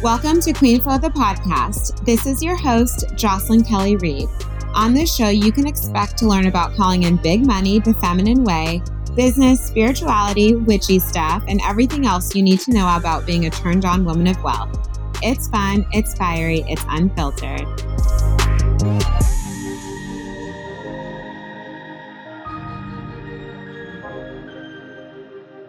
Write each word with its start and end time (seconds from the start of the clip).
Welcome 0.00 0.40
to 0.42 0.52
Queen 0.52 0.80
Flow 0.80 0.96
the 0.96 1.08
podcast. 1.08 2.04
This 2.04 2.24
is 2.24 2.40
your 2.40 2.54
host, 2.54 3.04
Jocelyn 3.16 3.64
Kelly 3.64 3.96
Reid. 3.96 4.28
On 4.72 4.94
this 4.94 5.12
show, 5.12 5.28
you 5.28 5.50
can 5.50 5.66
expect 5.66 6.16
to 6.18 6.28
learn 6.28 6.46
about 6.46 6.76
calling 6.76 7.02
in 7.02 7.16
big 7.16 7.44
money 7.44 7.80
the 7.80 7.94
feminine 7.94 8.44
way, 8.44 8.80
business, 9.16 9.60
spirituality, 9.60 10.54
witchy 10.54 11.00
stuff, 11.00 11.42
and 11.48 11.60
everything 11.64 12.06
else 12.06 12.32
you 12.32 12.44
need 12.44 12.60
to 12.60 12.70
know 12.70 12.96
about 12.96 13.26
being 13.26 13.46
a 13.46 13.50
turned 13.50 13.84
on 13.84 14.04
woman 14.04 14.28
of 14.28 14.40
wealth. 14.44 14.88
It's 15.20 15.48
fun, 15.48 15.84
it's 15.90 16.14
fiery, 16.14 16.64
it's 16.68 16.84
unfiltered. 16.90 17.66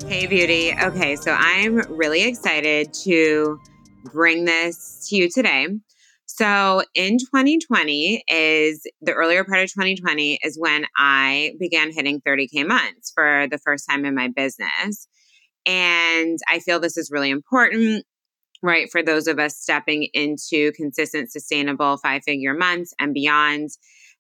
Hey, 0.08 0.28
beauty. 0.28 0.76
Okay, 0.84 1.16
so 1.16 1.36
I'm 1.36 1.78
really 1.90 2.22
excited 2.22 2.94
to 3.06 3.60
bring 4.04 4.46
this 4.46 5.08
to 5.10 5.16
you 5.16 5.30
today. 5.30 5.68
So 6.26 6.84
in 6.94 7.18
2020 7.18 8.24
is 8.30 8.84
the 9.02 9.14
earlier 9.14 9.44
part 9.44 9.62
of 9.62 9.70
2020 9.70 10.40
is 10.44 10.58
when 10.60 10.86
I 10.96 11.54
began 11.60 11.92
hitting 11.92 12.22
30K 12.22 12.68
months 12.68 13.12
for 13.14 13.48
the 13.50 13.58
first 13.58 13.86
time 13.90 14.06
in 14.06 14.14
my 14.16 14.28
business. 14.28 15.08
And 15.66 16.38
I 16.48 16.60
feel 16.60 16.80
this 16.80 16.98
is 16.98 17.10
really 17.12 17.32
important, 17.32 18.06
right? 18.62 18.90
For 18.92 19.02
those 19.02 19.28
of 19.28 19.40
us 19.40 19.58
stepping 19.58 20.08
into 20.14 20.72
consistent, 20.74 21.32
sustainable 21.32 21.98
five 21.98 22.22
figure 22.24 22.54
months 22.54 22.94
and 23.00 23.14
beyond. 23.14 23.70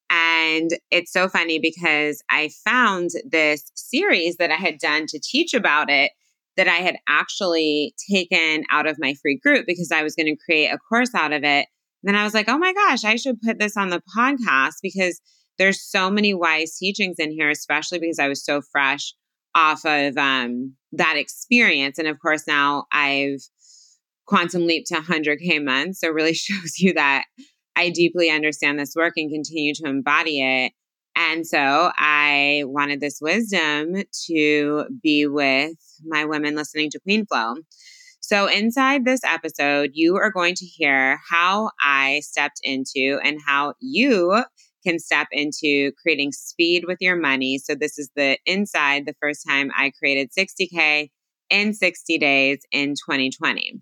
And 0.09 0.71
it's 0.89 1.13
so 1.13 1.30
funny 1.30 1.59
because 1.59 2.23
I 2.31 2.49
found 2.66 3.11
this 3.23 3.71
series 3.75 4.38
that 4.38 4.52
I 4.52 4.55
had 4.55 4.80
done 4.80 5.05
to 5.09 5.19
teach 5.19 5.53
about 5.53 5.89
it 5.91 6.11
that 6.59 6.67
I 6.67 6.81
had 6.81 6.97
actually 7.07 7.93
taken 8.11 8.65
out 8.69 8.85
of 8.85 8.97
my 8.99 9.13
free 9.21 9.39
group 9.41 9.65
because 9.65 9.93
I 9.93 10.03
was 10.03 10.13
going 10.13 10.25
to 10.25 10.35
create 10.35 10.67
a 10.67 10.77
course 10.77 11.16
out 11.16 11.31
of 11.31 11.45
it. 11.45 11.67
then 12.03 12.17
I 12.17 12.25
was 12.25 12.33
like, 12.33 12.49
oh 12.49 12.57
my 12.57 12.73
gosh, 12.73 13.05
I 13.05 13.16
should 13.16 13.41
put 13.41 13.59
this 13.59 13.77
on 13.77 13.88
the 13.88 14.03
podcast 14.13 14.73
because 14.83 15.21
there's 15.57 15.81
so 15.81 16.11
many 16.11 16.33
wise 16.33 16.75
teachings 16.77 17.16
in 17.17 17.31
here, 17.31 17.49
especially 17.49 17.99
because 17.99 18.19
I 18.19 18.27
was 18.27 18.43
so 18.43 18.61
fresh 18.73 19.13
off 19.55 19.85
of 19.85 20.17
um, 20.17 20.75
that 20.91 21.16
experience. 21.16 21.97
And 21.97 22.09
of 22.09 22.19
course, 22.19 22.45
now 22.45 22.88
I've 22.91 23.39
quantum 24.25 24.67
leap 24.67 24.83
to 24.88 24.95
100K 24.95 25.63
months. 25.63 26.01
So, 26.01 26.09
really 26.09 26.33
shows 26.33 26.77
you 26.77 26.94
that 26.95 27.23
I 27.77 27.89
deeply 27.89 28.29
understand 28.29 28.77
this 28.77 28.95
work 28.97 29.13
and 29.16 29.31
continue 29.31 29.73
to 29.75 29.88
embody 29.88 30.41
it. 30.41 30.73
And 31.20 31.45
so 31.45 31.92
I 31.98 32.64
wanted 32.66 33.02
this 33.02 33.20
wisdom 33.22 34.03
to 34.28 34.86
be 35.03 35.28
with 35.28 35.75
my 36.06 36.23
women 36.23 36.56
listening 36.56 36.89
to 36.92 37.00
Queen 37.02 37.25
Flow. 37.25 37.56
So, 38.22 38.48
inside 38.48 39.03
this 39.03 39.22
episode, 39.25 39.92
you 39.94 40.16
are 40.16 40.31
going 40.31 40.56
to 40.56 40.66
hear 40.66 41.20
how 41.30 41.72
I 41.84 42.22
stepped 42.23 42.59
into 42.64 43.20
and 43.23 43.40
how 43.45 43.73
you 43.81 44.44
can 44.86 44.97
step 45.00 45.28
into 45.31 45.92
creating 46.02 46.31
speed 46.31 46.84
with 46.88 47.00
your 47.02 47.17
money. 47.17 47.58
So, 47.58 47.75
this 47.75 47.97
is 47.97 48.09
the 48.16 48.38
inside 48.45 49.06
the 49.06 49.16
first 49.22 49.45
time 49.47 49.72
I 49.75 49.92
created 50.00 50.30
60K 50.31 51.09
in 51.50 51.73
60 51.73 52.17
days 52.17 52.59
in 52.72 52.92
2020. 52.92 53.81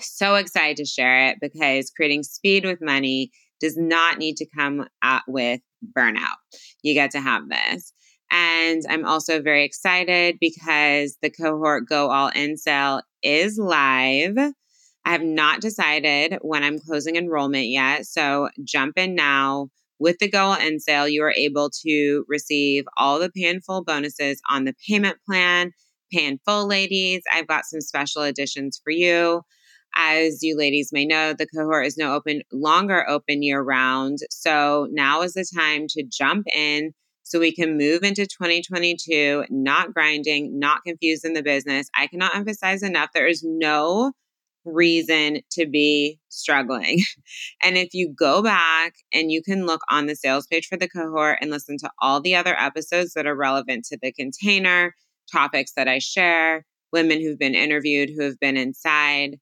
So 0.00 0.36
excited 0.36 0.76
to 0.78 0.84
share 0.84 1.28
it 1.28 1.38
because 1.40 1.90
creating 1.90 2.22
speed 2.22 2.64
with 2.64 2.78
money 2.80 3.30
does 3.60 3.76
not 3.76 4.18
need 4.18 4.36
to 4.36 4.46
come 4.56 4.86
out 5.02 5.22
with 5.26 5.60
burnout. 5.96 6.36
You 6.82 6.94
get 6.94 7.10
to 7.12 7.20
have 7.20 7.48
this. 7.48 7.92
And 8.30 8.82
I'm 8.88 9.04
also 9.04 9.42
very 9.42 9.64
excited 9.64 10.36
because 10.40 11.16
the 11.20 11.30
cohort 11.30 11.88
Go 11.88 12.10
All 12.10 12.28
In 12.28 12.56
sale 12.56 13.02
is 13.22 13.58
live. 13.58 14.38
I 15.04 15.12
have 15.12 15.22
not 15.22 15.60
decided 15.60 16.38
when 16.42 16.62
I'm 16.62 16.78
closing 16.78 17.16
enrollment 17.16 17.66
yet. 17.66 18.06
So 18.06 18.48
jump 18.64 18.98
in 18.98 19.14
now. 19.14 19.68
With 19.98 20.18
the 20.18 20.30
Go 20.30 20.46
All 20.46 20.60
In 20.60 20.80
sale, 20.80 21.08
you 21.08 21.22
are 21.22 21.34
able 21.36 21.70
to 21.84 22.24
receive 22.28 22.84
all 22.96 23.18
the 23.18 23.30
pay 23.30 23.48
in 23.48 23.60
full 23.60 23.84
bonuses 23.84 24.40
on 24.50 24.64
the 24.64 24.74
payment 24.88 25.18
plan. 25.26 25.72
Pay 26.12 26.26
in 26.26 26.40
full, 26.46 26.66
ladies. 26.66 27.22
I've 27.32 27.46
got 27.46 27.66
some 27.66 27.80
special 27.80 28.22
additions 28.22 28.80
for 28.82 28.90
you. 28.90 29.42
As 29.94 30.42
you 30.42 30.56
ladies 30.56 30.90
may 30.92 31.04
know, 31.04 31.32
the 31.32 31.46
cohort 31.46 31.86
is 31.86 31.96
no 31.96 32.14
open 32.14 32.42
longer 32.52 33.08
open 33.08 33.42
year 33.42 33.62
round. 33.62 34.18
So 34.30 34.88
now 34.90 35.22
is 35.22 35.34
the 35.34 35.46
time 35.54 35.86
to 35.90 36.04
jump 36.04 36.46
in 36.54 36.92
so 37.22 37.38
we 37.38 37.52
can 37.52 37.78
move 37.78 38.02
into 38.02 38.26
2022 38.26 39.44
not 39.50 39.94
grinding, 39.94 40.58
not 40.58 40.82
confused 40.84 41.24
in 41.24 41.34
the 41.34 41.42
business. 41.42 41.88
I 41.96 42.06
cannot 42.06 42.34
emphasize 42.34 42.82
enough 42.82 43.10
there 43.14 43.28
is 43.28 43.44
no 43.44 44.12
reason 44.64 45.40
to 45.52 45.66
be 45.66 46.18
struggling. 46.28 46.98
and 47.62 47.76
if 47.76 47.94
you 47.94 48.12
go 48.12 48.42
back 48.42 48.94
and 49.12 49.30
you 49.30 49.42
can 49.42 49.66
look 49.66 49.82
on 49.90 50.06
the 50.06 50.16
sales 50.16 50.46
page 50.46 50.66
for 50.66 50.76
the 50.76 50.88
cohort 50.88 51.38
and 51.40 51.50
listen 51.50 51.76
to 51.78 51.90
all 52.00 52.20
the 52.20 52.34
other 52.34 52.56
episodes 52.58 53.14
that 53.14 53.26
are 53.26 53.36
relevant 53.36 53.84
to 53.86 53.98
the 54.00 54.12
container, 54.12 54.94
topics 55.30 55.72
that 55.76 55.88
I 55.88 55.98
share, 55.98 56.64
women 56.92 57.20
who've 57.20 57.38
been 57.38 57.54
interviewed 57.54 58.10
who 58.10 58.24
have 58.24 58.40
been 58.40 58.56
inside, 58.56 59.36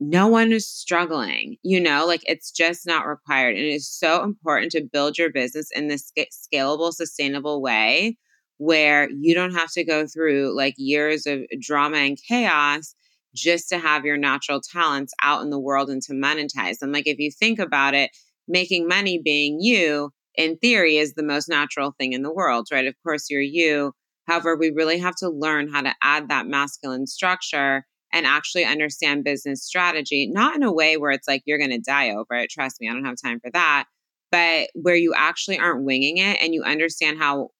no 0.00 0.26
one 0.28 0.52
is 0.52 0.68
struggling. 0.68 1.56
You 1.62 1.80
know, 1.80 2.06
like 2.06 2.22
it's 2.24 2.50
just 2.50 2.86
not 2.86 3.06
required. 3.06 3.56
And 3.56 3.64
it 3.64 3.74
is 3.74 3.88
so 3.88 4.22
important 4.22 4.72
to 4.72 4.84
build 4.84 5.18
your 5.18 5.30
business 5.30 5.70
in 5.74 5.88
this 5.88 6.12
scalable, 6.18 6.92
sustainable 6.92 7.62
way 7.62 8.18
where 8.58 9.08
you 9.10 9.34
don't 9.34 9.54
have 9.54 9.70
to 9.72 9.84
go 9.84 10.06
through 10.06 10.56
like 10.56 10.74
years 10.78 11.26
of 11.26 11.40
drama 11.60 11.98
and 11.98 12.18
chaos 12.26 12.94
just 13.34 13.68
to 13.68 13.78
have 13.78 14.04
your 14.04 14.16
natural 14.16 14.60
talents 14.60 15.12
out 15.22 15.42
in 15.42 15.50
the 15.50 15.58
world 15.58 15.90
and 15.90 16.02
to 16.02 16.12
monetize 16.14 16.78
them. 16.78 16.92
Like 16.92 17.06
if 17.06 17.18
you 17.18 17.30
think 17.30 17.58
about 17.58 17.94
it, 17.94 18.10
making 18.48 18.88
money 18.88 19.20
being 19.22 19.60
you, 19.60 20.10
in 20.36 20.56
theory, 20.58 20.96
is 20.96 21.14
the 21.14 21.22
most 21.22 21.48
natural 21.48 21.94
thing 21.98 22.12
in 22.12 22.22
the 22.22 22.32
world, 22.32 22.68
right? 22.70 22.86
Of 22.86 22.94
course, 23.02 23.28
you're 23.30 23.40
you. 23.40 23.92
However, 24.26 24.56
we 24.56 24.70
really 24.70 24.98
have 24.98 25.16
to 25.16 25.28
learn 25.28 25.68
how 25.68 25.82
to 25.82 25.94
add 26.02 26.28
that 26.28 26.46
masculine 26.46 27.06
structure 27.06 27.86
and 28.16 28.24
actually 28.24 28.64
understand 28.64 29.24
business 29.24 29.62
strategy, 29.62 30.26
not 30.26 30.56
in 30.56 30.62
a 30.62 30.72
way 30.72 30.96
where 30.96 31.10
it's 31.10 31.28
like 31.28 31.42
you're 31.44 31.58
going 31.58 31.70
to 31.70 31.78
die 31.78 32.10
over 32.10 32.32
it. 32.32 32.48
Trust 32.48 32.80
me, 32.80 32.88
I 32.88 32.94
don't 32.94 33.04
have 33.04 33.20
time 33.22 33.40
for 33.40 33.50
that. 33.50 33.84
But 34.32 34.70
where 34.74 34.96
you 34.96 35.12
actually 35.14 35.58
aren't 35.58 35.84
winging 35.84 36.16
it 36.16 36.38
and 36.40 36.54
you 36.54 36.62
understand 36.62 37.18
how 37.18 37.50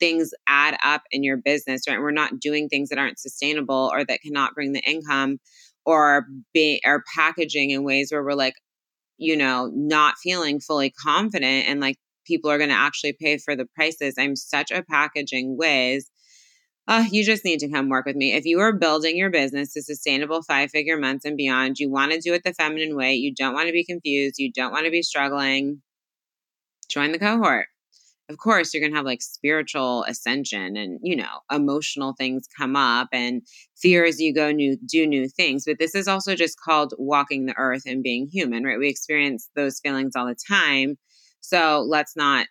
things 0.00 0.32
add 0.48 0.76
up 0.84 1.02
in 1.12 1.22
your 1.22 1.36
business, 1.36 1.82
right? 1.88 2.00
We're 2.00 2.10
not 2.10 2.40
doing 2.40 2.68
things 2.68 2.88
that 2.88 2.98
aren't 2.98 3.20
sustainable 3.20 3.92
or 3.94 4.04
that 4.04 4.20
cannot 4.22 4.54
bring 4.56 4.72
the 4.72 4.80
income 4.80 5.38
or 5.86 6.26
be 6.52 6.82
or 6.84 7.04
packaging 7.14 7.70
in 7.70 7.84
ways 7.84 8.10
where 8.10 8.24
we're 8.24 8.32
like, 8.32 8.54
you 9.18 9.36
know, 9.36 9.70
not 9.72 10.18
feeling 10.20 10.58
fully 10.58 10.90
confident 10.90 11.68
and 11.68 11.80
like 11.80 11.96
people 12.26 12.50
are 12.50 12.58
going 12.58 12.70
to 12.70 12.76
actually 12.76 13.12
pay 13.12 13.38
for 13.38 13.54
the 13.54 13.66
prices. 13.76 14.14
I'm 14.18 14.34
such 14.34 14.72
a 14.72 14.82
packaging 14.82 15.56
whiz 15.56 16.10
uh, 16.88 17.04
you 17.10 17.24
just 17.24 17.44
need 17.44 17.60
to 17.60 17.70
come 17.70 17.88
work 17.88 18.06
with 18.06 18.16
me. 18.16 18.34
If 18.34 18.44
you 18.44 18.60
are 18.60 18.72
building 18.72 19.16
your 19.16 19.30
business 19.30 19.72
to 19.74 19.82
sustainable 19.82 20.42
five 20.42 20.70
figure 20.70 20.98
months 20.98 21.24
and 21.24 21.36
beyond, 21.36 21.78
you 21.78 21.90
want 21.90 22.12
to 22.12 22.20
do 22.20 22.34
it 22.34 22.42
the 22.44 22.54
feminine 22.54 22.96
way. 22.96 23.14
You 23.14 23.34
don't 23.34 23.54
want 23.54 23.68
to 23.68 23.72
be 23.72 23.84
confused. 23.84 24.38
You 24.38 24.50
don't 24.52 24.72
want 24.72 24.86
to 24.86 24.90
be 24.90 25.02
struggling. 25.02 25.82
Join 26.88 27.12
the 27.12 27.18
cohort. 27.18 27.66
Of 28.28 28.38
course, 28.38 28.72
you're 28.72 28.80
going 28.80 28.92
to 28.92 28.96
have 28.96 29.04
like 29.04 29.20
spiritual 29.20 30.04
ascension 30.04 30.76
and, 30.76 30.98
you 31.02 31.16
know, 31.16 31.40
emotional 31.50 32.14
things 32.16 32.48
come 32.56 32.76
up 32.76 33.08
and 33.12 33.42
fear 33.76 34.04
as 34.04 34.20
you 34.20 34.32
go 34.34 34.50
new, 34.50 34.76
do 34.86 35.06
new 35.06 35.28
things. 35.28 35.64
But 35.66 35.78
this 35.78 35.94
is 35.94 36.08
also 36.08 36.34
just 36.34 36.58
called 36.58 36.94
walking 36.98 37.46
the 37.46 37.56
earth 37.56 37.82
and 37.86 38.02
being 38.02 38.28
human, 38.32 38.64
right? 38.64 38.78
We 38.78 38.88
experience 38.88 39.50
those 39.54 39.80
feelings 39.80 40.16
all 40.16 40.26
the 40.26 40.36
time. 40.48 40.96
So 41.40 41.84
let's 41.86 42.16
not 42.16 42.46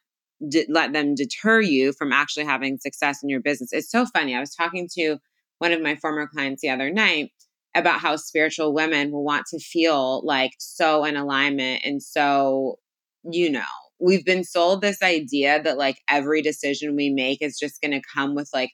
let 0.70 0.94
them 0.94 1.16
deter 1.16 1.62
you 1.62 1.94
from 1.94 2.12
actually 2.12 2.46
having 2.46 2.78
success 2.78 3.20
in 3.22 3.30
your 3.30 3.42
business. 3.42 3.72
It's 3.72 3.92
so 3.92 4.06
funny. 4.06 4.36
I 4.36 4.40
was 4.40 4.56
talking 4.56 4.88
to 4.98 5.18
one 5.60 5.72
of 5.72 5.82
my 5.82 5.96
former 5.96 6.28
clients 6.28 6.62
the 6.62 6.70
other 6.70 6.90
night 6.92 7.32
about 7.76 8.00
how 8.00 8.16
spiritual 8.16 8.74
women 8.74 9.12
will 9.12 9.24
want 9.24 9.46
to 9.48 9.60
feel 9.60 10.26
like 10.26 10.52
so 10.60 11.06
in 11.06 11.16
alignment 11.16 11.82
and 11.86 12.02
so, 12.02 12.78
you 13.24 13.50
know, 13.50 13.62
we've 14.00 14.26
been 14.26 14.44
sold 14.44 14.82
this 14.82 15.02
idea 15.02 15.62
that 15.62 15.78
like 15.78 15.98
every 16.10 16.42
decision 16.42 16.96
we 16.96 17.10
make 17.10 17.42
is 17.42 17.60
just 17.60 17.80
going 17.82 17.92
to 17.92 18.02
come 18.14 18.36
with 18.36 18.50
like 18.54 18.72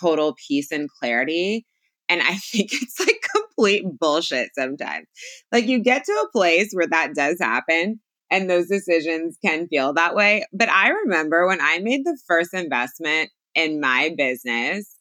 total 0.00 0.34
peace 0.46 0.72
and 0.72 0.88
clarity. 1.00 1.64
And 2.08 2.20
I 2.20 2.34
think 2.52 2.70
it's 2.72 2.98
like 2.98 3.20
complete 3.34 3.84
bullshit 3.98 4.50
sometimes. 4.58 5.06
Like 5.52 5.66
you 5.66 5.78
get 5.78 6.04
to 6.04 6.12
a 6.12 6.30
place 6.32 6.70
where 6.72 6.88
that 6.88 7.14
does 7.14 7.38
happen 7.40 8.00
and 8.30 8.48
those 8.48 8.68
decisions 8.68 9.38
can 9.44 9.68
feel 9.68 9.92
that 9.94 10.14
way. 10.14 10.44
But 10.52 10.68
I 10.68 10.88
remember 10.88 11.46
when 11.46 11.60
I 11.60 11.78
made 11.78 12.04
the 12.04 12.18
first 12.26 12.54
investment 12.54 13.30
in 13.54 13.80
my 13.80 14.14
business, 14.16 14.96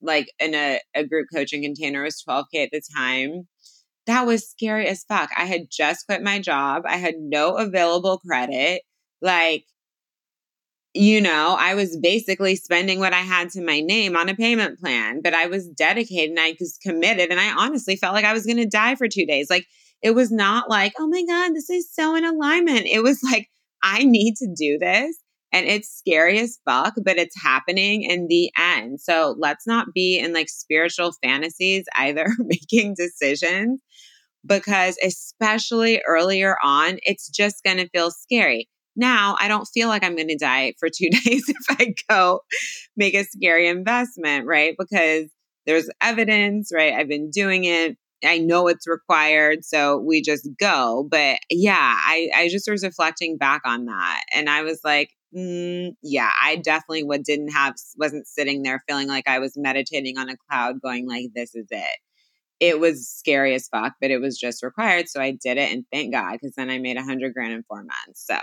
like 0.00 0.32
in 0.40 0.54
a, 0.54 0.80
a 0.94 1.04
group 1.04 1.28
coaching 1.34 1.62
container 1.62 2.02
was 2.02 2.22
12K 2.28 2.64
at 2.64 2.70
the 2.72 2.82
time. 2.96 3.48
That 4.06 4.26
was 4.26 4.48
scary 4.48 4.88
as 4.88 5.04
fuck. 5.04 5.30
I 5.36 5.44
had 5.44 5.70
just 5.70 6.06
quit 6.06 6.22
my 6.22 6.40
job. 6.40 6.82
I 6.86 6.96
had 6.96 7.14
no 7.18 7.56
available 7.56 8.18
credit. 8.18 8.82
Like 9.20 9.64
you 10.94 11.22
know, 11.22 11.56
I 11.58 11.74
was 11.74 11.96
basically 11.96 12.54
spending 12.56 12.98
what 12.98 13.14
I 13.14 13.20
had 13.20 13.50
to 13.50 13.64
my 13.64 13.80
name 13.80 14.14
on 14.16 14.28
a 14.28 14.34
payment 14.34 14.78
plan, 14.78 15.22
but 15.22 15.32
I 15.32 15.46
was 15.46 15.66
dedicated 15.68 16.30
and 16.30 16.40
I 16.40 16.54
was 16.60 16.78
committed. 16.82 17.30
And 17.30 17.40
I 17.40 17.52
honestly 17.52 17.96
felt 17.96 18.14
like 18.14 18.26
I 18.26 18.34
was 18.34 18.44
going 18.44 18.58
to 18.58 18.66
die 18.66 18.94
for 18.96 19.08
two 19.08 19.24
days. 19.24 19.48
Like, 19.48 19.66
it 20.02 20.14
was 20.14 20.30
not 20.32 20.68
like, 20.68 20.92
oh 20.98 21.06
my 21.06 21.24
God, 21.24 21.54
this 21.54 21.70
is 21.70 21.92
so 21.92 22.14
in 22.16 22.24
alignment. 22.24 22.86
It 22.86 23.02
was 23.02 23.22
like, 23.22 23.48
I 23.82 24.04
need 24.04 24.34
to 24.36 24.48
do 24.56 24.78
this. 24.78 25.16
And 25.52 25.66
it's 25.66 25.90
scary 25.90 26.38
as 26.38 26.58
fuck, 26.64 26.94
but 27.04 27.18
it's 27.18 27.40
happening 27.40 28.02
in 28.02 28.26
the 28.26 28.50
end. 28.58 29.00
So 29.00 29.36
let's 29.38 29.66
not 29.66 29.88
be 29.94 30.18
in 30.18 30.32
like 30.32 30.48
spiritual 30.48 31.12
fantasies 31.22 31.84
either, 31.96 32.26
making 32.38 32.94
decisions, 32.96 33.82
because 34.46 34.96
especially 35.04 36.02
earlier 36.08 36.56
on, 36.64 36.98
it's 37.02 37.28
just 37.28 37.62
going 37.64 37.76
to 37.76 37.88
feel 37.90 38.10
scary. 38.10 38.68
Now, 38.96 39.36
I 39.40 39.48
don't 39.48 39.68
feel 39.72 39.88
like 39.88 40.04
I'm 40.04 40.16
going 40.16 40.28
to 40.28 40.38
die 40.38 40.74
for 40.78 40.88
two 40.88 41.10
days 41.24 41.44
if 41.48 41.78
I 41.78 41.94
go 42.08 42.40
make 42.96 43.14
a 43.14 43.24
scary 43.24 43.68
investment, 43.68 44.46
right? 44.46 44.74
Because 44.78 45.26
there's 45.66 45.88
evidence, 46.00 46.70
right? 46.74 46.94
I've 46.94 47.08
been 47.08 47.30
doing 47.30 47.64
it. 47.64 47.96
I 48.24 48.38
know 48.38 48.68
it's 48.68 48.86
required, 48.86 49.64
so 49.64 49.98
we 49.98 50.22
just 50.22 50.48
go. 50.58 51.06
But 51.10 51.38
yeah, 51.50 51.96
I, 51.98 52.30
I 52.34 52.48
just 52.48 52.70
was 52.70 52.84
reflecting 52.84 53.36
back 53.36 53.62
on 53.64 53.86
that. 53.86 54.22
And 54.34 54.48
I 54.48 54.62
was 54.62 54.80
like, 54.84 55.10
mm, 55.36 55.90
yeah, 56.02 56.30
I 56.42 56.56
definitely 56.56 57.04
would 57.04 57.24
didn't 57.24 57.52
have 57.52 57.74
wasn't 57.98 58.26
sitting 58.26 58.62
there 58.62 58.82
feeling 58.88 59.08
like 59.08 59.28
I 59.28 59.38
was 59.38 59.54
meditating 59.56 60.18
on 60.18 60.28
a 60.28 60.36
cloud, 60.48 60.80
going 60.82 61.08
like, 61.08 61.26
this 61.34 61.54
is 61.54 61.66
it. 61.70 61.98
It 62.60 62.78
was 62.78 63.08
scary 63.08 63.54
as 63.54 63.66
fuck, 63.68 63.94
but 64.00 64.12
it 64.12 64.20
was 64.20 64.38
just 64.38 64.62
required. 64.62 65.08
So 65.08 65.20
I 65.20 65.32
did 65.32 65.58
it 65.58 65.72
and 65.72 65.84
thank 65.92 66.12
God, 66.12 66.32
because 66.32 66.54
then 66.56 66.70
I 66.70 66.78
made 66.78 66.96
a 66.96 67.02
hundred 67.02 67.34
grand 67.34 67.52
in 67.52 67.64
four 67.64 67.82
months. 67.82 68.24
So 68.24 68.36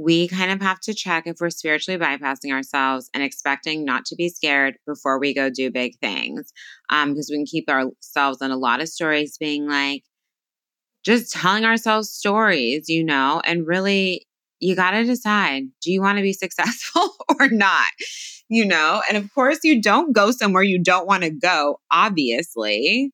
we 0.00 0.28
kind 0.28 0.50
of 0.50 0.62
have 0.62 0.80
to 0.80 0.94
check 0.94 1.26
if 1.26 1.36
we're 1.40 1.50
spiritually 1.50 1.98
bypassing 1.98 2.52
ourselves 2.52 3.10
and 3.12 3.22
expecting 3.22 3.84
not 3.84 4.06
to 4.06 4.16
be 4.16 4.30
scared 4.30 4.76
before 4.86 5.20
we 5.20 5.34
go 5.34 5.50
do 5.50 5.70
big 5.70 5.98
things. 6.00 6.52
Um, 6.88 7.10
because 7.10 7.28
we 7.30 7.36
can 7.36 7.44
keep 7.44 7.68
ourselves 7.68 8.40
in 8.40 8.50
a 8.50 8.56
lot 8.56 8.80
of 8.80 8.88
stories 8.88 9.36
being 9.36 9.68
like, 9.68 10.04
just 11.04 11.32
telling 11.32 11.64
ourselves 11.64 12.10
stories, 12.10 12.88
you 12.88 13.04
know, 13.04 13.42
and 13.44 13.66
really 13.66 14.26
you 14.58 14.76
got 14.76 14.92
to 14.92 15.04
decide 15.04 15.64
do 15.82 15.92
you 15.92 16.00
want 16.00 16.16
to 16.16 16.22
be 16.22 16.32
successful 16.34 17.14
or 17.38 17.48
not? 17.48 17.90
You 18.48 18.64
know, 18.64 19.02
and 19.08 19.18
of 19.18 19.32
course, 19.34 19.60
you 19.62 19.80
don't 19.80 20.12
go 20.12 20.30
somewhere 20.30 20.62
you 20.62 20.82
don't 20.82 21.06
want 21.06 21.22
to 21.24 21.30
go, 21.30 21.78
obviously. 21.92 23.12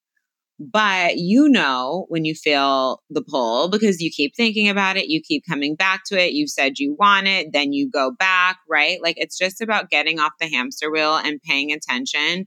But 0.59 1.17
you 1.17 1.49
know 1.49 2.07
when 2.09 2.25
you 2.25 2.35
feel 2.35 3.03
the 3.11 3.23
pull 3.23 3.69
because 3.69 4.01
you 4.01 4.11
keep 4.11 4.35
thinking 4.35 4.69
about 4.71 4.97
it, 4.97 5.09
you 5.09 5.21
keep 5.21 5.45
coming 5.47 5.77
back 5.77 6.03
to 6.07 6.19
it. 6.19 6.33
You 6.33 6.49
said 6.49 6.79
you 6.79 6.97
want 6.99 7.27
it, 7.27 7.49
then 7.53 7.73
you 7.75 7.91
go 7.91 8.11
back, 8.19 8.59
right? 8.69 8.99
Like 9.03 9.17
it's 9.19 9.37
just 9.37 9.61
about 9.61 9.91
getting 9.91 10.19
off 10.19 10.33
the 10.41 10.49
hamster 10.49 10.91
wheel 10.91 11.17
and 11.17 11.43
paying 11.43 11.73
attention 11.73 12.47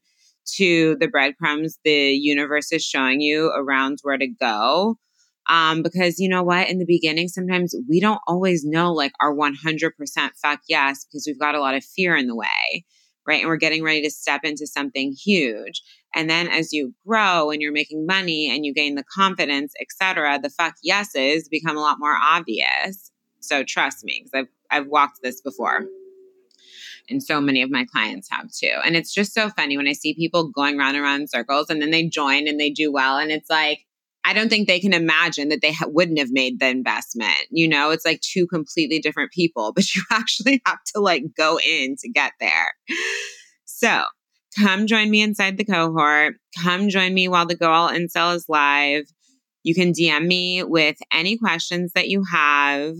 to 0.57 0.95
the 0.99 1.07
breadcrumbs 1.07 1.77
the 1.83 2.11
universe 2.11 2.71
is 2.71 2.83
showing 2.83 3.21
you 3.21 3.51
around 3.55 3.99
where 4.01 4.17
to 4.17 4.27
go. 4.27 4.97
Um, 5.47 5.81
because 5.81 6.19
you 6.19 6.29
know 6.29 6.43
what? 6.43 6.69
In 6.69 6.77
the 6.77 6.85
beginning, 6.85 7.27
sometimes 7.27 7.75
we 7.87 7.99
don't 7.99 8.21
always 8.27 8.63
know 8.63 8.93
like 8.93 9.11
our 9.21 9.33
100% 9.33 10.31
fuck 10.41 10.61
yes 10.67 11.05
because 11.05 11.25
we've 11.27 11.39
got 11.39 11.55
a 11.55 11.59
lot 11.59 11.75
of 11.75 11.83
fear 11.83 12.15
in 12.15 12.27
the 12.27 12.35
way, 12.35 12.85
right? 13.27 13.41
And 13.41 13.49
we're 13.49 13.57
getting 13.57 13.83
ready 13.83 14.01
to 14.03 14.11
step 14.11 14.41
into 14.43 14.67
something 14.67 15.13
huge. 15.13 15.81
And 16.15 16.29
then 16.29 16.47
as 16.47 16.73
you 16.73 16.93
grow 17.05 17.51
and 17.51 17.61
you're 17.61 17.71
making 17.71 18.05
money 18.05 18.49
and 18.51 18.65
you 18.65 18.73
gain 18.73 18.95
the 18.95 19.03
confidence, 19.03 19.73
etc., 19.79 20.39
the 20.41 20.49
fuck 20.49 20.75
yeses 20.81 21.47
become 21.49 21.77
a 21.77 21.81
lot 21.81 21.97
more 21.99 22.15
obvious. 22.19 23.11
So 23.39 23.63
trust 23.63 24.03
me, 24.03 24.23
because 24.23 24.47
I've 24.71 24.81
I've 24.81 24.87
walked 24.87 25.19
this 25.23 25.41
before. 25.41 25.85
And 27.09 27.23
so 27.23 27.41
many 27.41 27.63
of 27.63 27.71
my 27.71 27.85
clients 27.85 28.29
have 28.29 28.51
too. 28.51 28.73
And 28.85 28.95
it's 28.95 29.13
just 29.13 29.33
so 29.33 29.49
funny 29.49 29.77
when 29.77 29.87
I 29.87 29.93
see 29.93 30.13
people 30.13 30.49
going 30.49 30.77
round 30.77 30.95
and 30.95 31.03
round 31.03 31.21
in 31.21 31.27
circles 31.27 31.69
and 31.69 31.81
then 31.81 31.89
they 31.89 32.07
join 32.07 32.47
and 32.47 32.59
they 32.59 32.69
do 32.69 32.91
well. 32.91 33.17
And 33.17 33.31
it's 33.31 33.49
like, 33.49 33.85
I 34.25 34.33
don't 34.33 34.49
think 34.49 34.67
they 34.67 34.79
can 34.79 34.93
imagine 34.93 35.49
that 35.49 35.61
they 35.61 35.73
ha- 35.73 35.87
wouldn't 35.87 36.19
have 36.19 36.29
made 36.29 36.59
the 36.59 36.67
investment. 36.67 37.47
You 37.49 37.67
know, 37.67 37.89
it's 37.89 38.05
like 38.05 38.21
two 38.21 38.45
completely 38.45 38.99
different 38.99 39.31
people, 39.31 39.73
but 39.75 39.95
you 39.95 40.03
actually 40.11 40.61
have 40.65 40.83
to 40.93 41.01
like 41.01 41.23
go 41.35 41.59
in 41.59 41.95
to 41.99 42.09
get 42.09 42.33
there. 42.39 42.75
So 43.65 44.03
come 44.59 44.87
join 44.87 45.09
me 45.09 45.21
inside 45.21 45.57
the 45.57 45.65
cohort. 45.65 46.35
Come 46.61 46.89
join 46.89 47.13
me 47.13 47.27
while 47.27 47.45
the 47.45 47.55
Go 47.55 47.71
All 47.71 47.89
In 47.89 48.09
sale 48.09 48.31
is 48.31 48.45
live. 48.47 49.05
You 49.63 49.75
can 49.75 49.91
DM 49.91 50.25
me 50.25 50.63
with 50.63 50.97
any 51.13 51.37
questions 51.37 51.91
that 51.93 52.07
you 52.07 52.23
have. 52.31 52.95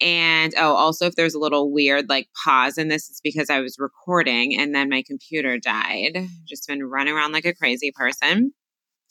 And 0.00 0.54
oh, 0.56 0.74
also, 0.74 1.06
if 1.06 1.14
there's 1.14 1.34
a 1.34 1.38
little 1.38 1.70
weird 1.70 2.08
like 2.08 2.28
pause 2.42 2.78
in 2.78 2.88
this, 2.88 3.10
it's 3.10 3.20
because 3.20 3.50
I 3.50 3.60
was 3.60 3.76
recording 3.78 4.58
and 4.58 4.74
then 4.74 4.88
my 4.88 5.02
computer 5.06 5.58
died. 5.58 6.26
Just 6.48 6.66
been 6.66 6.82
running 6.82 7.14
around 7.14 7.32
like 7.32 7.44
a 7.44 7.54
crazy 7.54 7.92
person. 7.94 8.52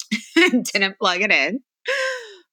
Didn't 0.35 0.97
plug 0.97 1.21
it 1.21 1.31
in. 1.31 1.59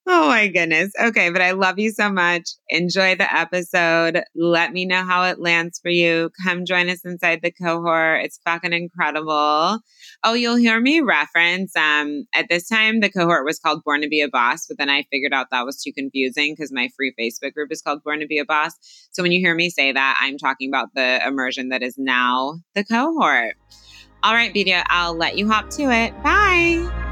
Oh 0.08 0.28
my 0.28 0.46
goodness. 0.46 0.92
Okay, 1.02 1.30
but 1.30 1.42
I 1.42 1.50
love 1.50 1.80
you 1.80 1.90
so 1.90 2.08
much. 2.08 2.50
Enjoy 2.68 3.16
the 3.16 3.32
episode. 3.34 4.22
Let 4.36 4.72
me 4.72 4.86
know 4.86 5.02
how 5.02 5.24
it 5.24 5.40
lands 5.40 5.80
for 5.80 5.90
you. 5.90 6.30
Come 6.44 6.64
join 6.64 6.88
us 6.88 7.04
inside 7.04 7.40
the 7.42 7.50
cohort. 7.50 8.22
It's 8.22 8.38
fucking 8.44 8.72
incredible. 8.72 9.80
Oh, 10.22 10.34
you'll 10.34 10.54
hear 10.54 10.80
me 10.80 11.00
reference 11.00 11.74
um 11.74 12.24
at 12.34 12.46
this 12.48 12.68
time 12.68 13.00
the 13.00 13.10
cohort 13.10 13.44
was 13.44 13.58
called 13.58 13.82
Born 13.84 14.00
to 14.02 14.08
be 14.08 14.20
a 14.20 14.28
Boss, 14.28 14.66
but 14.68 14.78
then 14.78 14.88
I 14.88 15.04
figured 15.10 15.32
out 15.32 15.48
that 15.50 15.66
was 15.66 15.82
too 15.82 15.92
confusing 15.92 16.54
because 16.54 16.72
my 16.72 16.88
free 16.96 17.12
Facebook 17.18 17.54
group 17.54 17.72
is 17.72 17.82
called 17.82 18.04
Born 18.04 18.20
to 18.20 18.28
be 18.28 18.38
a 18.38 18.44
Boss. 18.44 18.74
So 19.10 19.24
when 19.24 19.32
you 19.32 19.40
hear 19.40 19.56
me 19.56 19.70
say 19.70 19.90
that, 19.90 20.18
I'm 20.20 20.38
talking 20.38 20.70
about 20.70 20.90
the 20.94 21.20
immersion 21.26 21.70
that 21.70 21.82
is 21.82 21.96
now 21.98 22.60
the 22.76 22.84
cohort. 22.84 23.56
All 24.22 24.34
right, 24.34 24.52
Vidya, 24.52 24.84
I'll 24.86 25.16
let 25.16 25.36
you 25.36 25.48
hop 25.48 25.70
to 25.70 25.90
it. 25.90 26.12
Bye. 26.22 27.05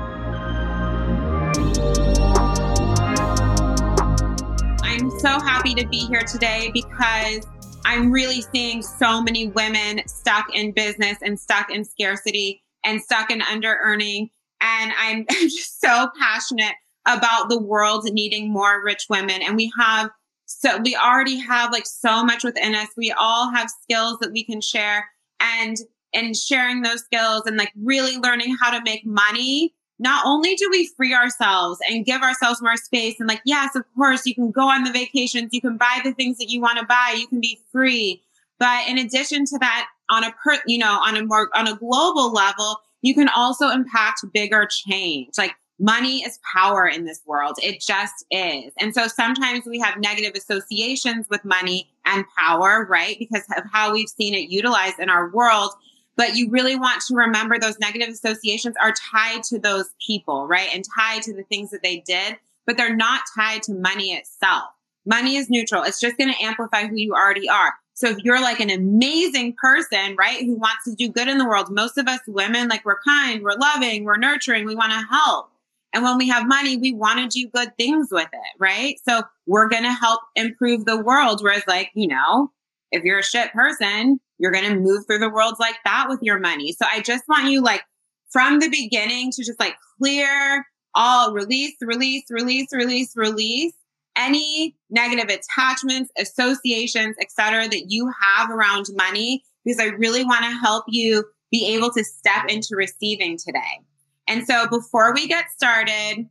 So 5.25 5.41
happy 5.41 5.73
to 5.73 5.89
be 5.89 6.01
here 6.01 6.21
today 6.21 6.71
because 6.75 7.47
I'm 7.87 8.13
really 8.13 8.43
seeing 8.43 8.83
so 8.83 9.23
many 9.23 9.49
women 9.49 10.07
stuck 10.07 10.55
in 10.55 10.73
business 10.73 11.17
and 11.23 11.41
stuck 11.41 11.71
in 11.71 11.83
scarcity 11.83 12.63
and 12.85 13.01
stuck 13.01 13.31
in 13.31 13.41
under 13.41 13.79
earning. 13.83 14.29
And 14.61 14.93
I'm 14.99 15.25
just 15.31 15.81
so 15.81 16.09
passionate 16.21 16.75
about 17.07 17.49
the 17.49 17.59
world 17.59 18.05
needing 18.05 18.53
more 18.53 18.85
rich 18.85 19.07
women. 19.09 19.41
And 19.41 19.57
we 19.57 19.73
have, 19.81 20.11
so 20.45 20.77
we 20.85 20.95
already 20.95 21.39
have 21.39 21.73
like 21.73 21.87
so 21.87 22.23
much 22.23 22.45
within 22.45 22.75
us. 22.75 22.89
We 22.95 23.11
all 23.13 23.51
have 23.51 23.71
skills 23.71 24.19
that 24.21 24.31
we 24.31 24.45
can 24.45 24.61
share 24.61 25.09
and, 25.41 25.79
and 26.13 26.37
sharing 26.37 26.83
those 26.83 27.01
skills 27.01 27.45
and 27.47 27.57
like 27.57 27.73
really 27.83 28.19
learning 28.19 28.59
how 28.61 28.77
to 28.77 28.85
make 28.85 29.07
money 29.07 29.75
not 29.99 30.27
only 30.27 30.55
do 30.57 30.69
we 30.71 30.91
free 30.97 31.15
ourselves 31.15 31.79
and 31.89 32.05
give 32.05 32.23
ourselves 32.23 32.61
more 32.61 32.77
space 32.77 33.17
and 33.21 33.29
like, 33.29 33.43
yes, 33.45 33.75
of 33.77 33.85
course, 33.97 34.27
you 34.27 34.35
can 34.35 34.51
go 34.51 34.69
on 34.69 34.85
the 34.85 34.93
vacations, 34.93 35.51
you 35.53 35.61
can 35.61 35.77
buy 35.77 36.01
the 36.03 36.13
things 36.13 36.39
that 36.39 36.51
you 36.51 36.61
want 36.61 36.79
to 36.79 36.87
buy, 36.87 37.15
you 37.17 37.27
can 37.27 37.41
be 37.41 37.61
free. 37.71 38.23
But 38.59 38.89
in 38.89 38.99
addition 38.99 39.45
to 39.47 39.59
that, 39.59 39.87
on 40.11 40.25
a 40.25 40.33
per, 40.33 40.59
you 40.67 40.79
know, 40.79 41.01
on 41.05 41.17
a 41.17 41.25
more, 41.25 41.49
on 41.55 41.67
a 41.67 41.77
global 41.77 42.33
level, 42.33 42.81
you 43.03 43.15
can 43.15 43.29
also 43.29 43.69
impact 43.69 44.21
bigger 44.33 44.67
change. 44.67 45.35
Like 45.39 45.55
money 45.79 46.23
is 46.25 46.39
power 46.55 46.87
in 46.87 47.05
this 47.05 47.21
world. 47.27 47.57
It 47.63 47.81
just 47.81 48.25
is. 48.31 48.73
And 48.79 48.95
so 48.95 49.09
sometimes 49.09 49.65
we 49.67 49.79
have 49.81 49.99
negative 49.99 50.33
associations 50.35 51.27
with 51.29 51.45
money 51.45 51.91
and 52.05 52.25
power, 52.39 52.87
right? 52.89 53.17
Because 53.19 53.45
of 53.57 53.65
how 53.73 53.93
we've 53.93 54.09
seen 54.09 54.35
it 54.35 54.51
utilized 54.51 54.99
in 54.99 55.11
our 55.11 55.31
world. 55.31 55.73
But 56.17 56.37
you 56.37 56.51
really 56.51 56.77
want 56.77 57.03
to 57.09 57.15
remember 57.15 57.59
those 57.59 57.79
negative 57.79 58.09
associations 58.09 58.77
are 58.81 58.93
tied 58.93 59.43
to 59.45 59.59
those 59.59 59.91
people, 60.05 60.47
right? 60.47 60.69
And 60.73 60.85
tied 60.97 61.23
to 61.23 61.35
the 61.35 61.43
things 61.43 61.71
that 61.71 61.83
they 61.83 61.99
did, 62.07 62.37
but 62.67 62.77
they're 62.77 62.95
not 62.95 63.23
tied 63.35 63.63
to 63.65 63.75
money 63.75 64.13
itself. 64.13 64.71
Money 65.07 65.37
is 65.37 65.51
neutral. 65.51 65.83
It's 65.83 66.01
just 66.01 66.17
going 66.17 66.33
to 66.33 66.43
amplify 66.43 66.87
who 66.87 66.97
you 66.97 67.15
already 67.15 67.49
are. 67.49 67.75
So 67.95 68.09
if 68.09 68.19
you're 68.25 68.41
like 68.41 68.61
an 68.61 68.71
amazing 68.71 69.55
person, 69.61 70.17
right, 70.19 70.41
who 70.41 70.57
wants 70.57 70.85
to 70.85 70.95
do 70.95 71.09
good 71.09 71.29
in 71.29 71.39
the 71.39 71.47
world, 71.47 71.71
most 71.71 71.97
of 71.99 72.09
us 72.09 72.21
women, 72.27 72.69
like 72.69 72.85
we're 72.85 73.01
kind, 73.01 73.43
we're 73.43 73.57
loving, 73.57 74.05
we're 74.05 74.17
nurturing, 74.17 74.65
we 74.67 74.75
want 74.75 74.93
to 74.93 75.07
help. 75.09 75.51
And 75.93 76.03
when 76.03 76.19
we 76.19 76.29
have 76.29 76.49
money, 76.49 76.77
we 76.77 76.93
want 76.93 77.21
to 77.21 77.29
do 77.29 77.49
good 77.49 77.77
things 77.77 78.09
with 78.11 78.29
it, 78.33 78.59
right? 78.59 78.97
So 79.09 79.23
we're 79.47 79.69
going 79.69 79.85
to 79.85 79.93
help 79.93 80.23
improve 80.35 80.85
the 80.85 81.01
world. 81.01 81.41
Whereas 81.41 81.63
like, 81.69 81.93
you 81.95 82.09
know, 82.09 82.51
if 82.91 83.05
you're 83.05 83.21
a 83.21 83.25
shit 83.25 83.53
person, 83.53 84.19
you're 84.39 84.53
going 84.53 84.69
to 84.69 84.79
move 84.79 85.07
through 85.07 85.19
the 85.19 85.31
world 85.31 85.55
like 85.59 85.77
that 85.85 86.07
with 86.09 86.21
your 86.23 86.39
money. 86.39 86.73
So 86.73 86.87
I 86.91 87.01
just 87.01 87.25
want 87.29 87.51
you 87.51 87.63
like 87.63 87.83
from 88.31 88.59
the 88.59 88.69
beginning 88.69 89.31
to 89.33 89.45
just 89.45 89.61
like 89.61 89.77
clear 89.99 90.67
all 90.95 91.33
release, 91.33 91.75
release, 91.81 92.25
release, 92.31 92.69
release, 92.73 93.13
release 93.17 93.73
any 94.17 94.77
negative 94.91 95.29
attachments, 95.29 96.11
associations, 96.19 97.17
etc. 97.21 97.69
that 97.69 97.87
you 97.89 98.11
have 98.21 98.51
around 98.51 98.87
money 98.95 99.43
because 99.65 99.81
I 99.81 99.87
really 99.87 100.25
want 100.25 100.45
to 100.45 100.51
help 100.51 100.85
you 100.89 101.25
be 101.51 101.75
able 101.75 101.91
to 101.93 102.05
step 102.05 102.45
into 102.49 102.77
receiving 102.77 103.39
today. 103.39 103.81
And 104.27 104.47
so 104.47 104.69
before 104.69 105.15
we 105.15 105.29
get 105.29 105.47
started, 105.51 106.29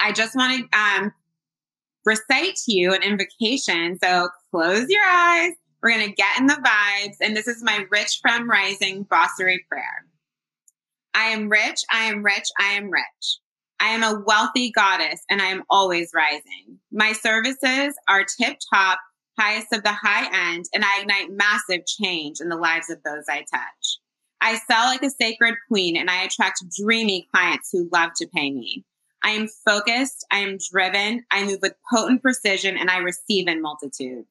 I 0.00 0.12
just 0.12 0.34
want 0.36 0.68
to 0.70 0.78
um, 0.78 1.12
recite 2.04 2.56
to 2.66 2.72
you 2.72 2.92
an 2.92 3.02
invocation. 3.02 3.98
So 4.02 4.28
close 4.50 4.86
your 4.88 5.04
eyes 5.04 5.52
We're 5.84 5.90
going 5.90 6.08
to 6.08 6.14
get 6.14 6.38
in 6.40 6.46
the 6.46 6.54
vibes. 6.54 7.16
And 7.20 7.36
this 7.36 7.46
is 7.46 7.62
my 7.62 7.84
Rich 7.90 8.20
Femme 8.26 8.48
Rising 8.48 9.04
Bossery 9.04 9.58
prayer. 9.68 10.06
I 11.12 11.26
am 11.26 11.50
rich. 11.50 11.82
I 11.92 12.06
am 12.06 12.22
rich. 12.22 12.48
I 12.58 12.72
am 12.72 12.90
rich. 12.90 13.38
I 13.78 13.88
am 13.88 14.02
a 14.02 14.22
wealthy 14.26 14.70
goddess 14.70 15.20
and 15.28 15.42
I 15.42 15.48
am 15.48 15.62
always 15.68 16.10
rising. 16.14 16.78
My 16.90 17.12
services 17.12 17.94
are 18.08 18.24
tip 18.24 18.56
top, 18.72 18.98
highest 19.38 19.74
of 19.74 19.82
the 19.82 19.92
high 19.92 20.54
end, 20.54 20.64
and 20.72 20.86
I 20.86 21.02
ignite 21.02 21.30
massive 21.30 21.84
change 21.84 22.38
in 22.40 22.48
the 22.48 22.56
lives 22.56 22.88
of 22.88 23.02
those 23.02 23.24
I 23.28 23.40
touch. 23.40 23.98
I 24.40 24.56
sell 24.66 24.86
like 24.86 25.02
a 25.02 25.10
sacred 25.10 25.56
queen 25.68 25.98
and 25.98 26.08
I 26.08 26.22
attract 26.22 26.64
dreamy 26.80 27.28
clients 27.30 27.68
who 27.70 27.90
love 27.92 28.12
to 28.16 28.28
pay 28.34 28.50
me. 28.50 28.86
I 29.22 29.32
am 29.32 29.48
focused. 29.66 30.24
I 30.30 30.38
am 30.38 30.56
driven. 30.72 31.24
I 31.30 31.44
move 31.44 31.58
with 31.60 31.74
potent 31.92 32.22
precision 32.22 32.78
and 32.78 32.90
I 32.90 32.98
receive 32.98 33.48
in 33.48 33.60
multitudes. 33.60 34.28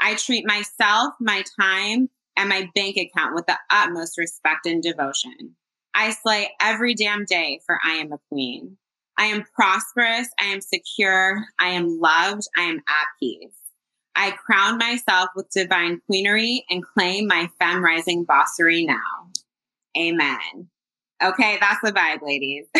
I 0.00 0.14
treat 0.14 0.46
myself, 0.46 1.14
my 1.20 1.42
time, 1.60 2.10
and 2.36 2.48
my 2.48 2.68
bank 2.74 2.96
account 2.96 3.34
with 3.34 3.46
the 3.46 3.58
utmost 3.70 4.18
respect 4.18 4.66
and 4.66 4.82
devotion. 4.82 5.56
I 5.94 6.10
slay 6.10 6.50
every 6.60 6.94
damn 6.94 7.24
day 7.24 7.60
for 7.64 7.78
I 7.84 7.94
am 7.94 8.12
a 8.12 8.18
queen. 8.30 8.76
I 9.18 9.26
am 9.26 9.44
prosperous. 9.54 10.28
I 10.38 10.46
am 10.46 10.60
secure. 10.60 11.46
I 11.58 11.68
am 11.68 11.98
loved. 12.00 12.42
I 12.56 12.62
am 12.62 12.76
at 12.76 13.06
peace. 13.18 13.56
I 14.14 14.30
crown 14.32 14.78
myself 14.78 15.30
with 15.34 15.50
divine 15.50 16.00
queenery 16.06 16.64
and 16.70 16.84
claim 16.84 17.26
my 17.26 17.48
femme 17.58 17.82
rising 17.84 18.24
bossery 18.26 18.86
now. 18.86 19.30
Amen. 19.96 20.68
Okay, 21.22 21.58
that's 21.60 21.80
the 21.82 21.92
vibe, 21.92 22.22
ladies. 22.22 22.66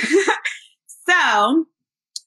so, 1.09 1.67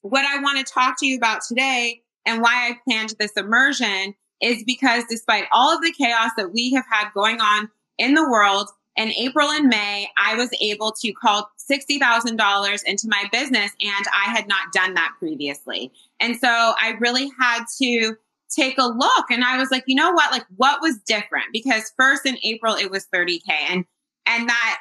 what 0.02 0.24
I 0.24 0.40
want 0.42 0.58
to 0.58 0.72
talk 0.72 0.98
to 0.98 1.06
you 1.06 1.16
about 1.16 1.42
today 1.46 2.02
and 2.26 2.40
why 2.40 2.68
I 2.68 2.78
planned 2.84 3.14
this 3.18 3.32
immersion 3.32 4.14
is 4.40 4.62
because 4.64 5.04
despite 5.08 5.44
all 5.52 5.74
of 5.74 5.82
the 5.82 5.92
chaos 5.92 6.30
that 6.36 6.52
we 6.52 6.72
have 6.72 6.84
had 6.90 7.10
going 7.12 7.40
on 7.40 7.70
in 7.98 8.14
the 8.14 8.28
world, 8.28 8.70
in 8.96 9.08
April 9.12 9.50
and 9.50 9.68
May, 9.68 10.08
I 10.18 10.34
was 10.34 10.50
able 10.60 10.92
to 11.00 11.12
call 11.12 11.50
$60,000 11.70 12.84
into 12.84 13.08
my 13.08 13.24
business 13.32 13.70
and 13.80 14.06
I 14.12 14.30
had 14.30 14.48
not 14.48 14.72
done 14.72 14.94
that 14.94 15.12
previously. 15.18 15.92
And 16.18 16.36
so 16.36 16.48
I 16.48 16.96
really 16.98 17.30
had 17.38 17.64
to 17.80 18.16
take 18.50 18.78
a 18.78 18.86
look 18.86 19.30
and 19.30 19.44
I 19.44 19.58
was 19.58 19.70
like, 19.70 19.84
you 19.86 19.94
know 19.94 20.10
what? 20.10 20.32
Like 20.32 20.44
what 20.56 20.82
was 20.82 20.98
different? 21.06 21.46
Because 21.52 21.92
first 21.96 22.26
in 22.26 22.36
April 22.42 22.74
it 22.74 22.90
was 22.90 23.06
30k 23.14 23.48
and 23.48 23.84
and 24.26 24.48
that 24.48 24.80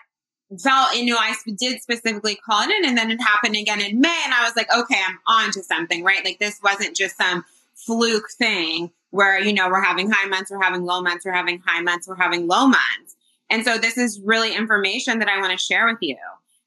felt, 0.59 0.95
you 0.95 1.05
know, 1.05 1.17
I 1.17 1.35
did 1.57 1.81
specifically 1.81 2.35
call 2.35 2.63
it 2.63 2.71
in 2.71 2.89
and 2.89 2.97
then 2.97 3.11
it 3.11 3.21
happened 3.21 3.55
again 3.55 3.79
in 3.79 4.01
May 4.01 4.21
and 4.25 4.33
I 4.33 4.43
was 4.43 4.55
like, 4.55 4.67
okay, 4.75 4.99
I'm 5.07 5.19
on 5.27 5.51
to 5.51 5.63
something, 5.63 6.03
right? 6.03 6.25
Like 6.25 6.39
this 6.39 6.59
wasn't 6.63 6.95
just 6.95 7.15
some 7.15 7.45
fluke 7.75 8.31
thing 8.37 8.91
where, 9.11 9.39
you 9.39 9.53
know, 9.53 9.69
we're 9.69 9.81
having 9.81 10.09
high 10.09 10.27
months, 10.27 10.51
we're 10.51 10.61
having 10.61 10.83
low 10.83 11.01
months, 11.01 11.25
we're 11.25 11.33
having 11.33 11.61
high 11.65 11.81
months, 11.81 12.07
we're 12.07 12.15
having 12.15 12.47
low 12.47 12.67
months. 12.67 13.15
And 13.49 13.65
so 13.65 13.77
this 13.77 13.97
is 13.97 14.21
really 14.23 14.55
information 14.55 15.19
that 15.19 15.27
I 15.27 15.39
want 15.39 15.51
to 15.51 15.57
share 15.57 15.87
with 15.87 15.97
you. 16.01 16.17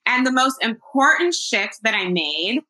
And 0.07 0.27
the 0.27 0.33
most 0.33 0.63
important 0.63 1.35
shift 1.35 1.79
that 1.85 1.95
I 1.95 2.09
made, 2.09 2.61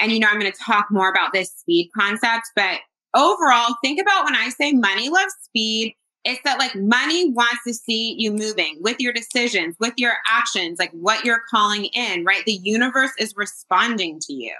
and 0.00 0.10
you 0.10 0.18
know, 0.18 0.28
I'm 0.28 0.40
going 0.40 0.50
to 0.50 0.58
talk 0.58 0.86
more 0.90 1.10
about 1.10 1.32
this 1.32 1.52
speed 1.52 1.90
concept, 1.96 2.50
but 2.56 2.80
overall, 3.14 3.76
think 3.82 4.00
about 4.00 4.24
when 4.24 4.34
I 4.34 4.48
say 4.48 4.72
money 4.72 5.10
loves 5.10 5.34
speed, 5.42 5.94
it's 6.24 6.40
that 6.44 6.58
like 6.58 6.74
money 6.74 7.30
wants 7.30 7.62
to 7.66 7.74
see 7.74 8.14
you 8.18 8.32
moving 8.32 8.78
with 8.80 8.98
your 8.98 9.12
decisions, 9.12 9.76
with 9.78 9.92
your 9.98 10.14
actions, 10.26 10.78
like 10.78 10.90
what 10.92 11.24
you're 11.24 11.42
calling 11.50 11.84
in, 11.86 12.24
right? 12.24 12.44
The 12.46 12.60
universe 12.62 13.12
is 13.18 13.34
responding 13.36 14.18
to 14.20 14.32
you. 14.32 14.54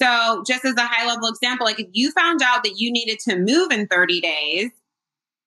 So, 0.00 0.42
just 0.46 0.64
as 0.64 0.74
a 0.76 0.82
high 0.82 1.06
level 1.06 1.28
example, 1.28 1.66
like 1.66 1.80
if 1.80 1.88
you 1.92 2.12
found 2.12 2.40
out 2.42 2.64
that 2.64 2.74
you 2.76 2.92
needed 2.92 3.18
to 3.28 3.36
move 3.36 3.70
in 3.70 3.86
30 3.86 4.20
days, 4.20 4.70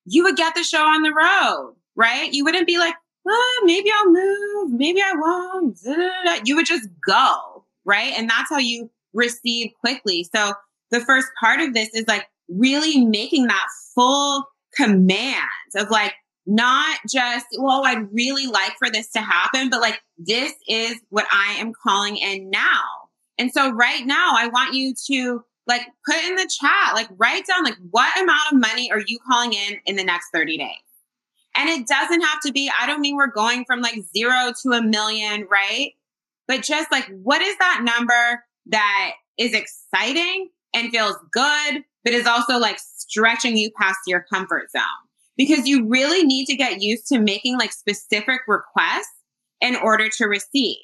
you 0.05 0.23
would 0.23 0.35
get 0.35 0.55
the 0.55 0.63
show 0.63 0.83
on 0.83 1.01
the 1.01 1.11
road 1.11 1.75
right? 1.95 2.31
You 2.33 2.43
wouldn't 2.43 2.67
be 2.67 2.77
like, 2.77 2.93
oh, 3.27 3.61
maybe 3.65 3.89
I'll 3.93 4.11
move, 4.11 4.71
maybe 4.71 5.01
I 5.01 5.13
won't. 5.15 5.79
You 6.45 6.55
would 6.55 6.65
just 6.65 6.89
go, 7.05 7.65
right? 7.83 8.13
And 8.17 8.29
that's 8.29 8.49
how 8.49 8.59
you 8.59 8.89
receive 9.13 9.71
quickly. 9.79 10.27
So 10.35 10.53
the 10.91 11.01
first 11.01 11.27
part 11.39 11.61
of 11.61 11.73
this 11.73 11.89
is 11.93 12.07
like 12.07 12.27
really 12.47 13.03
making 13.05 13.47
that 13.47 13.65
full 13.93 14.45
command 14.75 15.41
of 15.75 15.89
like, 15.89 16.13
not 16.47 16.99
just, 17.09 17.47
well, 17.57 17.83
I'd 17.85 18.13
really 18.13 18.45
like 18.45 18.73
for 18.77 18.91
this 18.91 19.09
to 19.13 19.19
happen, 19.19 19.71
but 19.71 19.81
like, 19.81 19.99
this 20.19 20.53
is 20.67 20.95
what 21.09 21.25
I 21.31 21.55
am 21.59 21.73
calling 21.73 22.17
in 22.17 22.51
now. 22.51 22.83
And 23.37 23.51
so 23.51 23.71
right 23.71 24.05
now, 24.05 24.31
I 24.35 24.47
want 24.47 24.73
you 24.73 24.93
to 25.07 25.43
like 25.67 25.81
put 26.05 26.23
in 26.23 26.35
the 26.35 26.49
chat, 26.49 26.93
like 26.93 27.09
write 27.17 27.45
down, 27.47 27.63
like, 27.63 27.77
what 27.91 28.21
amount 28.21 28.51
of 28.51 28.59
money 28.59 28.91
are 28.91 29.01
you 29.05 29.19
calling 29.27 29.53
in 29.53 29.79
in 29.85 29.95
the 29.95 30.03
next 30.03 30.29
30 30.33 30.57
days? 30.57 30.69
And 31.57 31.69
it 31.69 31.87
doesn't 31.87 32.21
have 32.21 32.39
to 32.45 32.51
be, 32.51 32.69
I 32.79 32.85
don't 32.85 33.01
mean 33.01 33.15
we're 33.15 33.27
going 33.27 33.65
from 33.65 33.81
like 33.81 33.99
zero 34.15 34.51
to 34.63 34.71
a 34.71 34.81
million, 34.81 35.47
right? 35.49 35.93
But 36.47 36.63
just 36.63 36.91
like, 36.91 37.09
what 37.23 37.41
is 37.41 37.57
that 37.57 37.81
number 37.83 38.43
that 38.67 39.13
is 39.37 39.53
exciting 39.53 40.49
and 40.73 40.91
feels 40.91 41.15
good, 41.31 41.83
but 42.03 42.13
is 42.13 42.27
also 42.27 42.57
like 42.57 42.77
stretching 42.79 43.57
you 43.57 43.71
past 43.79 43.99
your 44.05 44.25
comfort 44.31 44.69
zone? 44.71 44.81
Because 45.37 45.67
you 45.67 45.87
really 45.87 46.23
need 46.23 46.45
to 46.47 46.55
get 46.55 46.81
used 46.81 47.07
to 47.07 47.19
making 47.19 47.57
like 47.57 47.71
specific 47.71 48.41
requests 48.47 49.11
in 49.61 49.75
order 49.75 50.09
to 50.17 50.25
receive. 50.25 50.77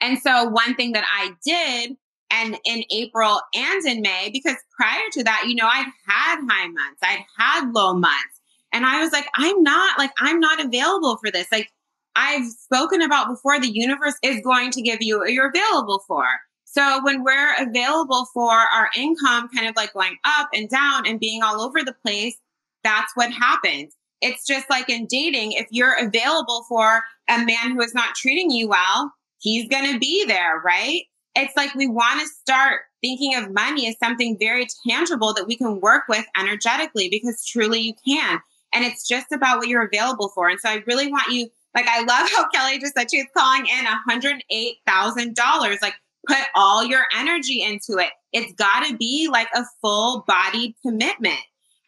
And 0.00 0.18
so 0.18 0.44
one 0.44 0.74
thing 0.74 0.92
that 0.92 1.04
I 1.06 1.32
did 1.44 1.96
and 2.30 2.58
in 2.64 2.84
April 2.90 3.40
and 3.54 3.84
in 3.86 4.02
May, 4.02 4.30
because 4.32 4.56
prior 4.76 5.04
to 5.12 5.24
that, 5.24 5.44
you 5.46 5.54
know, 5.54 5.66
I'd 5.66 5.86
had 6.06 6.40
high 6.48 6.68
months, 6.68 7.00
I'd 7.02 7.24
had 7.38 7.72
low 7.72 7.94
months. 7.94 8.40
And 8.72 8.84
I 8.84 9.00
was 9.00 9.12
like, 9.12 9.26
I'm 9.34 9.62
not 9.62 9.98
like, 9.98 10.10
I'm 10.18 10.40
not 10.40 10.64
available 10.64 11.16
for 11.16 11.30
this. 11.30 11.46
Like 11.50 11.72
I've 12.14 12.46
spoken 12.46 13.00
about 13.00 13.28
before, 13.28 13.60
the 13.60 13.70
universe 13.72 14.16
is 14.22 14.40
going 14.42 14.70
to 14.72 14.82
give 14.82 14.98
you 15.00 15.18
what 15.18 15.32
you're 15.32 15.50
available 15.50 16.02
for. 16.06 16.24
So 16.64 17.00
when 17.02 17.22
we're 17.22 17.54
available 17.58 18.26
for 18.34 18.52
our 18.52 18.90
income 18.96 19.48
kind 19.54 19.66
of 19.68 19.76
like 19.76 19.94
going 19.94 20.16
up 20.24 20.48
and 20.52 20.68
down 20.68 21.06
and 21.06 21.20
being 21.20 21.42
all 21.42 21.60
over 21.60 21.82
the 21.82 21.94
place, 22.04 22.36
that's 22.84 23.12
what 23.14 23.32
happens. 23.32 23.94
It's 24.20 24.46
just 24.46 24.68
like 24.68 24.88
in 24.88 25.06
dating, 25.06 25.52
if 25.52 25.66
you're 25.70 25.94
available 25.94 26.64
for 26.68 27.02
a 27.28 27.38
man 27.38 27.72
who 27.72 27.80
is 27.80 27.94
not 27.94 28.14
treating 28.14 28.50
you 28.50 28.68
well, 28.68 29.12
he's 29.38 29.68
going 29.68 29.92
to 29.92 29.98
be 29.98 30.24
there, 30.26 30.60
right? 30.64 31.02
It's 31.34 31.56
like 31.56 31.74
we 31.74 31.86
want 31.86 32.20
to 32.20 32.26
start 32.26 32.82
thinking 33.02 33.34
of 33.34 33.52
money 33.52 33.88
as 33.88 33.98
something 33.98 34.36
very 34.38 34.66
tangible 34.88 35.34
that 35.34 35.46
we 35.46 35.56
can 35.56 35.80
work 35.80 36.04
with 36.08 36.24
energetically 36.38 37.08
because 37.10 37.44
truly 37.44 37.80
you 37.80 37.94
can. 38.06 38.40
And 38.72 38.84
it's 38.84 39.06
just 39.06 39.32
about 39.32 39.58
what 39.58 39.68
you're 39.68 39.86
available 39.86 40.30
for. 40.34 40.48
And 40.48 40.58
so 40.58 40.68
I 40.68 40.82
really 40.86 41.10
want 41.10 41.32
you, 41.32 41.48
like, 41.74 41.86
I 41.88 42.00
love 42.00 42.28
how 42.30 42.48
Kelly 42.48 42.78
just 42.78 42.94
said 42.94 43.10
she's 43.10 43.26
calling 43.36 43.66
in 43.66 43.84
$108,000. 44.08 45.82
Like, 45.82 45.94
put 46.26 46.38
all 46.54 46.84
your 46.84 47.04
energy 47.16 47.62
into 47.62 47.98
it. 47.98 48.10
It's 48.32 48.52
got 48.54 48.86
to 48.86 48.96
be 48.96 49.28
like 49.30 49.48
a 49.54 49.64
full 49.80 50.24
bodied 50.26 50.74
commitment. 50.82 51.38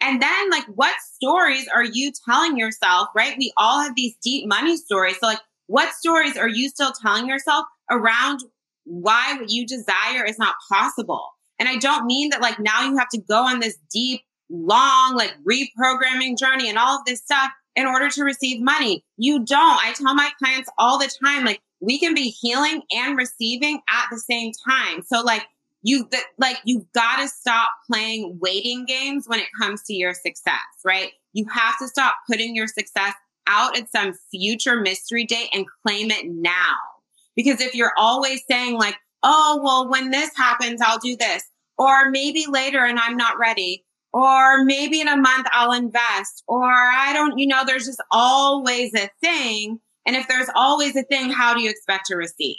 And 0.00 0.22
then, 0.22 0.50
like, 0.50 0.64
what 0.74 0.94
stories 1.14 1.66
are 1.74 1.84
you 1.84 2.12
telling 2.24 2.56
yourself, 2.56 3.08
right? 3.16 3.34
We 3.36 3.52
all 3.56 3.82
have 3.82 3.96
these 3.96 4.14
deep 4.22 4.46
money 4.46 4.76
stories. 4.76 5.16
So, 5.18 5.26
like, 5.26 5.40
what 5.68 5.94
stories 5.94 6.36
are 6.36 6.48
you 6.48 6.68
still 6.68 6.92
telling 6.92 7.28
yourself 7.28 7.64
around 7.90 8.40
why 8.84 9.36
what 9.38 9.50
you 9.50 9.66
desire 9.66 10.24
is 10.26 10.38
not 10.38 10.56
possible? 10.68 11.28
And 11.60 11.68
I 11.68 11.76
don't 11.76 12.06
mean 12.06 12.30
that, 12.30 12.40
like, 12.40 12.58
now 12.58 12.82
you 12.84 12.96
have 12.96 13.08
to 13.10 13.20
go 13.20 13.44
on 13.44 13.60
this 13.60 13.78
deep 13.92 14.22
long 14.50 15.14
like 15.14 15.34
reprogramming 15.44 16.38
journey 16.38 16.68
and 16.68 16.78
all 16.78 16.98
of 16.98 17.04
this 17.04 17.20
stuff 17.20 17.50
in 17.76 17.86
order 17.86 18.08
to 18.08 18.24
receive 18.24 18.62
money. 18.62 19.04
You 19.16 19.44
don't. 19.44 19.84
I 19.84 19.92
tell 19.92 20.14
my 20.14 20.30
clients 20.38 20.70
all 20.78 20.98
the 20.98 21.10
time, 21.22 21.44
like 21.44 21.60
we 21.80 21.98
can 21.98 22.14
be 22.14 22.30
healing 22.30 22.82
and 22.90 23.16
receiving 23.16 23.80
at 23.90 24.06
the 24.10 24.18
same 24.18 24.52
time. 24.66 25.02
So 25.02 25.20
like 25.20 25.46
you 25.82 26.08
like 26.38 26.56
you've 26.64 26.90
got 26.92 27.20
to 27.20 27.28
stop 27.28 27.70
playing 27.86 28.38
waiting 28.40 28.84
games 28.84 29.24
when 29.28 29.38
it 29.38 29.48
comes 29.60 29.82
to 29.84 29.94
your 29.94 30.14
success, 30.14 30.56
right? 30.84 31.12
You 31.34 31.46
have 31.52 31.78
to 31.78 31.88
stop 31.88 32.14
putting 32.28 32.56
your 32.56 32.66
success 32.66 33.14
out 33.48 33.76
at 33.78 33.90
some 33.90 34.12
future 34.30 34.80
mystery 34.80 35.24
date 35.24 35.48
and 35.52 35.66
claim 35.84 36.10
it 36.10 36.26
now. 36.28 36.76
Because 37.34 37.60
if 37.60 37.74
you're 37.74 37.92
always 37.96 38.42
saying 38.50 38.74
like, 38.74 38.96
"Oh, 39.22 39.60
well, 39.62 39.88
when 39.88 40.10
this 40.10 40.30
happens, 40.36 40.80
I'll 40.82 40.98
do 40.98 41.16
this," 41.16 41.44
or 41.78 42.10
maybe 42.10 42.46
later 42.48 42.84
and 42.84 42.98
I'm 42.98 43.16
not 43.16 43.38
ready, 43.38 43.84
or 44.12 44.64
maybe 44.64 45.00
in 45.00 45.08
a 45.08 45.16
month 45.16 45.46
I'll 45.52 45.72
invest, 45.72 46.42
or 46.46 46.64
I 46.64 47.12
don't, 47.12 47.38
you 47.38 47.46
know, 47.46 47.62
there's 47.64 47.86
just 47.86 48.02
always 48.10 48.94
a 48.94 49.10
thing. 49.20 49.80
And 50.06 50.16
if 50.16 50.26
there's 50.28 50.48
always 50.54 50.96
a 50.96 51.02
thing, 51.02 51.30
how 51.30 51.54
do 51.54 51.62
you 51.62 51.70
expect 51.70 52.06
to 52.06 52.16
receive? 52.16 52.56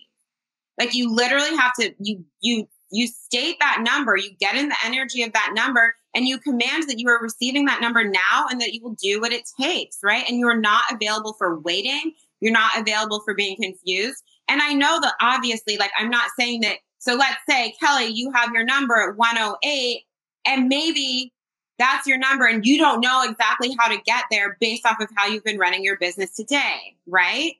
Like 0.77 0.93
you 0.93 1.13
literally 1.13 1.55
have 1.57 1.73
to, 1.79 1.93
you, 1.99 2.23
you, 2.41 2.67
you 2.91 3.07
state 3.07 3.57
that 3.59 3.81
number, 3.81 4.17
you 4.17 4.31
get 4.39 4.55
in 4.55 4.69
the 4.69 4.75
energy 4.83 5.23
of 5.23 5.33
that 5.33 5.51
number 5.53 5.95
and 6.15 6.27
you 6.27 6.39
command 6.39 6.89
that 6.89 6.99
you 6.99 7.07
are 7.09 7.21
receiving 7.21 7.65
that 7.65 7.81
number 7.81 8.03
now 8.03 8.45
and 8.49 8.59
that 8.61 8.73
you 8.73 8.81
will 8.81 8.95
do 9.01 9.21
what 9.21 9.31
it 9.31 9.47
takes, 9.59 9.97
right? 10.03 10.25
And 10.27 10.39
you're 10.39 10.59
not 10.59 10.83
available 10.91 11.33
for 11.33 11.59
waiting. 11.59 12.13
You're 12.41 12.53
not 12.53 12.71
available 12.77 13.21
for 13.23 13.35
being 13.35 13.57
confused. 13.61 14.23
And 14.47 14.61
I 14.61 14.73
know 14.73 14.99
that 15.01 15.13
obviously, 15.21 15.77
like, 15.77 15.91
I'm 15.97 16.09
not 16.09 16.31
saying 16.37 16.61
that. 16.61 16.77
So 16.97 17.15
let's 17.15 17.39
say, 17.47 17.75
Kelly, 17.79 18.07
you 18.07 18.31
have 18.33 18.51
your 18.53 18.65
number 18.65 18.95
at 18.95 19.15
108 19.15 20.01
and 20.45 20.67
maybe 20.67 21.33
that's 21.77 22.07
your 22.07 22.17
number. 22.17 22.45
And 22.45 22.65
you 22.65 22.77
don't 22.77 23.01
know 23.01 23.23
exactly 23.23 23.75
how 23.79 23.87
to 23.87 24.01
get 24.05 24.25
there 24.31 24.57
based 24.59 24.85
off 24.85 24.99
of 24.99 25.09
how 25.15 25.27
you've 25.27 25.43
been 25.43 25.59
running 25.59 25.83
your 25.83 25.97
business 25.97 26.35
today, 26.35 26.97
right? 27.07 27.53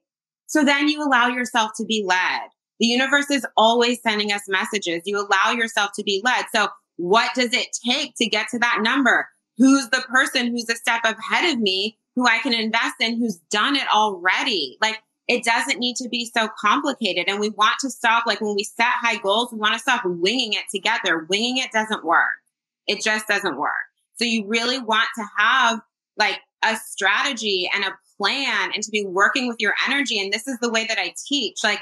So 0.47 0.65
then 0.65 0.89
you 0.89 1.03
allow 1.03 1.27
yourself 1.27 1.71
to 1.77 1.85
be 1.85 2.03
led. 2.05 2.49
The 2.79 2.87
universe 2.87 3.29
is 3.29 3.45
always 3.57 4.01
sending 4.01 4.31
us 4.31 4.43
messages. 4.47 5.01
You 5.05 5.19
allow 5.19 5.51
yourself 5.51 5.91
to 5.95 6.03
be 6.03 6.21
led. 6.23 6.45
So 6.53 6.69
what 6.97 7.33
does 7.35 7.53
it 7.53 7.67
take 7.85 8.15
to 8.17 8.27
get 8.27 8.47
to 8.49 8.59
that 8.59 8.79
number? 8.81 9.27
Who's 9.57 9.89
the 9.89 10.03
person 10.09 10.47
who's 10.47 10.69
a 10.69 10.75
step 10.75 11.01
ahead 11.03 11.53
of 11.53 11.59
me 11.59 11.97
who 12.15 12.27
I 12.27 12.39
can 12.39 12.53
invest 12.53 12.95
in 12.99 13.17
who's 13.17 13.37
done 13.51 13.75
it 13.75 13.87
already? 13.93 14.77
Like 14.81 14.99
it 15.27 15.43
doesn't 15.43 15.79
need 15.79 15.95
to 15.97 16.09
be 16.09 16.25
so 16.25 16.49
complicated. 16.59 17.25
And 17.27 17.39
we 17.39 17.49
want 17.49 17.75
to 17.81 17.89
stop, 17.89 18.25
like 18.25 18.41
when 18.41 18.55
we 18.55 18.63
set 18.63 18.87
high 18.87 19.17
goals, 19.17 19.51
we 19.51 19.59
want 19.59 19.73
to 19.73 19.79
stop 19.79 20.01
winging 20.03 20.53
it 20.53 20.65
together. 20.73 21.25
Winging 21.29 21.57
it 21.57 21.71
doesn't 21.71 22.03
work. 22.03 22.39
It 22.87 23.03
just 23.03 23.27
doesn't 23.27 23.57
work. 23.57 23.69
So 24.15 24.25
you 24.25 24.47
really 24.47 24.79
want 24.79 25.07
to 25.15 25.23
have 25.37 25.81
like 26.17 26.39
a 26.63 26.75
strategy 26.75 27.69
and 27.73 27.85
a 27.85 27.91
plan 28.17 28.71
and 28.73 28.83
to 28.83 28.91
be 28.91 29.05
working 29.05 29.47
with 29.47 29.57
your 29.59 29.73
energy. 29.87 30.19
And 30.19 30.33
this 30.33 30.47
is 30.47 30.57
the 30.61 30.71
way 30.71 30.85
that 30.85 30.97
I 30.97 31.13
teach. 31.27 31.57
Like 31.63 31.79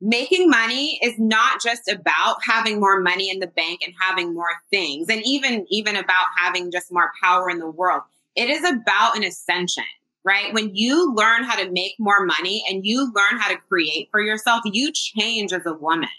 making 0.00 0.48
money 0.48 0.98
is 1.02 1.14
not 1.18 1.60
just 1.60 1.88
about 1.88 2.36
having 2.42 2.80
more 2.80 3.00
money 3.00 3.30
in 3.30 3.38
the 3.38 3.46
bank 3.46 3.80
and 3.84 3.94
having 4.00 4.34
more 4.34 4.48
things 4.70 5.08
and 5.08 5.22
even 5.24 5.66
even 5.68 5.96
about 5.96 6.26
having 6.38 6.70
just 6.70 6.92
more 6.92 7.12
power 7.22 7.50
in 7.50 7.58
the 7.58 7.70
world. 7.70 8.02
It 8.36 8.48
is 8.48 8.64
about 8.64 9.16
an 9.16 9.24
ascension 9.24 9.84
right? 10.22 10.52
When 10.52 10.74
you 10.74 11.14
learn 11.14 11.44
how 11.44 11.56
to 11.56 11.70
make 11.70 11.94
more 11.98 12.26
money 12.26 12.62
and 12.68 12.84
you 12.84 13.10
learn 13.16 13.40
how 13.40 13.48
to 13.48 13.56
create 13.56 14.08
for 14.10 14.20
yourself 14.20 14.60
you 14.66 14.92
change 14.92 15.50
as 15.52 15.64
a 15.64 15.72
woman. 15.72 16.10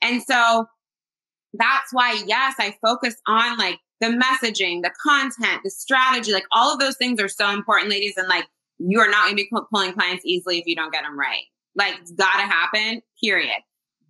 And 0.00 0.22
so 0.22 0.68
that's 1.54 1.92
why 1.92 2.22
yes 2.26 2.54
i 2.58 2.76
focus 2.82 3.16
on 3.26 3.58
like 3.58 3.78
the 4.00 4.06
messaging 4.06 4.82
the 4.82 4.90
content 5.02 5.60
the 5.64 5.70
strategy 5.70 6.32
like 6.32 6.46
all 6.52 6.72
of 6.72 6.78
those 6.78 6.96
things 6.96 7.20
are 7.20 7.28
so 7.28 7.50
important 7.50 7.90
ladies 7.90 8.14
and 8.16 8.28
like 8.28 8.46
you 8.78 9.00
are 9.00 9.10
not 9.10 9.24
going 9.24 9.36
to 9.36 9.42
be 9.42 9.50
pulling 9.70 9.92
clients 9.92 10.24
easily 10.24 10.58
if 10.58 10.66
you 10.66 10.76
don't 10.76 10.92
get 10.92 11.02
them 11.02 11.18
right 11.18 11.44
like 11.76 11.94
it's 12.00 12.12
gotta 12.12 12.42
happen, 12.42 13.02
period. 13.22 13.58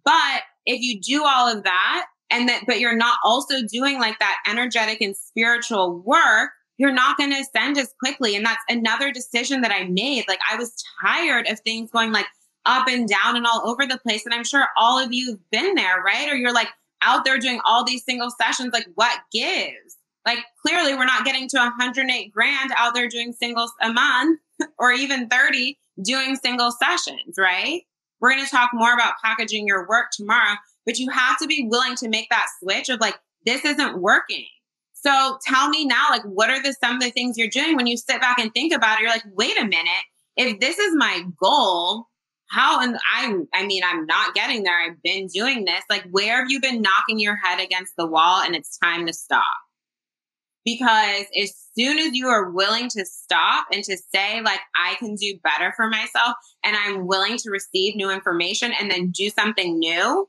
But 0.05 0.43
if 0.67 0.81
you 0.81 1.01
do 1.01 1.25
all 1.25 1.55
of 1.55 1.65
that 1.65 2.07
and 2.31 2.49
that, 2.49 2.65
but 2.67 2.81
you're 2.81 2.97
not 2.97 3.19
also 3.25 3.63
doing 3.67 3.99
like 3.99 4.19
that 4.19 4.39
energetic 4.47 5.01
and 5.01 5.17
spiritual 5.17 6.01
work, 6.01 6.51
you're 6.79 6.93
not 6.93 7.19
going 7.19 7.31
to 7.31 7.37
ascend 7.37 7.77
as 7.77 7.93
quickly. 7.99 8.35
And 8.35 8.47
that's 8.47 8.63
another 8.69 9.13
decision 9.13 9.61
that 9.61 9.71
I 9.71 9.85
made. 9.85 10.25
Like 10.29 10.39
I 10.51 10.57
was 10.57 10.73
tired 11.05 11.47
of 11.47 11.61
things 11.61 11.91
going 11.91 12.11
like 12.11 12.27
up 12.65 12.89
and 12.89 13.07
down 13.07 13.37
and 13.37 13.47
all 13.47 13.69
over 13.69 13.87
the 13.87 13.99
place. 13.99 14.25
And 14.25 14.35
I'm 14.35 14.45
sure 14.45 14.67
all 14.77 14.99
of 14.99 15.13
you 15.13 15.33
have 15.33 15.51
been 15.51 15.75
there, 15.75 16.03
right? 16.03 16.31
Or 16.31 16.37
you're 16.37 16.55
like 16.55 16.69
out 17.03 17.25
there 17.25 17.39
doing 17.39 17.61
all 17.67 17.85
these 17.85 18.05
single 18.05 18.31
sessions. 18.31 18.73
Like 18.73 18.87
what 18.95 19.19
gives? 19.31 19.99
Like 20.25 20.39
clearly 20.65 20.95
we're 20.95 21.05
not 21.05 21.25
getting 21.25 21.49
to 21.49 21.59
108 21.59 22.33
grand 22.33 22.73
out 22.77 22.95
there 22.95 23.09
doing 23.09 23.33
singles 23.33 23.73
a 23.83 23.93
month 23.93 24.41
or 24.79 24.93
even 24.93 25.29
30 25.29 25.79
doing 26.03 26.37
single 26.37 26.73
sessions, 26.73 27.35
right? 27.39 27.83
We're 28.21 28.33
going 28.33 28.45
to 28.45 28.51
talk 28.51 28.71
more 28.73 28.93
about 28.93 29.15
packaging 29.23 29.67
your 29.67 29.89
work 29.89 30.07
tomorrow, 30.13 30.57
but 30.85 30.99
you 30.99 31.11
have 31.11 31.39
to 31.39 31.47
be 31.47 31.67
willing 31.69 31.97
to 31.97 32.09
make 32.09 32.29
that 32.31 32.47
switch 32.63 32.89
of 32.89 33.01
like, 33.01 33.17
this 33.47 33.65
isn't 33.65 34.01
working. 34.01 34.47
So 34.93 35.39
tell 35.47 35.69
me 35.71 35.87
now, 35.87 36.07
like, 36.11 36.23
what 36.25 36.51
are 36.51 36.63
the 36.63 36.75
some 36.75 36.97
of 36.97 37.03
the 37.03 37.11
things 37.11 37.39
you're 37.39 37.49
doing 37.49 37.77
when 37.77 37.87
you 37.87 37.97
sit 37.97 38.21
back 38.21 38.39
and 38.39 38.53
think 38.53 38.75
about 38.75 38.99
it? 38.99 39.03
You're 39.03 39.11
like, 39.11 39.25
wait 39.33 39.59
a 39.59 39.65
minute, 39.65 40.05
if 40.37 40.61
this 40.61 40.79
is 40.79 40.95
my 40.95 41.25
goal, 41.41 42.07
how 42.51 42.81
and 42.81 42.99
I 43.11 43.35
I 43.55 43.67
mean, 43.67 43.83
I'm 43.85 44.05
not 44.05 44.35
getting 44.35 44.63
there. 44.63 44.79
I've 44.79 45.03
been 45.03 45.29
doing 45.29 45.65
this. 45.65 45.83
Like, 45.89 46.05
where 46.11 46.41
have 46.41 46.51
you 46.51 46.61
been 46.61 46.83
knocking 46.83 47.19
your 47.19 47.37
head 47.37 47.61
against 47.61 47.95
the 47.97 48.07
wall 48.07 48.43
and 48.43 48.55
it's 48.55 48.77
time 48.79 49.07
to 49.07 49.13
stop? 49.13 49.57
Because 50.79 51.27
as 51.41 51.53
soon 51.77 51.99
as 51.99 52.15
you 52.15 52.29
are 52.29 52.51
willing 52.51 52.89
to 52.91 53.05
stop 53.05 53.67
and 53.73 53.83
to 53.85 53.97
say, 54.15 54.41
like, 54.41 54.61
I 54.77 54.95
can 54.97 55.15
do 55.15 55.39
better 55.43 55.73
for 55.77 55.89
myself 55.89 56.37
and 56.65 56.77
I'm 56.77 57.07
willing 57.07 57.37
to 57.39 57.51
receive 57.51 57.97
new 57.97 58.11
information 58.11 58.73
and 58.79 58.91
then 58.91 59.11
do 59.11 59.31
something 59.31 59.79
new, 59.79 60.29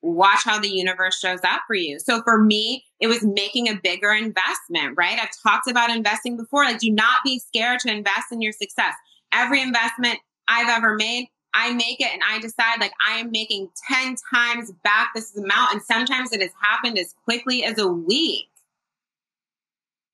watch 0.00 0.40
how 0.44 0.58
the 0.58 0.68
universe 0.68 1.18
shows 1.18 1.40
up 1.44 1.62
for 1.66 1.74
you. 1.74 2.00
So 2.00 2.22
for 2.22 2.42
me, 2.42 2.84
it 3.00 3.06
was 3.06 3.24
making 3.24 3.68
a 3.68 3.80
bigger 3.80 4.12
investment, 4.12 4.96
right? 4.96 5.18
I've 5.20 5.30
talked 5.42 5.70
about 5.70 5.90
investing 5.90 6.36
before. 6.36 6.64
Like, 6.64 6.80
do 6.80 6.90
not 6.90 7.20
be 7.24 7.38
scared 7.38 7.80
to 7.80 7.90
invest 7.90 8.32
in 8.32 8.42
your 8.42 8.52
success. 8.52 8.94
Every 9.32 9.62
investment 9.62 10.18
I've 10.48 10.68
ever 10.68 10.96
made, 10.96 11.28
I 11.54 11.72
make 11.72 12.00
it 12.00 12.12
and 12.12 12.22
I 12.28 12.40
decide 12.40 12.80
like 12.80 12.94
I 13.06 13.18
am 13.18 13.30
making 13.30 13.68
10 13.88 14.16
times 14.34 14.72
back 14.82 15.10
this 15.14 15.36
amount. 15.36 15.72
And 15.72 15.82
sometimes 15.82 16.32
it 16.32 16.40
has 16.40 16.50
happened 16.60 16.98
as 16.98 17.14
quickly 17.24 17.62
as 17.62 17.78
a 17.78 17.86
week 17.86 18.48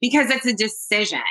because 0.01 0.31
it's 0.31 0.47
a 0.47 0.55
decision. 0.55 1.23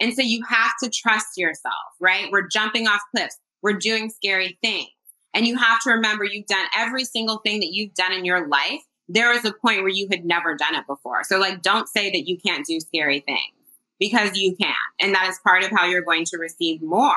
And 0.00 0.12
so 0.14 0.22
you 0.22 0.42
have 0.48 0.72
to 0.82 0.90
trust 0.90 1.36
yourself, 1.36 1.74
right? 2.00 2.30
We're 2.30 2.48
jumping 2.48 2.86
off 2.86 3.00
cliffs. 3.14 3.38
We're 3.62 3.74
doing 3.74 4.10
scary 4.10 4.58
things. 4.62 4.88
And 5.32 5.46
you 5.46 5.56
have 5.56 5.80
to 5.82 5.90
remember 5.90 6.24
you've 6.24 6.46
done 6.46 6.66
every 6.76 7.04
single 7.04 7.38
thing 7.38 7.60
that 7.60 7.72
you've 7.72 7.94
done 7.94 8.12
in 8.12 8.24
your 8.24 8.46
life. 8.48 8.80
There 9.08 9.32
is 9.32 9.44
a 9.44 9.52
point 9.52 9.82
where 9.82 9.88
you 9.88 10.08
had 10.10 10.24
never 10.24 10.54
done 10.54 10.74
it 10.74 10.86
before. 10.86 11.24
So 11.24 11.38
like, 11.38 11.62
don't 11.62 11.88
say 11.88 12.10
that 12.10 12.28
you 12.28 12.38
can't 12.38 12.64
do 12.66 12.80
scary 12.80 13.20
things 13.20 13.40
because 13.98 14.36
you 14.36 14.56
can. 14.56 14.74
And 15.00 15.14
that 15.14 15.28
is 15.28 15.38
part 15.44 15.64
of 15.64 15.70
how 15.70 15.86
you're 15.86 16.02
going 16.02 16.24
to 16.26 16.38
receive 16.38 16.82
more. 16.82 17.16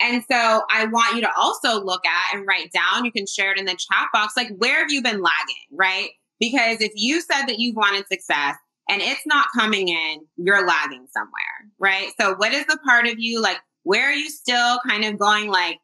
And 0.00 0.24
so 0.30 0.62
I 0.70 0.86
want 0.86 1.14
you 1.14 1.22
to 1.22 1.30
also 1.36 1.82
look 1.82 2.04
at 2.04 2.36
and 2.36 2.46
write 2.46 2.72
down, 2.72 3.04
you 3.04 3.12
can 3.12 3.26
share 3.26 3.52
it 3.52 3.58
in 3.58 3.64
the 3.64 3.72
chat 3.72 4.08
box, 4.12 4.34
like 4.36 4.50
where 4.58 4.80
have 4.80 4.92
you 4.92 5.02
been 5.02 5.22
lagging, 5.22 5.66
right? 5.72 6.10
Because 6.40 6.80
if 6.80 6.92
you 6.94 7.20
said 7.20 7.46
that 7.46 7.58
you've 7.58 7.76
wanted 7.76 8.06
success 8.08 8.56
and 8.88 9.00
it's 9.00 9.26
not 9.26 9.46
coming 9.56 9.88
in, 9.88 10.26
you're 10.36 10.66
lagging 10.66 11.06
somewhere, 11.12 11.70
right? 11.78 12.10
So 12.20 12.34
what 12.34 12.52
is 12.52 12.66
the 12.66 12.78
part 12.84 13.06
of 13.06 13.14
you 13.18 13.40
like, 13.40 13.58
where 13.82 14.10
are 14.10 14.14
you 14.14 14.30
still 14.30 14.78
kind 14.86 15.04
of 15.04 15.18
going 15.18 15.48
like 15.48 15.78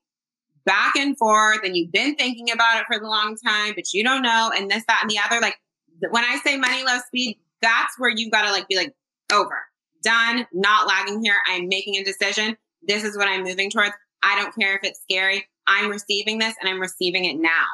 back 0.67 0.97
and 0.97 1.17
forth 1.17 1.61
and 1.65 1.77
you've 1.77 1.93
been 1.93 2.15
thinking 2.17 2.51
about 2.51 2.81
it 2.81 2.87
for 2.91 3.03
a 3.03 3.09
long 3.09 3.37
time, 3.37 3.73
but 3.75 3.93
you 3.93 4.05
don't 4.05 4.23
know 4.23 4.51
and 4.55 4.71
this, 4.71 4.85
that, 4.87 5.01
and 5.03 5.11
the 5.11 5.19
other? 5.25 5.41
Like 5.41 5.57
when 6.11 6.25
I 6.25 6.39
say 6.45 6.57
money, 6.57 6.85
love, 6.85 7.03
speed, 7.07 7.39
that's 7.63 7.99
where 7.99 8.11
you've 8.11 8.33
got 8.33 8.47
to 8.47 8.53
like 8.53 8.69
be 8.69 8.77
like 8.77 8.95
over, 9.33 9.59
done, 10.03 10.47
not 10.53 10.87
lagging 10.87 11.23
here. 11.23 11.37
I'm 11.49 11.69
making 11.69 11.97
a 11.97 12.05
decision. 12.05 12.57
This 12.83 13.05
is 13.05 13.17
what 13.17 13.29
I'm 13.29 13.45
moving 13.45 13.71
towards. 13.71 13.93
I 14.23 14.41
don't 14.41 14.55
care 14.55 14.77
if 14.77 14.85
it's 14.85 15.01
scary. 15.03 15.47
I'm 15.67 15.91
receiving 15.91 16.39
this 16.39 16.55
and 16.61 16.69
I'm 16.69 16.81
receiving 16.81 17.25
it 17.25 17.37
now. 17.37 17.65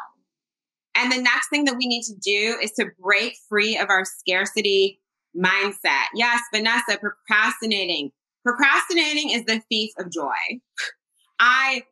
And 0.94 1.12
the 1.12 1.20
next 1.20 1.48
thing 1.48 1.64
that 1.64 1.76
we 1.76 1.86
need 1.86 2.02
to 2.04 2.14
do 2.14 2.58
is 2.62 2.72
to 2.72 2.86
break 3.02 3.36
free 3.48 3.76
of 3.76 3.90
our 3.90 4.04
scarcity 4.04 5.00
mindset. 5.36 6.06
Yes, 6.14 6.40
Vanessa, 6.52 6.98
procrastinating. 6.98 8.10
Procrastinating 8.44 9.30
is 9.30 9.44
the 9.44 9.62
thief 9.68 9.92
of 9.98 10.10
joy. 10.10 10.60
I 11.40 11.82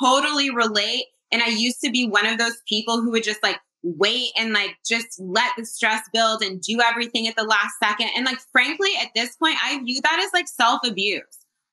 totally 0.00 0.50
relate. 0.50 1.04
And 1.32 1.42
I 1.42 1.48
used 1.48 1.80
to 1.84 1.90
be 1.90 2.08
one 2.08 2.26
of 2.26 2.38
those 2.38 2.56
people 2.68 3.00
who 3.00 3.10
would 3.10 3.24
just 3.24 3.42
like 3.42 3.58
wait 3.82 4.30
and 4.38 4.52
like 4.52 4.76
just 4.86 5.20
let 5.20 5.52
the 5.58 5.66
stress 5.66 6.02
build 6.12 6.42
and 6.42 6.60
do 6.60 6.80
everything 6.80 7.26
at 7.26 7.36
the 7.36 7.44
last 7.44 7.74
second. 7.82 8.08
And 8.16 8.24
like, 8.24 8.38
frankly, 8.52 8.90
at 9.00 9.08
this 9.14 9.36
point, 9.36 9.56
I 9.62 9.82
view 9.82 10.00
that 10.02 10.22
as 10.24 10.32
like 10.32 10.48
self 10.48 10.80
abuse. 10.86 11.22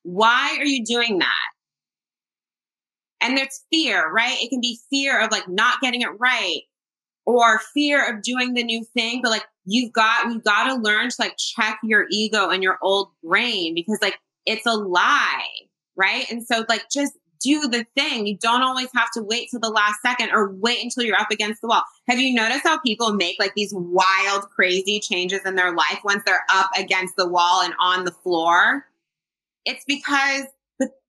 Why 0.02 0.56
are 0.58 0.66
you 0.66 0.84
doing 0.84 1.18
that? 1.20 1.28
And 3.20 3.38
there's 3.38 3.64
fear, 3.72 4.10
right? 4.10 4.36
It 4.40 4.50
can 4.50 4.60
be 4.60 4.80
fear 4.90 5.20
of 5.20 5.30
like 5.30 5.48
not 5.48 5.80
getting 5.80 6.00
it 6.00 6.10
right 6.18 6.62
or 7.24 7.60
fear 7.74 8.04
of 8.08 8.22
doing 8.22 8.54
the 8.54 8.64
new 8.64 8.84
thing. 8.84 9.20
But 9.22 9.30
like, 9.30 9.44
you've 9.64 9.92
got, 9.92 10.30
you've 10.30 10.44
got 10.44 10.68
to 10.68 10.74
learn 10.74 11.10
to 11.10 11.16
like 11.18 11.36
check 11.36 11.78
your 11.82 12.06
ego 12.10 12.48
and 12.50 12.62
your 12.62 12.78
old 12.82 13.10
brain 13.22 13.74
because 13.74 13.98
like 14.02 14.18
it's 14.46 14.66
a 14.66 14.72
lie, 14.72 15.46
right? 15.96 16.30
And 16.30 16.44
so 16.44 16.64
like 16.68 16.84
just 16.90 17.12
do 17.42 17.68
the 17.68 17.84
thing. 17.96 18.26
You 18.26 18.38
don't 18.38 18.62
always 18.62 18.88
have 18.94 19.10
to 19.12 19.22
wait 19.22 19.48
till 19.50 19.60
the 19.60 19.68
last 19.68 19.96
second 20.00 20.30
or 20.32 20.52
wait 20.54 20.82
until 20.82 21.04
you're 21.04 21.18
up 21.18 21.30
against 21.30 21.60
the 21.60 21.68
wall. 21.68 21.82
Have 22.08 22.18
you 22.18 22.34
noticed 22.34 22.62
how 22.62 22.78
people 22.78 23.12
make 23.14 23.36
like 23.38 23.54
these 23.54 23.72
wild, 23.74 24.48
crazy 24.54 25.00
changes 25.00 25.40
in 25.44 25.56
their 25.56 25.74
life 25.74 25.98
once 26.04 26.22
they're 26.24 26.44
up 26.48 26.70
against 26.76 27.14
the 27.16 27.28
wall 27.28 27.62
and 27.62 27.74
on 27.80 28.04
the 28.04 28.12
floor? 28.12 28.86
It's 29.64 29.84
because 29.86 30.44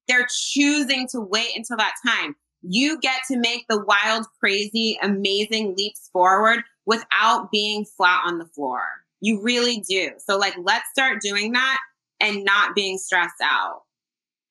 they're 0.07 0.27
choosing 0.29 1.07
to 1.11 1.21
wait 1.21 1.51
until 1.55 1.77
that 1.77 1.93
time. 2.05 2.35
You 2.63 2.99
get 2.99 3.21
to 3.29 3.37
make 3.37 3.65
the 3.69 3.83
wild, 3.83 4.25
crazy, 4.39 4.97
amazing 5.01 5.75
leaps 5.75 6.09
forward 6.13 6.63
without 6.85 7.51
being 7.51 7.85
flat 7.85 8.21
on 8.25 8.39
the 8.39 8.45
floor. 8.45 8.81
You 9.21 9.41
really 9.41 9.83
do. 9.87 10.11
So, 10.17 10.37
like, 10.37 10.55
let's 10.61 10.89
start 10.91 11.21
doing 11.21 11.51
that 11.53 11.79
and 12.19 12.43
not 12.43 12.75
being 12.75 12.97
stressed 12.97 13.41
out. 13.43 13.81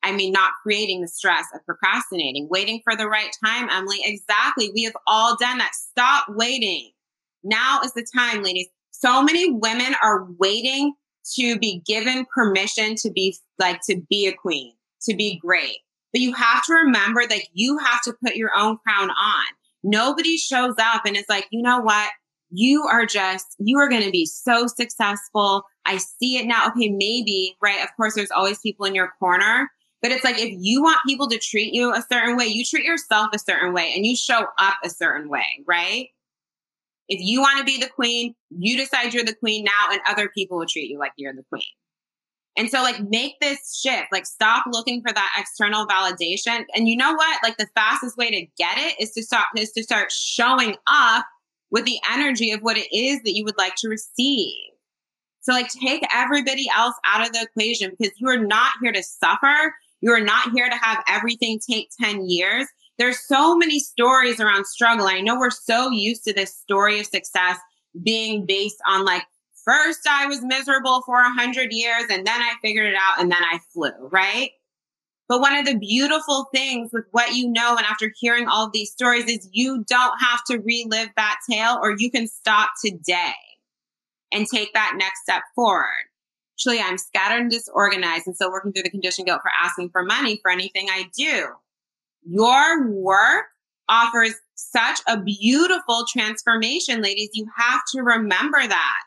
I 0.02 0.12
mean, 0.12 0.32
not 0.32 0.52
creating 0.62 1.00
the 1.00 1.08
stress 1.08 1.46
of 1.54 1.64
procrastinating, 1.64 2.48
waiting 2.50 2.80
for 2.84 2.96
the 2.96 3.06
right 3.08 3.30
time, 3.44 3.68
Emily. 3.70 4.00
Exactly. 4.04 4.70
We 4.74 4.82
have 4.84 4.96
all 5.06 5.36
done 5.38 5.58
that. 5.58 5.72
Stop 5.74 6.26
waiting. 6.28 6.90
Now 7.44 7.80
is 7.84 7.92
the 7.92 8.06
time, 8.14 8.42
ladies. 8.42 8.68
So 8.90 9.22
many 9.22 9.52
women 9.52 9.94
are 10.02 10.26
waiting 10.38 10.94
to 11.36 11.58
be 11.58 11.82
given 11.86 12.26
permission 12.34 12.94
to 12.96 13.10
be 13.10 13.36
like, 13.58 13.80
to 13.88 14.00
be 14.10 14.26
a 14.26 14.32
queen, 14.32 14.74
to 15.02 15.14
be 15.14 15.38
great. 15.38 15.78
But 16.12 16.20
you 16.20 16.32
have 16.34 16.64
to 16.66 16.74
remember 16.74 17.26
that 17.26 17.42
you 17.52 17.78
have 17.78 18.02
to 18.02 18.14
put 18.24 18.36
your 18.36 18.50
own 18.56 18.78
crown 18.78 19.10
on. 19.10 19.44
Nobody 19.82 20.36
shows 20.36 20.74
up 20.78 21.06
and 21.06 21.16
it's 21.16 21.28
like, 21.28 21.46
you 21.50 21.62
know 21.62 21.80
what? 21.80 22.10
you 22.52 22.84
are 22.84 23.06
just, 23.06 23.56
you 23.58 23.78
are 23.78 23.88
going 23.88 24.04
to 24.04 24.10
be 24.10 24.26
so 24.26 24.66
successful. 24.66 25.64
I 25.86 25.96
see 25.96 26.36
it 26.36 26.46
now. 26.46 26.68
Okay, 26.68 26.90
maybe, 26.90 27.56
right? 27.62 27.82
Of 27.82 27.88
course, 27.96 28.14
there's 28.14 28.30
always 28.30 28.58
people 28.58 28.84
in 28.84 28.94
your 28.94 29.12
corner, 29.18 29.70
but 30.02 30.12
it's 30.12 30.22
like 30.22 30.38
if 30.38 30.54
you 30.58 30.82
want 30.82 31.00
people 31.06 31.28
to 31.28 31.38
treat 31.38 31.72
you 31.72 31.92
a 31.94 32.04
certain 32.12 32.36
way, 32.36 32.46
you 32.46 32.64
treat 32.64 32.84
yourself 32.84 33.30
a 33.32 33.38
certain 33.38 33.72
way 33.72 33.92
and 33.96 34.04
you 34.04 34.14
show 34.14 34.46
up 34.58 34.76
a 34.84 34.90
certain 34.90 35.28
way, 35.30 35.64
right? 35.66 36.08
If 37.08 37.20
you 37.20 37.40
want 37.40 37.58
to 37.58 37.64
be 37.64 37.78
the 37.78 37.88
queen, 37.88 38.34
you 38.50 38.76
decide 38.76 39.12
you're 39.12 39.24
the 39.24 39.34
queen 39.34 39.64
now, 39.64 39.90
and 39.90 40.00
other 40.06 40.28
people 40.28 40.58
will 40.58 40.66
treat 40.66 40.90
you 40.90 40.98
like 40.98 41.12
you're 41.16 41.34
the 41.34 41.44
queen. 41.50 41.64
And 42.56 42.68
so, 42.68 42.82
like, 42.82 43.00
make 43.08 43.40
this 43.40 43.80
shift. 43.80 44.08
Like, 44.12 44.26
stop 44.26 44.64
looking 44.70 45.00
for 45.00 45.12
that 45.12 45.36
external 45.38 45.86
validation. 45.86 46.64
And 46.74 46.86
you 46.86 46.96
know 46.96 47.12
what? 47.12 47.42
Like, 47.42 47.56
the 47.56 47.68
fastest 47.74 48.16
way 48.16 48.30
to 48.30 48.46
get 48.58 48.76
it 48.76 49.00
is 49.00 49.12
to 49.12 49.22
stop, 49.22 49.46
is 49.56 49.72
to 49.72 49.82
start 49.82 50.12
showing 50.12 50.76
up 50.86 51.24
with 51.70 51.86
the 51.86 51.98
energy 52.12 52.50
of 52.50 52.60
what 52.60 52.76
it 52.76 52.94
is 52.94 53.22
that 53.22 53.32
you 53.32 53.44
would 53.44 53.56
like 53.56 53.74
to 53.76 53.88
receive. 53.88 54.54
So, 55.40 55.52
like, 55.52 55.68
take 55.68 56.04
everybody 56.14 56.66
else 56.76 56.94
out 57.06 57.26
of 57.26 57.32
the 57.32 57.42
equation 57.42 57.90
because 57.98 58.12
you 58.18 58.28
are 58.28 58.38
not 58.38 58.72
here 58.82 58.92
to 58.92 59.02
suffer. 59.02 59.74
You 60.02 60.12
are 60.12 60.20
not 60.20 60.50
here 60.52 60.68
to 60.68 60.76
have 60.76 61.02
everything 61.08 61.58
take 61.58 61.88
10 62.00 62.28
years. 62.28 62.66
There's 62.98 63.26
so 63.26 63.56
many 63.56 63.78
stories 63.80 64.40
around 64.40 64.66
struggle. 64.66 65.06
I 65.06 65.20
know 65.20 65.38
we're 65.38 65.50
so 65.50 65.90
used 65.90 66.24
to 66.24 66.34
this 66.34 66.54
story 66.54 67.00
of 67.00 67.06
success 67.06 67.58
being 68.04 68.44
based 68.46 68.76
on 68.86 69.04
like, 69.04 69.22
first 69.64 70.00
I 70.08 70.26
was 70.26 70.42
miserable 70.42 71.02
for 71.02 71.20
a 71.20 71.32
hundred 71.32 71.72
years 71.72 72.04
and 72.10 72.26
then 72.26 72.40
I 72.40 72.54
figured 72.62 72.86
it 72.86 72.96
out 72.96 73.20
and 73.20 73.30
then 73.30 73.42
I 73.42 73.58
flew, 73.72 73.92
right? 73.98 74.50
But 75.28 75.40
one 75.40 75.56
of 75.56 75.64
the 75.64 75.78
beautiful 75.78 76.48
things 76.54 76.90
with 76.92 77.04
what 77.12 77.34
you 77.34 77.48
know 77.48 77.76
and 77.76 77.86
after 77.86 78.12
hearing 78.18 78.48
all 78.48 78.66
of 78.66 78.72
these 78.72 78.92
stories 78.92 79.24
is 79.24 79.48
you 79.52 79.84
don't 79.88 80.18
have 80.20 80.44
to 80.48 80.58
relive 80.58 81.08
that 81.16 81.38
tale 81.50 81.78
or 81.82 81.94
you 81.96 82.10
can 82.10 82.26
stop 82.26 82.70
today 82.84 83.32
and 84.32 84.46
take 84.46 84.74
that 84.74 84.94
next 84.96 85.22
step 85.22 85.42
forward. 85.54 85.86
Actually, 86.54 86.80
I'm 86.80 86.98
scattered 86.98 87.40
and 87.40 87.50
disorganized 87.50 88.26
and 88.26 88.36
still 88.36 88.50
working 88.50 88.72
through 88.72 88.82
the 88.82 88.90
condition 88.90 89.24
guilt 89.24 89.40
for 89.42 89.50
asking 89.62 89.90
for 89.90 90.04
money 90.04 90.38
for 90.42 90.50
anything 90.50 90.88
I 90.90 91.06
do. 91.16 91.46
Your 92.24 92.88
work 92.88 93.46
offers 93.88 94.34
such 94.54 95.00
a 95.08 95.20
beautiful 95.20 96.04
transformation, 96.10 97.02
ladies. 97.02 97.30
You 97.32 97.46
have 97.56 97.80
to 97.94 98.02
remember 98.02 98.60
that. 98.66 99.02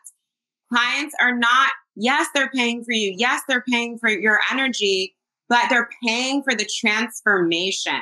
Clients 0.72 1.14
are 1.20 1.36
not, 1.36 1.70
yes, 1.94 2.28
they're 2.34 2.50
paying 2.50 2.82
for 2.84 2.92
you. 2.92 3.14
Yes, 3.16 3.42
they're 3.48 3.64
paying 3.68 3.98
for 3.98 4.08
your 4.08 4.38
energy, 4.50 5.14
but 5.48 5.66
they're 5.70 5.88
paying 6.04 6.42
for 6.42 6.54
the 6.54 6.68
transformation. 6.80 8.00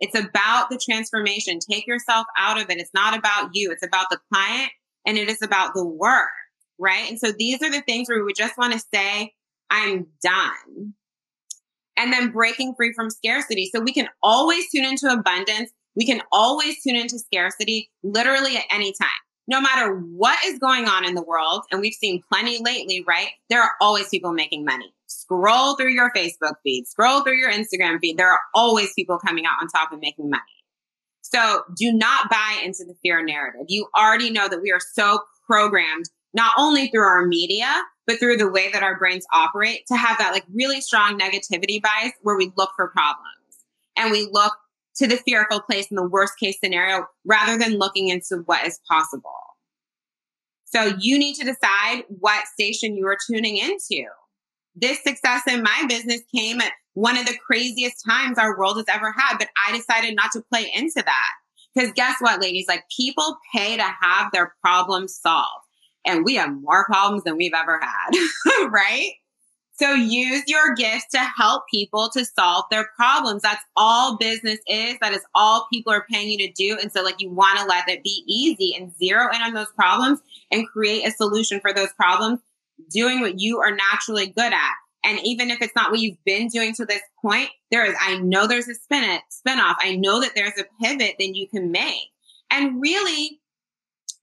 It's 0.00 0.18
about 0.18 0.70
the 0.70 0.80
transformation. 0.82 1.58
Take 1.58 1.86
yourself 1.86 2.26
out 2.36 2.60
of 2.60 2.70
it. 2.70 2.78
It's 2.78 2.94
not 2.94 3.16
about 3.16 3.50
you. 3.52 3.70
It's 3.70 3.84
about 3.84 4.06
the 4.10 4.18
client 4.32 4.70
and 5.06 5.18
it 5.18 5.28
is 5.28 5.42
about 5.42 5.74
the 5.74 5.84
work, 5.84 6.30
right? 6.78 7.08
And 7.08 7.18
so 7.18 7.32
these 7.38 7.62
are 7.62 7.70
the 7.70 7.82
things 7.82 8.08
where 8.08 8.24
we 8.24 8.32
just 8.32 8.56
want 8.58 8.72
to 8.72 8.82
say, 8.92 9.32
I'm 9.70 10.06
done. 10.22 10.94
And 11.96 12.12
then 12.12 12.30
breaking 12.30 12.74
free 12.76 12.92
from 12.94 13.10
scarcity. 13.10 13.70
So 13.74 13.80
we 13.80 13.92
can 13.92 14.08
always 14.22 14.70
tune 14.70 14.84
into 14.84 15.06
abundance. 15.06 15.70
We 15.94 16.06
can 16.06 16.22
always 16.32 16.82
tune 16.82 16.96
into 16.96 17.18
scarcity 17.18 17.90
literally 18.02 18.56
at 18.56 18.64
any 18.70 18.92
time 18.92 19.08
no 19.50 19.60
matter 19.60 19.96
what 19.96 20.38
is 20.44 20.60
going 20.60 20.86
on 20.86 21.04
in 21.04 21.16
the 21.16 21.22
world, 21.22 21.64
and 21.72 21.80
we've 21.80 21.92
seen 21.92 22.22
plenty 22.30 22.62
lately, 22.62 23.04
right? 23.06 23.30
There 23.48 23.60
are 23.60 23.72
always 23.80 24.08
people 24.08 24.32
making 24.32 24.64
money. 24.64 24.94
Scroll 25.06 25.74
through 25.74 25.92
your 25.92 26.12
Facebook 26.16 26.54
feed, 26.62 26.86
scroll 26.86 27.22
through 27.22 27.36
your 27.36 27.50
Instagram 27.50 27.98
feed. 28.00 28.16
There 28.16 28.30
are 28.30 28.38
always 28.54 28.92
people 28.94 29.18
coming 29.18 29.44
out 29.46 29.56
on 29.60 29.66
top 29.66 29.90
and 29.90 30.00
making 30.00 30.30
money. 30.30 30.42
So 31.22 31.64
do 31.76 31.92
not 31.92 32.30
buy 32.30 32.60
into 32.64 32.84
the 32.84 32.94
fear 33.02 33.24
narrative. 33.24 33.66
You 33.68 33.88
already 33.96 34.30
know 34.30 34.48
that 34.48 34.62
we 34.62 34.70
are 34.70 34.80
so 34.92 35.18
programmed, 35.46 36.04
not 36.32 36.52
only 36.56 36.86
through 36.86 37.02
our 37.02 37.26
media, 37.26 37.82
but 38.06 38.20
through 38.20 38.36
the 38.36 38.48
way 38.48 38.70
that 38.70 38.84
our 38.84 38.98
brains 38.98 39.26
operate 39.32 39.84
to 39.88 39.96
have 39.96 40.16
that 40.18 40.32
like 40.32 40.44
really 40.54 40.80
strong 40.80 41.18
negativity 41.18 41.82
bias 41.82 42.12
where 42.22 42.36
we 42.36 42.52
look 42.56 42.70
for 42.76 42.88
problems 42.88 43.26
and 43.96 44.12
we 44.12 44.28
look 44.30 44.52
to 45.00 45.06
the 45.06 45.16
fearful 45.16 45.62
place 45.62 45.86
in 45.90 45.96
the 45.96 46.06
worst 46.06 46.34
case 46.38 46.58
scenario 46.62 47.06
rather 47.24 47.58
than 47.58 47.78
looking 47.78 48.08
into 48.08 48.42
what 48.44 48.66
is 48.66 48.78
possible. 48.88 49.32
So 50.66 50.94
you 51.00 51.18
need 51.18 51.34
to 51.36 51.44
decide 51.44 52.04
what 52.08 52.46
station 52.46 52.96
you 52.96 53.06
are 53.06 53.16
tuning 53.28 53.56
into. 53.56 54.04
This 54.76 55.02
success 55.02 55.42
in 55.48 55.62
my 55.62 55.84
business 55.88 56.20
came 56.32 56.60
at 56.60 56.72
one 56.94 57.16
of 57.16 57.26
the 57.26 57.36
craziest 57.44 58.04
times 58.06 58.38
our 58.38 58.56
world 58.58 58.76
has 58.76 58.86
ever 58.88 59.12
had, 59.16 59.38
but 59.38 59.48
I 59.66 59.76
decided 59.76 60.14
not 60.14 60.30
to 60.32 60.44
play 60.52 60.70
into 60.74 61.02
that. 61.04 61.30
Because 61.74 61.92
guess 61.92 62.16
what, 62.20 62.40
ladies? 62.40 62.66
Like 62.68 62.84
people 62.94 63.38
pay 63.54 63.76
to 63.76 63.82
have 63.82 64.30
their 64.32 64.54
problems 64.62 65.18
solved. 65.20 65.66
And 66.06 66.24
we 66.24 66.36
have 66.36 66.50
more 66.52 66.84
problems 66.86 67.24
than 67.24 67.36
we've 67.36 67.52
ever 67.54 67.80
had, 67.80 68.68
right? 68.70 69.10
So 69.80 69.94
use 69.94 70.42
your 70.46 70.74
gifts 70.74 71.06
to 71.12 71.18
help 71.18 71.62
people 71.70 72.10
to 72.10 72.26
solve 72.26 72.66
their 72.70 72.90
problems. 72.96 73.40
That's 73.40 73.64
all 73.76 74.18
business 74.18 74.58
is. 74.66 74.98
That 75.00 75.14
is 75.14 75.22
all 75.34 75.66
people 75.72 75.90
are 75.90 76.04
paying 76.10 76.28
you 76.28 76.46
to 76.46 76.52
do. 76.52 76.76
And 76.78 76.92
so 76.92 77.02
like 77.02 77.14
you 77.18 77.30
want 77.30 77.58
to 77.58 77.64
let 77.64 77.88
it 77.88 78.04
be 78.04 78.22
easy 78.26 78.74
and 78.76 78.94
zero 78.98 79.34
in 79.34 79.40
on 79.40 79.54
those 79.54 79.72
problems 79.74 80.20
and 80.50 80.68
create 80.68 81.08
a 81.08 81.12
solution 81.12 81.60
for 81.60 81.72
those 81.72 81.92
problems, 81.94 82.40
doing 82.90 83.22
what 83.22 83.40
you 83.40 83.60
are 83.60 83.74
naturally 83.74 84.26
good 84.26 84.52
at. 84.52 84.74
And 85.02 85.18
even 85.24 85.50
if 85.50 85.62
it's 85.62 85.74
not 85.74 85.90
what 85.90 86.00
you've 86.00 86.22
been 86.26 86.48
doing 86.48 86.74
to 86.74 86.84
this 86.84 87.00
point, 87.22 87.48
there 87.70 87.86
is, 87.86 87.94
I 87.98 88.18
know 88.18 88.46
there's 88.46 88.68
a 88.68 88.74
spin 88.74 89.04
it, 89.04 89.22
spin 89.30 89.58
off. 89.58 89.78
I 89.80 89.96
know 89.96 90.20
that 90.20 90.32
there's 90.34 90.58
a 90.58 90.66
pivot 90.84 91.14
that 91.18 91.34
you 91.34 91.48
can 91.48 91.70
make. 91.70 92.10
And 92.50 92.82
really 92.82 93.39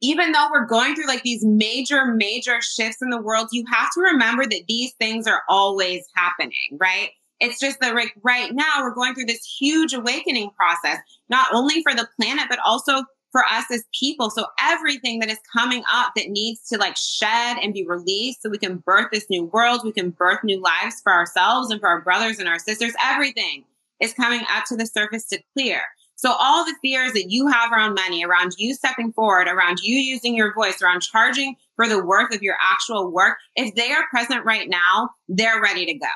even 0.01 0.31
though 0.31 0.49
we're 0.51 0.65
going 0.65 0.95
through 0.95 1.07
like 1.07 1.23
these 1.23 1.43
major, 1.43 2.05
major 2.05 2.61
shifts 2.61 3.01
in 3.01 3.09
the 3.09 3.21
world, 3.21 3.47
you 3.51 3.65
have 3.71 3.89
to 3.93 4.01
remember 4.01 4.45
that 4.45 4.63
these 4.67 4.93
things 4.93 5.27
are 5.27 5.41
always 5.49 6.05
happening, 6.15 6.77
right? 6.79 7.09
It's 7.39 7.59
just 7.59 7.79
that 7.81 7.95
like 7.95 8.13
right 8.23 8.51
now 8.53 8.81
we're 8.81 8.93
going 8.93 9.13
through 9.13 9.25
this 9.25 9.57
huge 9.59 9.93
awakening 9.93 10.51
process, 10.57 10.99
not 11.29 11.47
only 11.53 11.83
for 11.83 11.93
the 11.93 12.07
planet, 12.19 12.45
but 12.49 12.59
also 12.65 13.03
for 13.31 13.43
us 13.45 13.65
as 13.71 13.83
people. 13.97 14.29
So 14.29 14.45
everything 14.59 15.19
that 15.19 15.29
is 15.29 15.39
coming 15.55 15.83
up 15.91 16.13
that 16.15 16.29
needs 16.29 16.67
to 16.69 16.77
like 16.77 16.95
shed 16.97 17.57
and 17.61 17.73
be 17.73 17.85
released 17.85 18.41
so 18.41 18.49
we 18.49 18.57
can 18.57 18.77
birth 18.77 19.07
this 19.11 19.29
new 19.29 19.45
world, 19.45 19.81
we 19.83 19.91
can 19.91 20.11
birth 20.11 20.39
new 20.43 20.61
lives 20.61 21.01
for 21.03 21.11
ourselves 21.11 21.69
and 21.69 21.79
for 21.79 21.89
our 21.89 22.01
brothers 22.01 22.39
and 22.39 22.47
our 22.47 22.59
sisters, 22.59 22.93
everything 23.03 23.65
is 23.99 24.13
coming 24.13 24.41
up 24.51 24.65
to 24.65 24.75
the 24.75 24.85
surface 24.85 25.27
to 25.27 25.39
clear. 25.53 25.81
So 26.17 26.31
all 26.31 26.65
the 26.65 26.75
fears 26.81 27.13
that 27.13 27.29
you 27.29 27.47
have 27.47 27.71
around 27.71 27.93
money, 27.93 28.25
around 28.25 28.55
you 28.57 28.73
stepping 28.73 29.13
forward, 29.13 29.47
around 29.47 29.79
you 29.83 29.95
using 29.95 30.35
your 30.35 30.51
voice, 30.53 30.81
around 30.81 31.01
charging 31.01 31.55
for 31.75 31.87
the 31.87 32.03
worth 32.03 32.33
of 32.33 32.41
your 32.41 32.55
actual 32.59 33.11
work, 33.11 33.37
if 33.55 33.75
they 33.75 33.91
are 33.91 34.03
present 34.09 34.43
right 34.43 34.67
now, 34.67 35.11
they're 35.29 35.61
ready 35.61 35.85
to 35.85 35.93
go. 35.93 36.07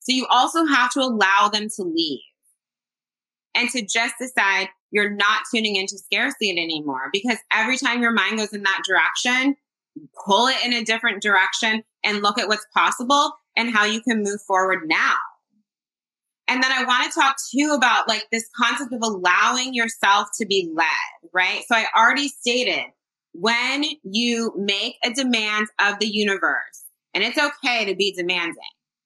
So 0.00 0.12
you 0.12 0.26
also 0.30 0.66
have 0.66 0.92
to 0.92 1.00
allow 1.00 1.48
them 1.50 1.68
to 1.76 1.82
leave 1.82 2.20
and 3.54 3.70
to 3.70 3.80
just 3.86 4.16
decide 4.20 4.68
you're 4.90 5.10
not 5.10 5.44
tuning 5.52 5.76
into 5.76 5.96
scarcity 5.96 6.50
anymore 6.50 7.08
because 7.10 7.38
every 7.50 7.78
time 7.78 8.02
your 8.02 8.12
mind 8.12 8.36
goes 8.36 8.52
in 8.52 8.62
that 8.64 8.82
direction, 8.86 9.56
pull 10.26 10.46
it 10.46 10.56
in 10.62 10.74
a 10.74 10.84
different 10.84 11.22
direction 11.22 11.82
and 12.04 12.22
look 12.22 12.38
at 12.38 12.48
what's 12.48 12.66
possible 12.74 13.32
and 13.56 13.74
how 13.74 13.84
you 13.86 14.02
can 14.02 14.22
move 14.22 14.42
forward 14.46 14.80
now. 14.86 15.16
And 16.48 16.62
then 16.62 16.70
I 16.72 16.84
want 16.84 17.10
to 17.10 17.18
talk 17.18 17.36
too 17.52 17.72
about 17.76 18.08
like 18.08 18.26
this 18.30 18.48
concept 18.56 18.92
of 18.92 19.00
allowing 19.02 19.74
yourself 19.74 20.28
to 20.40 20.46
be 20.46 20.70
led, 20.74 21.30
right? 21.32 21.62
So 21.66 21.74
I 21.76 21.86
already 21.96 22.28
stated 22.28 22.84
when 23.32 23.84
you 24.04 24.52
make 24.56 24.96
a 25.04 25.12
demand 25.12 25.66
of 25.80 25.98
the 25.98 26.06
universe, 26.06 26.84
and 27.14 27.24
it's 27.24 27.38
okay 27.38 27.84
to 27.86 27.96
be 27.96 28.12
demanding. 28.12 28.56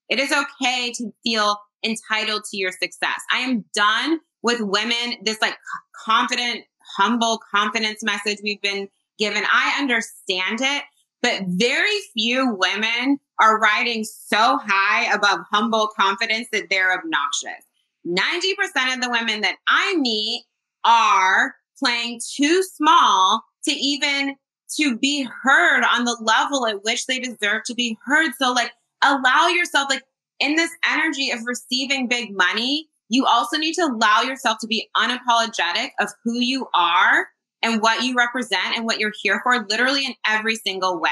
It 0.08 0.18
is 0.18 0.32
okay 0.32 0.92
to 0.96 1.12
feel 1.24 1.56
entitled 1.84 2.44
to 2.50 2.56
your 2.56 2.72
success. 2.72 3.20
I 3.32 3.38
am 3.38 3.64
done 3.74 4.20
with 4.42 4.60
women, 4.60 5.16
this 5.22 5.40
like 5.40 5.56
confident, 6.04 6.64
humble 6.96 7.40
confidence 7.54 8.02
message 8.02 8.38
we've 8.42 8.60
been 8.60 8.88
given. 9.18 9.44
I 9.50 9.76
understand 9.78 10.60
it, 10.60 10.82
but 11.22 11.42
very 11.46 11.98
few 12.14 12.54
women 12.54 13.18
are 13.40 13.58
riding 13.58 14.04
so 14.04 14.58
high 14.62 15.12
above 15.12 15.40
humble 15.50 15.88
confidence 15.98 16.48
that 16.52 16.68
they're 16.70 16.92
obnoxious. 16.92 17.64
90% 18.06 18.94
of 18.94 19.00
the 19.00 19.10
women 19.10 19.40
that 19.42 19.56
I 19.68 19.96
meet 19.96 20.44
are 20.84 21.54
playing 21.78 22.20
too 22.34 22.62
small 22.62 23.42
to 23.64 23.72
even 23.72 24.36
to 24.76 24.96
be 24.96 25.26
heard 25.42 25.82
on 25.84 26.04
the 26.04 26.16
level 26.20 26.66
at 26.66 26.84
which 26.84 27.06
they 27.06 27.18
deserve 27.18 27.62
to 27.66 27.74
be 27.74 27.98
heard. 28.04 28.32
So 28.40 28.52
like 28.52 28.72
allow 29.02 29.48
yourself 29.48 29.88
like 29.90 30.04
in 30.38 30.56
this 30.56 30.70
energy 30.90 31.30
of 31.30 31.40
receiving 31.44 32.08
big 32.08 32.34
money, 32.34 32.88
you 33.08 33.26
also 33.26 33.58
need 33.58 33.74
to 33.74 33.82
allow 33.82 34.22
yourself 34.22 34.58
to 34.60 34.66
be 34.66 34.88
unapologetic 34.96 35.90
of 35.98 36.08
who 36.24 36.38
you 36.40 36.68
are 36.74 37.28
and 37.62 37.82
what 37.82 38.02
you 38.02 38.14
represent 38.14 38.76
and 38.76 38.84
what 38.84 38.98
you're 38.98 39.12
here 39.22 39.40
for 39.42 39.66
literally 39.68 40.06
in 40.06 40.14
every 40.26 40.56
single 40.56 41.00
way. 41.00 41.10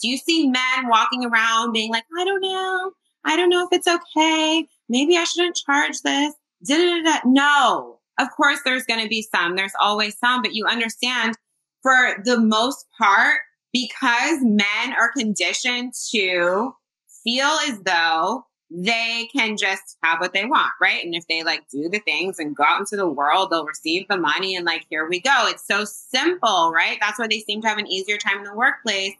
Do 0.00 0.08
you 0.08 0.16
see 0.16 0.48
men 0.48 0.88
walking 0.88 1.24
around 1.24 1.72
being 1.72 1.90
like, 1.90 2.04
I 2.18 2.24
don't 2.24 2.40
know. 2.40 2.92
I 3.24 3.36
don't 3.36 3.50
know 3.50 3.66
if 3.70 3.76
it's 3.76 3.88
okay. 3.88 4.66
Maybe 4.88 5.16
I 5.16 5.24
shouldn't 5.24 5.56
charge 5.56 6.00
this. 6.02 6.34
Da-da-da-da. 6.64 7.20
No, 7.24 7.98
of 8.18 8.28
course 8.36 8.60
there's 8.64 8.84
going 8.84 9.02
to 9.02 9.08
be 9.08 9.22
some. 9.22 9.56
There's 9.56 9.72
always 9.80 10.18
some, 10.18 10.42
but 10.42 10.54
you 10.54 10.66
understand 10.66 11.34
for 11.82 12.22
the 12.24 12.38
most 12.38 12.86
part, 12.98 13.40
because 13.72 14.38
men 14.40 14.94
are 14.98 15.12
conditioned 15.12 15.92
to 16.10 16.74
feel 17.22 17.58
as 17.68 17.80
though 17.84 18.44
they 18.70 19.28
can 19.34 19.56
just 19.56 19.96
have 20.02 20.20
what 20.20 20.34
they 20.34 20.44
want, 20.44 20.72
right? 20.80 21.02
And 21.02 21.14
if 21.14 21.26
they 21.26 21.42
like 21.42 21.68
do 21.70 21.88
the 21.88 22.00
things 22.00 22.38
and 22.38 22.54
go 22.54 22.64
out 22.64 22.80
into 22.80 22.96
the 22.96 23.08
world, 23.08 23.50
they'll 23.50 23.64
receive 23.64 24.06
the 24.08 24.18
money 24.18 24.56
and 24.56 24.66
like, 24.66 24.84
here 24.90 25.08
we 25.08 25.20
go. 25.20 25.46
It's 25.46 25.66
so 25.66 25.84
simple, 25.84 26.70
right? 26.74 26.98
That's 27.00 27.18
why 27.18 27.28
they 27.28 27.40
seem 27.40 27.62
to 27.62 27.68
have 27.68 27.78
an 27.78 27.86
easier 27.86 28.18
time 28.18 28.38
in 28.38 28.44
the 28.44 28.54
workplace. 28.54 29.14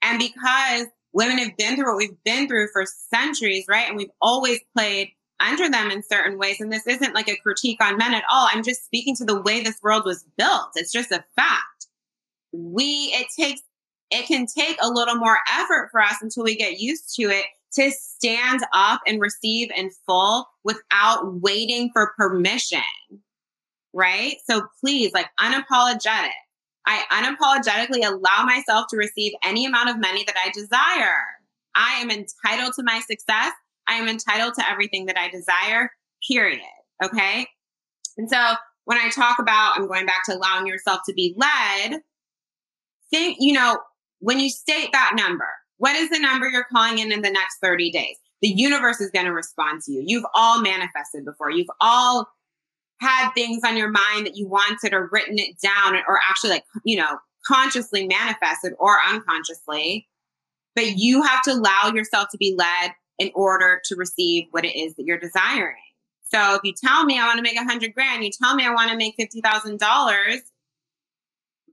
And 0.00 0.18
because 0.18 0.86
women 1.12 1.38
have 1.38 1.56
been 1.56 1.76
through 1.76 1.88
what 1.88 1.98
we've 1.98 2.24
been 2.24 2.48
through 2.48 2.68
for 2.72 2.86
centuries, 2.86 3.66
right? 3.68 3.88
And 3.88 3.96
we've 3.96 4.10
always 4.22 4.60
played 4.74 5.10
under 5.38 5.68
them 5.68 5.90
in 5.90 6.02
certain 6.02 6.38
ways. 6.38 6.60
And 6.60 6.72
this 6.72 6.86
isn't 6.86 7.14
like 7.14 7.28
a 7.28 7.36
critique 7.36 7.82
on 7.82 7.98
men 7.98 8.14
at 8.14 8.24
all. 8.30 8.48
I'm 8.50 8.64
just 8.64 8.84
speaking 8.86 9.14
to 9.16 9.24
the 9.24 9.40
way 9.40 9.62
this 9.62 9.82
world 9.82 10.04
was 10.06 10.24
built. 10.38 10.70
It's 10.76 10.92
just 10.92 11.12
a 11.12 11.24
fact. 11.36 11.86
We, 12.52 13.12
it 13.14 13.26
takes, 13.38 13.60
it 14.10 14.26
can 14.26 14.46
take 14.46 14.78
a 14.80 14.88
little 14.88 15.16
more 15.16 15.38
effort 15.52 15.90
for 15.92 16.00
us 16.00 16.16
until 16.22 16.44
we 16.44 16.56
get 16.56 16.80
used 16.80 17.14
to 17.16 17.24
it 17.24 17.44
to 17.74 17.90
stand 17.90 18.60
up 18.72 19.00
and 19.06 19.20
receive 19.20 19.70
in 19.76 19.90
full 20.06 20.46
without 20.64 21.40
waiting 21.40 21.90
for 21.92 22.12
permission. 22.16 22.80
Right. 23.92 24.36
So 24.48 24.62
please, 24.80 25.12
like 25.12 25.28
unapologetic. 25.40 26.30
I 26.86 27.02
unapologetically 27.12 28.06
allow 28.06 28.44
myself 28.44 28.86
to 28.90 28.96
receive 28.96 29.32
any 29.44 29.66
amount 29.66 29.90
of 29.90 30.00
money 30.00 30.24
that 30.24 30.36
I 30.42 30.50
desire. 30.50 31.22
I 31.74 32.00
am 32.00 32.10
entitled 32.10 32.74
to 32.74 32.82
my 32.82 33.00
success. 33.00 33.52
I 33.86 33.94
am 33.94 34.08
entitled 34.08 34.54
to 34.54 34.68
everything 34.68 35.06
that 35.06 35.18
I 35.18 35.28
desire, 35.28 35.90
period. 36.26 36.60
Okay. 37.04 37.46
And 38.16 38.28
so 38.28 38.54
when 38.84 38.98
I 38.98 39.10
talk 39.10 39.38
about, 39.38 39.74
I'm 39.76 39.86
going 39.86 40.06
back 40.06 40.24
to 40.26 40.34
allowing 40.34 40.66
yourself 40.66 41.00
to 41.06 41.12
be 41.12 41.34
led, 41.36 42.00
think, 43.10 43.36
you 43.38 43.52
know, 43.52 43.78
when 44.20 44.40
you 44.40 44.48
state 44.50 44.90
that 44.92 45.12
number, 45.14 45.48
what 45.78 45.96
is 45.96 46.10
the 46.10 46.18
number 46.18 46.48
you're 46.48 46.66
calling 46.70 46.98
in 46.98 47.12
in 47.12 47.22
the 47.22 47.30
next 47.30 47.58
30 47.62 47.90
days? 47.90 48.16
The 48.42 48.48
universe 48.48 49.00
is 49.00 49.10
going 49.10 49.26
to 49.26 49.32
respond 49.32 49.82
to 49.82 49.92
you. 49.92 50.02
You've 50.06 50.26
all 50.34 50.60
manifested 50.60 51.24
before. 51.24 51.50
You've 51.50 51.70
all 51.80 52.28
had 53.00 53.30
things 53.32 53.62
on 53.64 53.76
your 53.76 53.90
mind 53.90 54.26
that 54.26 54.36
you 54.36 54.48
wanted 54.48 54.92
or 54.92 55.08
written 55.12 55.38
it 55.38 55.60
down 55.60 55.96
or 56.06 56.18
actually 56.28 56.50
like, 56.50 56.64
you 56.84 56.96
know, 56.96 57.18
consciously 57.46 58.06
manifested 58.06 58.74
or 58.78 58.98
unconsciously. 59.08 60.08
But 60.74 60.96
you 60.96 61.22
have 61.22 61.42
to 61.42 61.52
allow 61.52 61.92
yourself 61.94 62.28
to 62.30 62.38
be 62.38 62.54
led 62.56 62.92
in 63.18 63.30
order 63.34 63.80
to 63.86 63.96
receive 63.96 64.44
what 64.50 64.64
it 64.64 64.78
is 64.78 64.94
that 64.94 65.04
you're 65.04 65.18
desiring. 65.18 65.74
So 66.30 66.54
if 66.54 66.60
you 66.62 66.72
tell 66.72 67.04
me 67.04 67.18
I 67.18 67.26
want 67.26 67.38
to 67.38 67.42
make 67.42 67.56
a 67.56 67.64
hundred 67.64 67.94
grand, 67.94 68.22
you 68.22 68.30
tell 68.30 68.54
me 68.54 68.64
I 68.64 68.72
want 68.72 68.90
to 68.90 68.96
make 68.96 69.16
$50,000, 69.18 70.38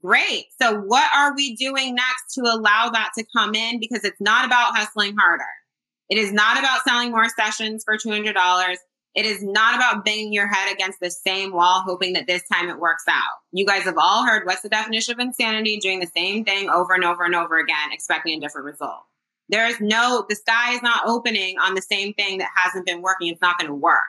Great. 0.05 0.45
So 0.61 0.79
what 0.81 1.09
are 1.15 1.33
we 1.35 1.55
doing 1.55 1.95
next 1.95 2.35
to 2.35 2.41
allow 2.41 2.89
that 2.93 3.11
to 3.17 3.25
come 3.35 3.55
in? 3.55 3.79
Because 3.79 4.03
it's 4.03 4.21
not 4.21 4.45
about 4.45 4.75
hustling 4.75 5.15
harder. 5.15 5.43
It 6.09 6.19
is 6.19 6.31
not 6.31 6.59
about 6.59 6.83
selling 6.83 7.09
more 7.09 7.27
sessions 7.29 7.83
for 7.83 7.97
$200. 7.97 8.75
It 9.15 9.25
is 9.25 9.41
not 9.41 9.75
about 9.75 10.05
banging 10.05 10.31
your 10.33 10.47
head 10.47 10.71
against 10.71 10.99
the 10.99 11.09
same 11.09 11.53
wall, 11.53 11.81
hoping 11.81 12.13
that 12.13 12.27
this 12.27 12.43
time 12.51 12.69
it 12.69 12.79
works 12.79 13.05
out. 13.07 13.39
You 13.51 13.65
guys 13.65 13.83
have 13.83 13.97
all 13.97 14.25
heard 14.25 14.45
what's 14.45 14.61
the 14.61 14.69
definition 14.69 15.13
of 15.13 15.19
insanity? 15.19 15.77
Doing 15.77 16.01
the 16.01 16.11
same 16.15 16.43
thing 16.43 16.69
over 16.69 16.93
and 16.93 17.03
over 17.03 17.23
and 17.23 17.33
over 17.33 17.57
again, 17.57 17.91
expecting 17.91 18.37
a 18.37 18.39
different 18.39 18.65
result. 18.65 19.05
There 19.49 19.65
is 19.67 19.79
no, 19.79 20.25
the 20.29 20.35
sky 20.35 20.73
is 20.73 20.83
not 20.83 21.07
opening 21.07 21.57
on 21.57 21.73
the 21.73 21.81
same 21.81 22.13
thing 22.13 22.39
that 22.39 22.49
hasn't 22.55 22.85
been 22.85 23.01
working. 23.01 23.29
It's 23.29 23.41
not 23.41 23.57
going 23.57 23.69
to 23.69 23.75
work. 23.75 24.03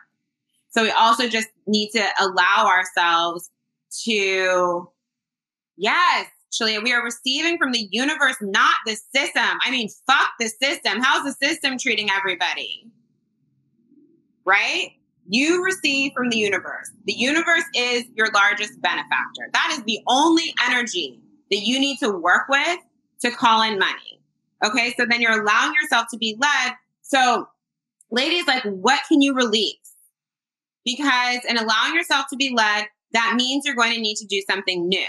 So 0.71 0.83
we 0.83 0.91
also 0.91 1.29
just 1.29 1.49
need 1.67 1.91
to 1.93 2.05
allow 2.21 2.67
ourselves 2.67 3.51
to 4.05 4.91
Yes, 5.77 6.27
Shalia, 6.53 6.83
we 6.83 6.93
are 6.93 7.05
receiving 7.05 7.59
from 7.59 7.73
the 7.73 7.89
universe, 7.91 8.37
not 8.41 8.77
the 8.87 8.97
system. 9.15 9.59
I 9.63 9.71
mean, 9.71 9.89
fuck 10.07 10.31
the 10.41 10.49
system. 10.49 11.01
How's 11.01 11.25
the 11.25 11.47
system 11.47 11.79
treating 11.79 12.09
everybody? 12.11 12.91
Right? 14.45 14.93
You 15.29 15.63
receive 15.65 16.13
from 16.17 16.31
the 16.31 16.39
universe. 16.39 16.91
The 17.05 17.13
universe 17.13 17.65
is 17.75 18.05
your 18.15 18.29
largest 18.33 18.81
benefactor. 18.81 19.51
That 19.53 19.71
is 19.73 19.83
the 19.85 19.99
only 20.07 20.55
energy 20.67 21.21
that 21.51 21.59
you 21.59 21.81
need 21.81 21.99
to 21.99 22.11
work 22.11 22.49
with 22.49 22.79
to 23.23 23.31
call 23.31 23.63
in 23.63 23.79
money. 23.79 24.21
Okay. 24.65 24.95
So 24.97 25.05
then 25.05 25.21
you're 25.21 25.43
allowing 25.43 25.75
yourself 25.75 26.07
to 26.13 26.17
be 26.17 26.39
led. 26.41 26.75
So 27.03 27.49
ladies, 28.11 28.47
like, 28.47 28.63
what 28.65 29.01
can 29.09 29.21
you 29.21 29.35
release? 29.35 29.77
Because 30.85 31.41
in 31.49 31.59
allowing 31.59 31.95
yourself 31.95 32.27
to 32.31 32.37
be 32.37 32.55
led, 32.57 32.87
that 33.13 33.35
means 33.37 33.65
you're 33.67 33.75
going 33.75 33.95
to 33.95 34.01
need 34.01 34.17
to 34.17 34.27
do 34.27 34.41
something 34.49 34.89
new. 34.89 35.07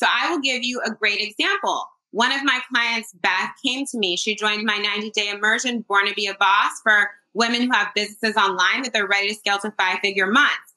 So 0.00 0.06
I 0.10 0.30
will 0.30 0.40
give 0.40 0.64
you 0.64 0.80
a 0.80 0.90
great 0.90 1.20
example. 1.20 1.84
One 2.12 2.32
of 2.32 2.42
my 2.42 2.58
clients, 2.72 3.12
Beth, 3.12 3.50
came 3.62 3.84
to 3.84 3.98
me. 3.98 4.16
She 4.16 4.34
joined 4.34 4.64
my 4.64 4.78
90 4.78 5.10
day 5.10 5.28
immersion, 5.28 5.84
Born 5.86 6.08
to 6.08 6.14
Be 6.14 6.26
a 6.26 6.34
Boss 6.34 6.72
for 6.82 7.10
women 7.34 7.62
who 7.62 7.72
have 7.72 7.94
businesses 7.94 8.34
online 8.34 8.82
that 8.82 8.94
they're 8.94 9.06
ready 9.06 9.28
to 9.28 9.34
scale 9.34 9.58
to 9.58 9.70
five 9.72 9.98
figure 10.00 10.26
months. 10.26 10.74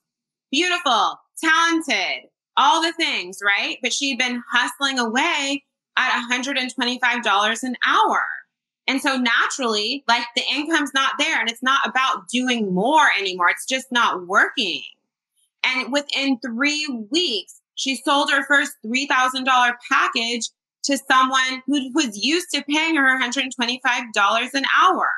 Beautiful, 0.51 1.21
talented, 1.41 2.29
all 2.57 2.81
the 2.81 2.91
things, 2.91 3.39
right? 3.41 3.77
But 3.81 3.93
she'd 3.93 4.19
been 4.19 4.43
hustling 4.51 4.99
away 4.99 5.63
at 5.97 6.29
$125 6.29 7.63
an 7.63 7.75
hour. 7.87 8.23
And 8.87 9.01
so 9.01 9.15
naturally, 9.15 10.03
like 10.05 10.25
the 10.35 10.43
income's 10.53 10.93
not 10.93 11.13
there 11.17 11.39
and 11.39 11.49
it's 11.49 11.63
not 11.63 11.87
about 11.87 12.27
doing 12.27 12.73
more 12.73 13.07
anymore. 13.17 13.49
It's 13.49 13.65
just 13.65 13.87
not 13.89 14.27
working. 14.27 14.83
And 15.63 15.93
within 15.93 16.39
three 16.39 16.85
weeks, 17.09 17.61
she 17.75 17.95
sold 17.95 18.31
her 18.31 18.45
first 18.45 18.73
$3,000 18.85 19.73
package 19.91 20.49
to 20.83 20.97
someone 21.09 21.63
who 21.65 21.91
was 21.93 22.17
used 22.17 22.47
to 22.53 22.63
paying 22.63 22.95
her 22.95 23.19
$125 23.19 24.53
an 24.53 24.63
hour. 24.81 25.09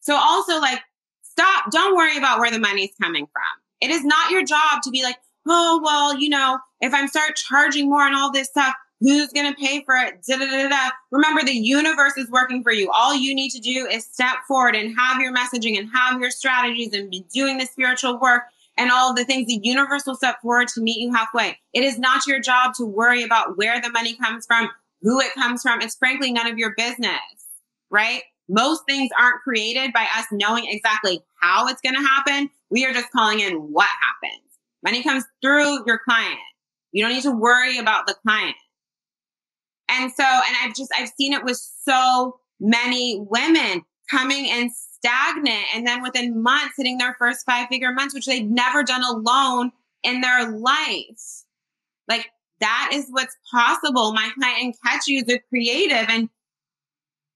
So 0.00 0.14
also 0.14 0.58
like, 0.60 0.80
stop. 1.22 1.70
Don't 1.70 1.96
worry 1.96 2.16
about 2.16 2.38
where 2.38 2.50
the 2.50 2.58
money's 2.58 2.94
coming 3.00 3.26
from. 3.26 3.42
It 3.80 3.90
is 3.90 4.04
not 4.04 4.30
your 4.30 4.44
job 4.44 4.82
to 4.84 4.90
be 4.90 5.02
like, 5.02 5.16
oh, 5.48 5.80
well, 5.82 6.18
you 6.18 6.28
know, 6.28 6.58
if 6.80 6.94
I'm 6.94 7.08
start 7.08 7.36
charging 7.36 7.88
more 7.88 8.06
and 8.06 8.14
all 8.14 8.30
this 8.30 8.48
stuff, 8.48 8.74
who's 9.00 9.32
going 9.32 9.50
to 9.50 9.58
pay 9.58 9.82
for 9.84 9.96
it? 9.96 10.22
Da, 10.28 10.36
da, 10.36 10.46
da, 10.46 10.68
da. 10.68 10.90
Remember, 11.10 11.42
the 11.42 11.52
universe 11.52 12.16
is 12.16 12.30
working 12.30 12.62
for 12.62 12.72
you. 12.72 12.90
All 12.92 13.14
you 13.14 13.34
need 13.34 13.50
to 13.50 13.58
do 13.58 13.86
is 13.86 14.04
step 14.04 14.36
forward 14.46 14.76
and 14.76 14.94
have 14.98 15.20
your 15.20 15.34
messaging 15.34 15.78
and 15.78 15.88
have 15.92 16.20
your 16.20 16.30
strategies 16.30 16.92
and 16.92 17.10
be 17.10 17.24
doing 17.32 17.58
the 17.58 17.66
spiritual 17.66 18.18
work 18.20 18.44
and 18.76 18.90
all 18.90 19.10
of 19.10 19.16
the 19.16 19.24
things 19.24 19.46
the 19.46 19.60
universe 19.62 20.04
will 20.06 20.14
step 20.14 20.36
forward 20.42 20.68
to 20.68 20.80
meet 20.80 20.98
you 20.98 21.12
halfway. 21.12 21.58
It 21.72 21.84
is 21.84 21.98
not 21.98 22.26
your 22.26 22.40
job 22.40 22.74
to 22.76 22.86
worry 22.86 23.22
about 23.22 23.56
where 23.56 23.80
the 23.80 23.90
money 23.90 24.16
comes 24.16 24.46
from, 24.46 24.70
who 25.02 25.20
it 25.20 25.34
comes 25.34 25.62
from. 25.62 25.80
It's 25.80 25.96
frankly 25.96 26.32
none 26.32 26.46
of 26.46 26.58
your 26.58 26.74
business, 26.76 27.20
right? 27.90 28.22
Most 28.48 28.82
things 28.88 29.10
aren't 29.18 29.42
created 29.42 29.92
by 29.92 30.06
us 30.16 30.26
knowing 30.32 30.64
exactly 30.66 31.22
how 31.40 31.68
it's 31.68 31.80
going 31.80 31.94
to 31.94 32.00
happen. 32.00 32.50
We 32.70 32.84
are 32.84 32.92
just 32.92 33.10
calling 33.10 33.40
in 33.40 33.54
what 33.54 33.88
happens. 34.00 34.42
Money 34.82 35.02
comes 35.02 35.24
through 35.42 35.84
your 35.86 36.00
client. 36.08 36.38
You 36.92 37.04
don't 37.04 37.12
need 37.12 37.22
to 37.22 37.30
worry 37.30 37.78
about 37.78 38.06
the 38.06 38.14
client. 38.14 38.56
And 39.88 40.10
so, 40.12 40.24
and 40.24 40.56
I've 40.62 40.74
just, 40.74 40.90
I've 40.96 41.10
seen 41.16 41.32
it 41.32 41.44
with 41.44 41.60
so 41.84 42.40
many 42.60 43.24
women 43.28 43.82
coming 44.10 44.48
and 44.50 44.70
stagnant 45.02 45.64
and 45.74 45.86
then 45.86 46.02
within 46.02 46.42
months 46.42 46.74
hitting 46.76 46.98
their 46.98 47.14
first 47.18 47.44
five 47.44 47.68
figure 47.68 47.92
months, 47.92 48.14
which 48.14 48.26
they've 48.26 48.48
never 48.48 48.82
done 48.82 49.02
alone 49.02 49.72
in 50.02 50.20
their 50.20 50.50
life. 50.50 51.44
Like 52.08 52.30
that 52.60 52.90
is 52.92 53.06
what's 53.10 53.36
possible. 53.50 54.12
My 54.12 54.30
client 54.38 54.76
Nkechi 54.84 55.22
is 55.22 55.28
a 55.28 55.38
creative 55.48 56.08
and 56.08 56.28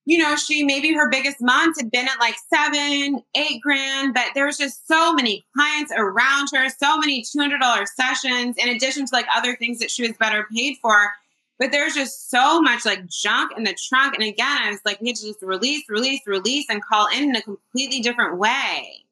you 0.07 0.19
know, 0.19 0.37
she 0.37 0.65
maybe 0.65 0.93
her 0.93 1.09
biggest 1.09 1.39
months 1.41 1.81
had 1.81 1.91
been 1.91 2.07
at 2.07 2.21
like 2.21 2.35
seven, 2.53 3.23
eight 3.35 3.61
grand, 3.63 4.13
but 4.13 4.27
there 4.35 4.45
was 4.45 4.59
just 4.59 4.87
so 4.87 5.15
many 5.15 5.47
clients 5.57 5.93
around 5.97 6.49
her, 6.53 6.69
so 6.69 6.99
many 6.99 7.23
$200 7.23 7.87
sessions, 7.87 8.57
in 8.59 8.69
addition 8.69 9.07
to 9.07 9.15
like 9.15 9.25
other 9.35 9.57
things 9.57 9.79
that 9.79 9.91
she 9.91 10.03
was 10.03 10.15
better 10.19 10.47
paid 10.55 10.77
for. 10.83 11.11
But 11.59 11.71
there's 11.71 11.95
just 11.95 12.31
so 12.31 12.61
much 12.61 12.85
like 12.85 13.07
junk 13.07 13.53
in 13.57 13.65
the 13.65 13.77
trunk. 13.89 14.15
And 14.15 14.25
again, 14.25 14.59
I 14.63 14.71
was 14.71 14.81
like, 14.85 15.01
we 15.01 15.09
had 15.09 15.17
to 15.17 15.27
just 15.27 15.43
release, 15.43 15.85
release, 15.89 16.21
release, 16.27 16.67
and 16.69 16.85
call 16.85 17.07
in 17.07 17.31
in 17.31 17.37
a 17.37 17.43
completely 17.43 18.01
different 18.01 18.39
way. 18.39 19.05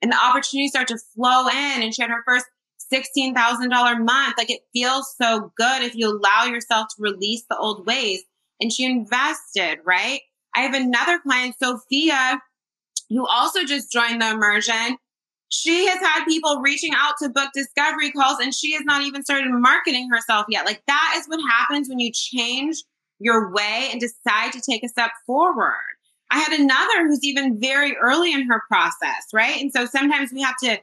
And 0.00 0.12
the 0.12 0.16
opportunities 0.16 0.70
start 0.70 0.88
to 0.88 0.98
flow 0.98 1.48
in. 1.48 1.82
And 1.82 1.94
she 1.94 2.02
had 2.02 2.10
her 2.10 2.22
first 2.24 2.46
$16,000 2.92 4.04
month. 4.04 4.34
Like 4.38 4.50
it 4.50 4.60
feels 4.72 5.14
so 5.20 5.52
good 5.56 5.82
if 5.82 5.94
you 5.94 6.08
allow 6.08 6.44
yourself 6.44 6.88
to 6.88 7.02
release 7.02 7.44
the 7.50 7.56
old 7.56 7.86
ways. 7.86 8.22
And 8.60 8.72
she 8.72 8.84
invested, 8.84 9.80
right? 9.84 10.20
I 10.54 10.60
have 10.60 10.74
another 10.74 11.18
client, 11.18 11.56
Sophia, 11.60 12.40
who 13.08 13.26
also 13.26 13.64
just 13.64 13.90
joined 13.90 14.22
the 14.22 14.30
immersion. 14.30 14.96
She 15.50 15.86
has 15.86 15.98
had 16.00 16.24
people 16.24 16.60
reaching 16.62 16.92
out 16.96 17.14
to 17.20 17.28
book 17.28 17.50
discovery 17.52 18.10
calls 18.12 18.38
and 18.40 18.54
she 18.54 18.72
has 18.72 18.82
not 18.84 19.02
even 19.02 19.22
started 19.22 19.50
marketing 19.50 20.08
herself 20.10 20.46
yet. 20.48 20.64
Like 20.64 20.82
that 20.86 21.14
is 21.18 21.26
what 21.26 21.40
happens 21.48 21.88
when 21.88 21.98
you 21.98 22.10
change 22.12 22.76
your 23.18 23.52
way 23.52 23.88
and 23.90 24.00
decide 24.00 24.52
to 24.52 24.60
take 24.60 24.84
a 24.84 24.88
step 24.88 25.10
forward. 25.26 25.74
I 26.30 26.38
had 26.38 26.58
another 26.58 27.06
who's 27.06 27.24
even 27.24 27.60
very 27.60 27.96
early 27.96 28.32
in 28.32 28.46
her 28.48 28.62
process, 28.68 29.26
right? 29.34 29.60
And 29.60 29.72
so 29.72 29.84
sometimes 29.84 30.30
we 30.32 30.40
have 30.42 30.56
to 30.62 30.78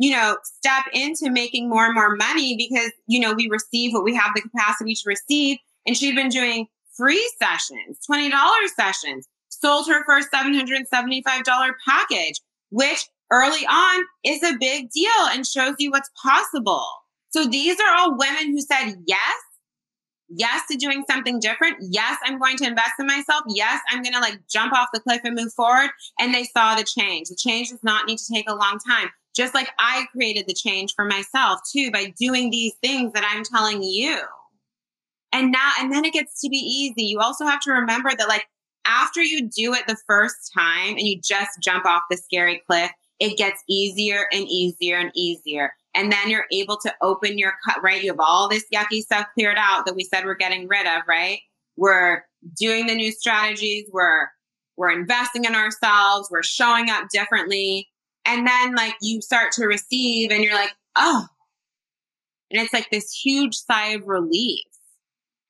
you 0.00 0.12
know, 0.12 0.38
step 0.42 0.84
into 0.94 1.30
making 1.30 1.68
more 1.68 1.84
and 1.84 1.94
more 1.94 2.16
money 2.16 2.56
because, 2.56 2.90
you 3.06 3.20
know, 3.20 3.34
we 3.34 3.50
receive 3.50 3.92
what 3.92 4.02
we 4.02 4.14
have 4.14 4.30
the 4.34 4.40
capacity 4.40 4.94
to 4.94 5.02
receive. 5.04 5.58
And 5.86 5.94
she'd 5.94 6.14
been 6.14 6.30
doing 6.30 6.68
free 6.96 7.30
sessions, 7.38 7.98
$20 8.10 8.30
sessions, 8.74 9.28
sold 9.50 9.88
her 9.88 10.02
first 10.06 10.30
$775 10.32 11.72
package, 11.86 12.40
which 12.70 13.06
early 13.30 13.66
on 13.66 14.04
is 14.24 14.42
a 14.42 14.56
big 14.58 14.90
deal 14.90 15.10
and 15.30 15.46
shows 15.46 15.74
you 15.78 15.90
what's 15.90 16.10
possible. 16.22 16.86
So 17.30 17.46
these 17.46 17.78
are 17.80 17.94
all 17.94 18.18
women 18.18 18.50
who 18.50 18.60
said 18.60 18.94
yes, 19.06 19.36
yes 20.28 20.62
to 20.70 20.76
doing 20.76 21.04
something 21.08 21.38
different. 21.38 21.76
Yes, 21.80 22.18
I'm 22.24 22.38
going 22.38 22.56
to 22.58 22.66
invest 22.66 22.92
in 22.98 23.06
myself. 23.06 23.42
Yes, 23.48 23.80
I'm 23.88 24.02
going 24.02 24.14
to 24.14 24.20
like 24.20 24.40
jump 24.50 24.72
off 24.72 24.88
the 24.92 25.00
cliff 25.00 25.20
and 25.24 25.36
move 25.36 25.52
forward. 25.52 25.90
And 26.18 26.34
they 26.34 26.44
saw 26.44 26.74
the 26.74 26.84
change. 26.84 27.28
The 27.28 27.36
change 27.36 27.70
does 27.70 27.82
not 27.82 28.06
need 28.06 28.18
to 28.18 28.32
take 28.32 28.48
a 28.48 28.54
long 28.54 28.78
time. 28.86 29.10
Just 29.34 29.54
like 29.54 29.70
I 29.78 30.06
created 30.12 30.46
the 30.48 30.54
change 30.54 30.92
for 30.94 31.04
myself 31.04 31.60
too 31.72 31.90
by 31.92 32.12
doing 32.18 32.50
these 32.50 32.74
things 32.82 33.12
that 33.12 33.24
I'm 33.30 33.44
telling 33.44 33.82
you. 33.82 34.20
And 35.32 35.52
now, 35.52 35.70
and 35.78 35.92
then 35.92 36.04
it 36.04 36.12
gets 36.12 36.40
to 36.40 36.48
be 36.48 36.56
easy. 36.56 37.04
You 37.04 37.20
also 37.20 37.46
have 37.46 37.60
to 37.60 37.70
remember 37.70 38.10
that 38.16 38.28
like 38.28 38.44
after 38.84 39.22
you 39.22 39.48
do 39.48 39.72
it 39.74 39.86
the 39.86 39.96
first 40.08 40.50
time 40.52 40.90
and 40.90 41.00
you 41.00 41.20
just 41.22 41.62
jump 41.62 41.86
off 41.86 42.02
the 42.10 42.16
scary 42.16 42.60
cliff, 42.66 42.90
it 43.20 43.36
gets 43.36 43.62
easier 43.68 44.26
and 44.32 44.48
easier 44.48 44.96
and 44.96 45.12
easier. 45.14 45.74
And 45.94 46.10
then 46.10 46.30
you're 46.30 46.46
able 46.52 46.78
to 46.78 46.94
open 47.02 47.38
your 47.38 47.52
cut, 47.66 47.82
right? 47.82 48.02
You 48.02 48.12
have 48.12 48.20
all 48.20 48.48
this 48.48 48.64
yucky 48.72 49.00
stuff 49.00 49.26
cleared 49.34 49.58
out 49.58 49.86
that 49.86 49.94
we 49.94 50.04
said 50.04 50.24
we're 50.24 50.34
getting 50.34 50.66
rid 50.68 50.86
of, 50.86 51.02
right? 51.06 51.40
We're 51.76 52.24
doing 52.58 52.86
the 52.86 52.94
new 52.94 53.12
strategies. 53.12 53.88
We're, 53.92 54.28
we're 54.76 54.92
investing 54.92 55.44
in 55.44 55.54
ourselves. 55.54 56.28
We're 56.30 56.42
showing 56.42 56.88
up 56.90 57.08
differently. 57.12 57.88
And 58.24 58.46
then 58.46 58.74
like 58.74 58.94
you 59.02 59.20
start 59.20 59.52
to 59.52 59.66
receive 59.66 60.30
and 60.30 60.42
you're 60.42 60.54
like, 60.54 60.74
oh, 60.96 61.26
and 62.50 62.60
it's 62.60 62.72
like 62.72 62.88
this 62.90 63.12
huge 63.12 63.54
sigh 63.54 63.90
of 63.90 64.06
relief. 64.06 64.64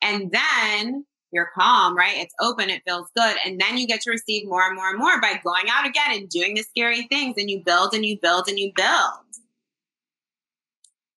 And 0.02 0.32
then 0.32 1.04
you're 1.32 1.50
calm, 1.54 1.96
right? 1.96 2.16
It's 2.16 2.34
open, 2.40 2.70
it 2.70 2.82
feels 2.86 3.08
good. 3.16 3.36
And 3.44 3.60
then 3.60 3.78
you 3.78 3.86
get 3.86 4.00
to 4.02 4.10
receive 4.10 4.48
more 4.48 4.66
and 4.66 4.76
more 4.76 4.90
and 4.90 4.98
more 4.98 5.20
by 5.20 5.40
going 5.44 5.70
out 5.70 5.86
again 5.86 6.12
and 6.12 6.28
doing 6.28 6.54
the 6.54 6.62
scary 6.62 7.02
things. 7.02 7.34
And 7.38 7.50
you 7.50 7.62
build 7.64 7.94
and 7.94 8.04
you 8.04 8.18
build 8.20 8.48
and 8.48 8.58
you 8.58 8.72
build. 8.74 9.30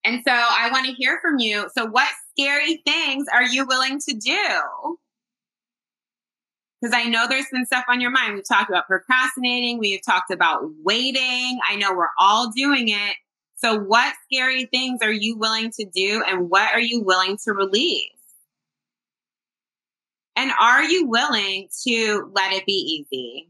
And 0.06 0.22
so 0.26 0.34
I 0.34 0.70
want 0.72 0.86
to 0.86 0.94
hear 0.94 1.20
from 1.22 1.40
you. 1.40 1.70
So, 1.76 1.86
what 1.86 2.10
scary 2.32 2.82
things 2.86 3.26
are 3.34 3.44
you 3.44 3.66
willing 3.66 4.00
to 4.00 4.14
do? 4.14 4.98
Because 6.82 6.94
I 6.94 7.06
know 7.06 7.26
there's 7.30 7.48
been 7.52 7.66
stuff 7.66 7.86
on 7.88 8.02
your 8.02 8.12
mind. 8.12 8.36
We've 8.36 8.48
talked 8.48 8.70
about 8.70 8.88
procrastinating, 8.88 9.80
we've 9.80 10.04
talked 10.06 10.32
about 10.32 10.64
waiting. 10.84 11.60
I 11.66 11.78
know 11.78 11.94
we're 11.94 12.08
all 12.20 12.52
doing 12.52 12.90
it. 12.90 13.16
So, 13.56 13.80
what 13.80 14.14
scary 14.26 14.66
things 14.66 15.00
are 15.02 15.12
you 15.12 15.38
willing 15.38 15.72
to 15.80 15.86
do, 15.86 16.22
and 16.28 16.50
what 16.50 16.74
are 16.74 16.82
you 16.82 17.02
willing 17.02 17.38
to 17.46 17.54
release? 17.54 18.10
And 20.36 20.52
are 20.60 20.84
you 20.84 21.08
willing 21.08 21.70
to 21.88 22.32
let 22.34 22.54
it 22.54 22.66
be 22.66 23.06
easy? 23.12 23.50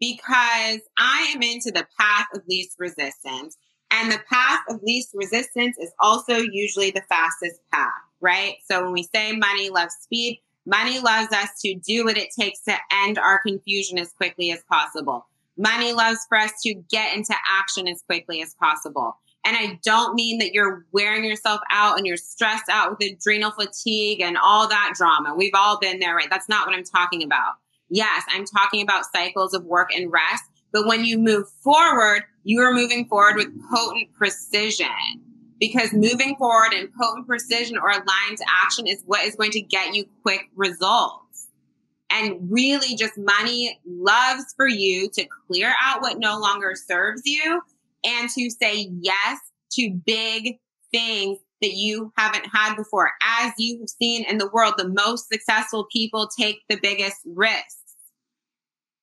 Because 0.00 0.80
I 0.98 1.32
am 1.34 1.42
into 1.42 1.70
the 1.70 1.86
path 1.98 2.26
of 2.34 2.42
least 2.48 2.76
resistance. 2.78 3.56
And 3.90 4.10
the 4.10 4.20
path 4.30 4.60
of 4.70 4.82
least 4.82 5.10
resistance 5.14 5.76
is 5.78 5.92
also 6.00 6.36
usually 6.36 6.90
the 6.90 7.02
fastest 7.08 7.60
path, 7.70 7.92
right? 8.20 8.54
So 8.70 8.82
when 8.82 8.92
we 8.92 9.08
say 9.14 9.36
money 9.36 9.68
loves 9.68 9.94
speed, 10.00 10.40
money 10.64 10.98
loves 10.98 11.32
us 11.32 11.50
to 11.60 11.74
do 11.74 12.04
what 12.04 12.16
it 12.16 12.30
takes 12.38 12.62
to 12.62 12.74
end 13.04 13.18
our 13.18 13.40
confusion 13.42 13.98
as 13.98 14.12
quickly 14.12 14.50
as 14.50 14.62
possible. 14.68 15.26
Money 15.58 15.92
loves 15.92 16.20
for 16.28 16.38
us 16.38 16.52
to 16.62 16.74
get 16.90 17.14
into 17.14 17.34
action 17.46 17.86
as 17.86 18.02
quickly 18.06 18.40
as 18.40 18.54
possible. 18.54 19.18
And 19.44 19.56
I 19.56 19.80
don't 19.84 20.14
mean 20.14 20.38
that 20.38 20.52
you're 20.52 20.86
wearing 20.92 21.24
yourself 21.24 21.60
out 21.70 21.98
and 21.98 22.06
you're 22.06 22.16
stressed 22.16 22.68
out 22.70 22.90
with 22.90 23.10
adrenal 23.10 23.50
fatigue 23.50 24.20
and 24.20 24.38
all 24.38 24.68
that 24.68 24.94
drama. 24.96 25.34
We've 25.36 25.54
all 25.54 25.78
been 25.80 25.98
there, 25.98 26.14
right? 26.14 26.30
That's 26.30 26.48
not 26.48 26.66
what 26.66 26.76
I'm 26.76 26.84
talking 26.84 27.24
about. 27.24 27.54
Yes, 27.88 28.22
I'm 28.32 28.44
talking 28.44 28.82
about 28.82 29.04
cycles 29.12 29.52
of 29.52 29.64
work 29.64 29.90
and 29.94 30.12
rest. 30.12 30.44
But 30.72 30.86
when 30.86 31.04
you 31.04 31.18
move 31.18 31.48
forward, 31.62 32.22
you 32.44 32.62
are 32.62 32.72
moving 32.72 33.06
forward 33.06 33.36
with 33.36 33.48
potent 33.70 34.12
precision 34.14 34.88
because 35.58 35.92
moving 35.92 36.36
forward 36.36 36.72
in 36.72 36.88
potent 36.98 37.26
precision 37.26 37.76
or 37.76 37.90
aligned 37.90 38.38
action 38.64 38.86
is 38.86 39.02
what 39.06 39.24
is 39.24 39.34
going 39.34 39.50
to 39.52 39.60
get 39.60 39.94
you 39.94 40.06
quick 40.22 40.50
results. 40.54 41.48
And 42.10 42.50
really 42.50 42.94
just 42.94 43.18
money 43.18 43.80
loves 43.86 44.54
for 44.56 44.68
you 44.68 45.08
to 45.10 45.26
clear 45.46 45.72
out 45.82 46.00
what 46.00 46.18
no 46.18 46.38
longer 46.38 46.74
serves 46.74 47.22
you 47.24 47.62
and 48.04 48.28
to 48.30 48.50
say 48.50 48.90
yes 49.00 49.38
to 49.72 49.98
big 50.04 50.56
things 50.92 51.38
that 51.60 51.72
you 51.72 52.12
haven't 52.18 52.46
had 52.52 52.74
before. 52.76 53.10
As 53.24 53.52
you 53.56 53.78
have 53.78 53.88
seen 53.88 54.24
in 54.24 54.38
the 54.38 54.50
world, 54.52 54.74
the 54.76 54.88
most 54.88 55.28
successful 55.32 55.86
people 55.92 56.28
take 56.38 56.60
the 56.68 56.78
biggest 56.82 57.16
risks. 57.24 57.76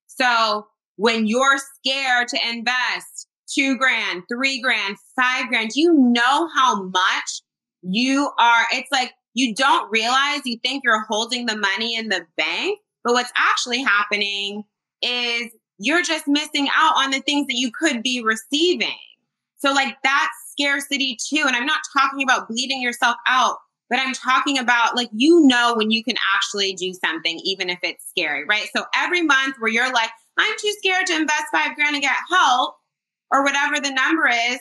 So 0.07 0.67
when 0.97 1.27
you're 1.27 1.57
scared 1.57 2.27
to 2.29 2.39
invest 2.49 3.27
two 3.53 3.77
grand, 3.77 4.23
three 4.31 4.62
grand, 4.62 4.97
five 5.15 5.47
grand, 5.47 5.71
you 5.75 5.93
know 5.93 6.49
how 6.55 6.83
much 6.83 7.41
you 7.81 8.29
are. 8.38 8.65
It's 8.73 8.91
like 8.91 9.13
you 9.33 9.55
don't 9.55 9.89
realize 9.89 10.41
you 10.43 10.59
think 10.62 10.83
you're 10.83 11.05
holding 11.09 11.45
the 11.45 11.55
money 11.55 11.95
in 11.95 12.09
the 12.09 12.25
bank, 12.35 12.79
but 13.03 13.13
what's 13.13 13.31
actually 13.35 13.81
happening 13.81 14.63
is 15.01 15.47
you're 15.79 16.03
just 16.03 16.27
missing 16.27 16.67
out 16.75 16.95
on 16.97 17.11
the 17.11 17.21
things 17.21 17.47
that 17.47 17.55
you 17.55 17.71
could 17.71 18.03
be 18.03 18.21
receiving. 18.21 18.97
So, 19.57 19.71
like, 19.73 19.97
that's 20.03 20.35
scarcity 20.51 21.17
too. 21.29 21.43
And 21.47 21.55
I'm 21.55 21.65
not 21.65 21.79
talking 21.97 22.21
about 22.21 22.47
bleeding 22.47 22.81
yourself 22.81 23.15
out, 23.27 23.57
but 23.89 23.99
I'm 23.99 24.13
talking 24.13 24.57
about 24.57 24.95
like, 24.95 25.09
you 25.13 25.41
know, 25.47 25.73
when 25.75 25.89
you 25.89 26.03
can 26.03 26.15
actually 26.35 26.73
do 26.73 26.93
something, 26.93 27.39
even 27.43 27.69
if 27.69 27.79
it's 27.81 28.07
scary, 28.09 28.45
right? 28.45 28.67
So, 28.75 28.83
every 28.95 29.21
month 29.21 29.55
where 29.59 29.71
you're 29.71 29.91
like, 29.91 30.09
I'm 30.37 30.53
too 30.59 30.73
scared 30.77 31.07
to 31.07 31.15
invest 31.15 31.45
five 31.51 31.75
grand 31.75 31.95
and 31.95 32.03
get 32.03 32.15
help 32.29 32.75
or 33.31 33.43
whatever 33.43 33.79
the 33.79 33.91
number 33.91 34.27
is, 34.27 34.59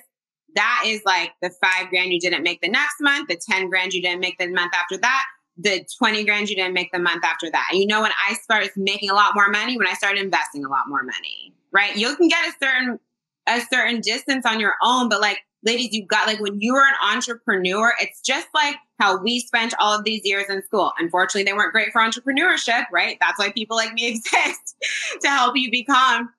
that 0.54 0.84
is 0.86 1.02
like 1.04 1.32
the 1.42 1.50
five 1.62 1.90
grand 1.90 2.12
you 2.12 2.20
didn't 2.20 2.42
make 2.42 2.60
the 2.60 2.68
next 2.68 2.96
month, 3.00 3.28
the 3.28 3.36
10 3.36 3.68
grand 3.68 3.92
you 3.92 4.02
didn't 4.02 4.20
make 4.20 4.38
the 4.38 4.48
month 4.48 4.72
after 4.74 4.96
that, 4.96 5.24
the 5.58 5.84
20 5.98 6.24
grand 6.24 6.48
you 6.48 6.56
didn't 6.56 6.72
make 6.72 6.92
the 6.92 6.98
month 6.98 7.24
after 7.24 7.50
that. 7.50 7.70
You 7.72 7.86
know, 7.86 8.00
when 8.00 8.12
I 8.28 8.34
started 8.34 8.70
making 8.76 9.10
a 9.10 9.14
lot 9.14 9.34
more 9.34 9.48
money, 9.48 9.76
when 9.76 9.88
I 9.88 9.94
started 9.94 10.22
investing 10.22 10.64
a 10.64 10.68
lot 10.68 10.88
more 10.88 11.02
money, 11.02 11.52
right? 11.72 11.94
You 11.96 12.14
can 12.14 12.28
get 12.28 12.48
a 12.48 12.52
certain, 12.62 13.00
a 13.48 13.60
certain 13.72 14.00
distance 14.00 14.46
on 14.46 14.60
your 14.60 14.74
own, 14.82 15.08
but 15.08 15.20
like, 15.20 15.38
ladies, 15.64 15.88
you've 15.92 16.06
got 16.06 16.28
like 16.28 16.38
when 16.40 16.60
you're 16.60 16.84
an 16.84 16.94
entrepreneur, 17.12 17.92
it's 18.00 18.20
just 18.20 18.46
like 18.54 18.76
how 19.00 19.20
we 19.20 19.40
spent 19.40 19.74
all 19.80 19.98
of 19.98 20.04
these 20.04 20.20
years 20.24 20.44
in 20.48 20.62
school. 20.62 20.92
Unfortunately, 20.98 21.42
they 21.42 21.52
weren't 21.52 21.72
great 21.72 21.92
for 21.92 22.00
entrepreneurship, 22.00 22.84
right? 22.92 23.18
That's 23.20 23.38
why 23.38 23.50
people 23.50 23.76
like 23.76 23.92
me 23.92 24.06
exist 24.14 24.76
to 25.22 25.28
help 25.28 25.56
you 25.56 25.70
become 25.72 26.32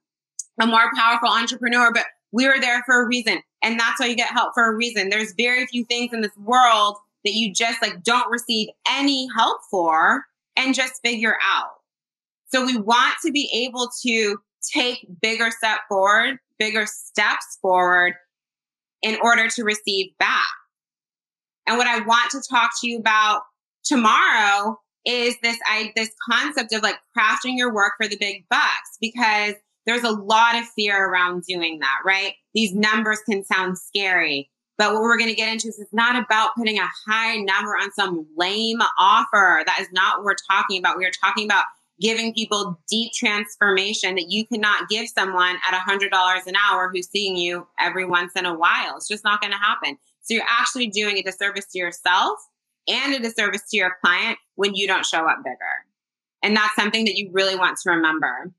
a 0.61 0.65
more 0.65 0.89
powerful 0.95 1.29
entrepreneur. 1.29 1.91
But 1.93 2.05
we 2.31 2.47
were 2.47 2.59
there 2.59 2.83
for 2.85 3.01
a 3.01 3.07
reason. 3.07 3.41
And 3.61 3.77
that's 3.77 3.99
why 3.99 4.05
you 4.05 4.15
get 4.15 4.29
help 4.29 4.53
for 4.53 4.71
a 4.71 4.75
reason. 4.75 5.09
There's 5.09 5.33
very 5.33 5.65
few 5.65 5.83
things 5.83 6.13
in 6.13 6.21
this 6.21 6.35
world 6.37 6.97
that 7.25 7.33
you 7.33 7.53
just 7.53 7.81
like 7.81 8.03
don't 8.03 8.29
receive 8.31 8.69
any 8.89 9.27
help 9.35 9.59
for 9.69 10.25
and 10.55 10.73
just 10.73 11.01
figure 11.03 11.35
out. 11.41 11.71
So 12.47 12.65
we 12.65 12.77
want 12.77 13.15
to 13.25 13.31
be 13.31 13.67
able 13.67 13.89
to 14.03 14.37
take 14.73 15.05
bigger 15.21 15.51
step 15.51 15.79
forward, 15.87 16.37
bigger 16.57 16.85
steps 16.85 17.57
forward 17.61 18.13
in 19.01 19.17
order 19.21 19.47
to 19.49 19.63
receive 19.63 20.17
back. 20.17 20.43
And 21.67 21.77
what 21.77 21.87
I 21.87 21.99
want 21.99 22.31
to 22.31 22.41
talk 22.49 22.71
to 22.81 22.87
you 22.87 22.97
about 22.97 23.43
tomorrow 23.83 24.79
is 25.05 25.35
this 25.41 25.57
I 25.65 25.91
this 25.95 26.09
concept 26.29 26.73
of 26.73 26.83
like 26.83 26.97
crafting 27.17 27.57
your 27.57 27.73
work 27.73 27.93
for 27.97 28.07
the 28.07 28.17
big 28.17 28.45
bucks 28.49 28.97
because 28.99 29.53
there's 29.85 30.03
a 30.03 30.11
lot 30.11 30.55
of 30.55 30.65
fear 30.75 31.07
around 31.07 31.43
doing 31.47 31.79
that, 31.79 31.99
right? 32.05 32.33
These 32.53 32.73
numbers 32.73 33.19
can 33.27 33.43
sound 33.43 33.77
scary. 33.77 34.51
But 34.79 34.93
what 34.93 35.01
we're 35.01 35.17
going 35.17 35.29
to 35.29 35.35
get 35.35 35.51
into 35.51 35.67
is 35.67 35.77
it's 35.77 35.93
not 35.93 36.15
about 36.15 36.55
putting 36.57 36.79
a 36.79 36.87
high 37.05 37.35
number 37.35 37.71
on 37.71 37.91
some 37.91 38.25
lame 38.37 38.79
offer. 38.97 39.61
That 39.65 39.79
is 39.81 39.89
not 39.91 40.19
what 40.19 40.25
we're 40.25 40.35
talking 40.49 40.79
about. 40.79 40.97
We 40.97 41.05
are 41.05 41.11
talking 41.11 41.45
about 41.45 41.65
giving 41.99 42.33
people 42.33 42.79
deep 42.89 43.11
transformation 43.11 44.15
that 44.15 44.27
you 44.29 44.47
cannot 44.47 44.87
give 44.87 45.09
someone 45.09 45.57
at 45.69 45.77
$100 45.77 46.47
an 46.47 46.53
hour 46.55 46.89
who's 46.93 47.09
seeing 47.09 47.35
you 47.35 47.67
every 47.77 48.05
once 48.05 48.31
in 48.37 48.45
a 48.45 48.57
while. 48.57 48.95
It's 48.95 49.09
just 49.09 49.25
not 49.25 49.41
going 49.41 49.51
to 49.51 49.57
happen. 49.57 49.97
So 50.21 50.33
you're 50.33 50.45
actually 50.49 50.87
doing 50.87 51.17
a 51.17 51.23
disservice 51.23 51.65
to 51.73 51.77
yourself 51.77 52.39
and 52.87 53.13
a 53.13 53.19
disservice 53.19 53.63
to 53.71 53.77
your 53.77 53.97
client 54.01 54.37
when 54.55 54.75
you 54.75 54.87
don't 54.87 55.05
show 55.05 55.27
up 55.27 55.39
bigger. 55.43 55.57
And 56.41 56.55
that's 56.55 56.75
something 56.75 57.03
that 57.03 57.17
you 57.17 57.29
really 57.33 57.57
want 57.57 57.77
to 57.79 57.89
remember. 57.89 58.53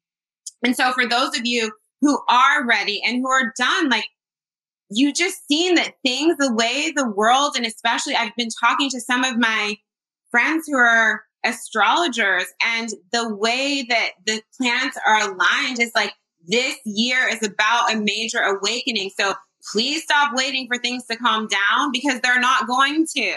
And 0.63 0.77
so 0.77 0.93
for 0.93 1.07
those 1.07 1.35
of 1.39 1.47
you 1.47 1.73
who 2.03 2.21
are 2.29 2.67
ready 2.67 3.01
and 3.03 3.23
who 3.23 3.29
are 3.31 3.55
done, 3.57 3.89
like 3.89 4.05
you 4.91 5.13
just 5.13 5.47
seen 5.47 5.77
that 5.77 5.95
things, 6.05 6.37
the 6.39 6.53
way 6.53 6.93
the 6.95 7.09
world, 7.09 7.55
and 7.57 7.65
especially 7.65 8.15
I've 8.15 8.35
been 8.37 8.49
talking 8.61 8.91
to 8.91 9.01
some 9.01 9.25
of 9.25 9.39
my 9.39 9.77
friends 10.31 10.67
who 10.67 10.77
are 10.77 11.23
astrologers 11.45 12.47
and 12.63 12.91
the 13.13 13.35
way 13.35 13.87
that 13.89 14.11
the 14.27 14.43
planets 14.57 14.99
are 15.07 15.31
aligned 15.31 15.81
is 15.81 15.93
like 15.95 16.13
this 16.47 16.77
year 16.85 17.29
is 17.29 17.47
about 17.47 17.93
a 17.93 17.97
major 17.97 18.39
awakening. 18.39 19.11
So 19.19 19.35
please 19.73 20.03
stop 20.03 20.33
waiting 20.35 20.67
for 20.67 20.79
things 20.79 21.07
to 21.07 21.17
calm 21.17 21.49
down 21.49 21.93
because 21.93 22.21
they're 22.21 22.41
not 22.41 22.67
going 22.67 23.07
to, 23.17 23.37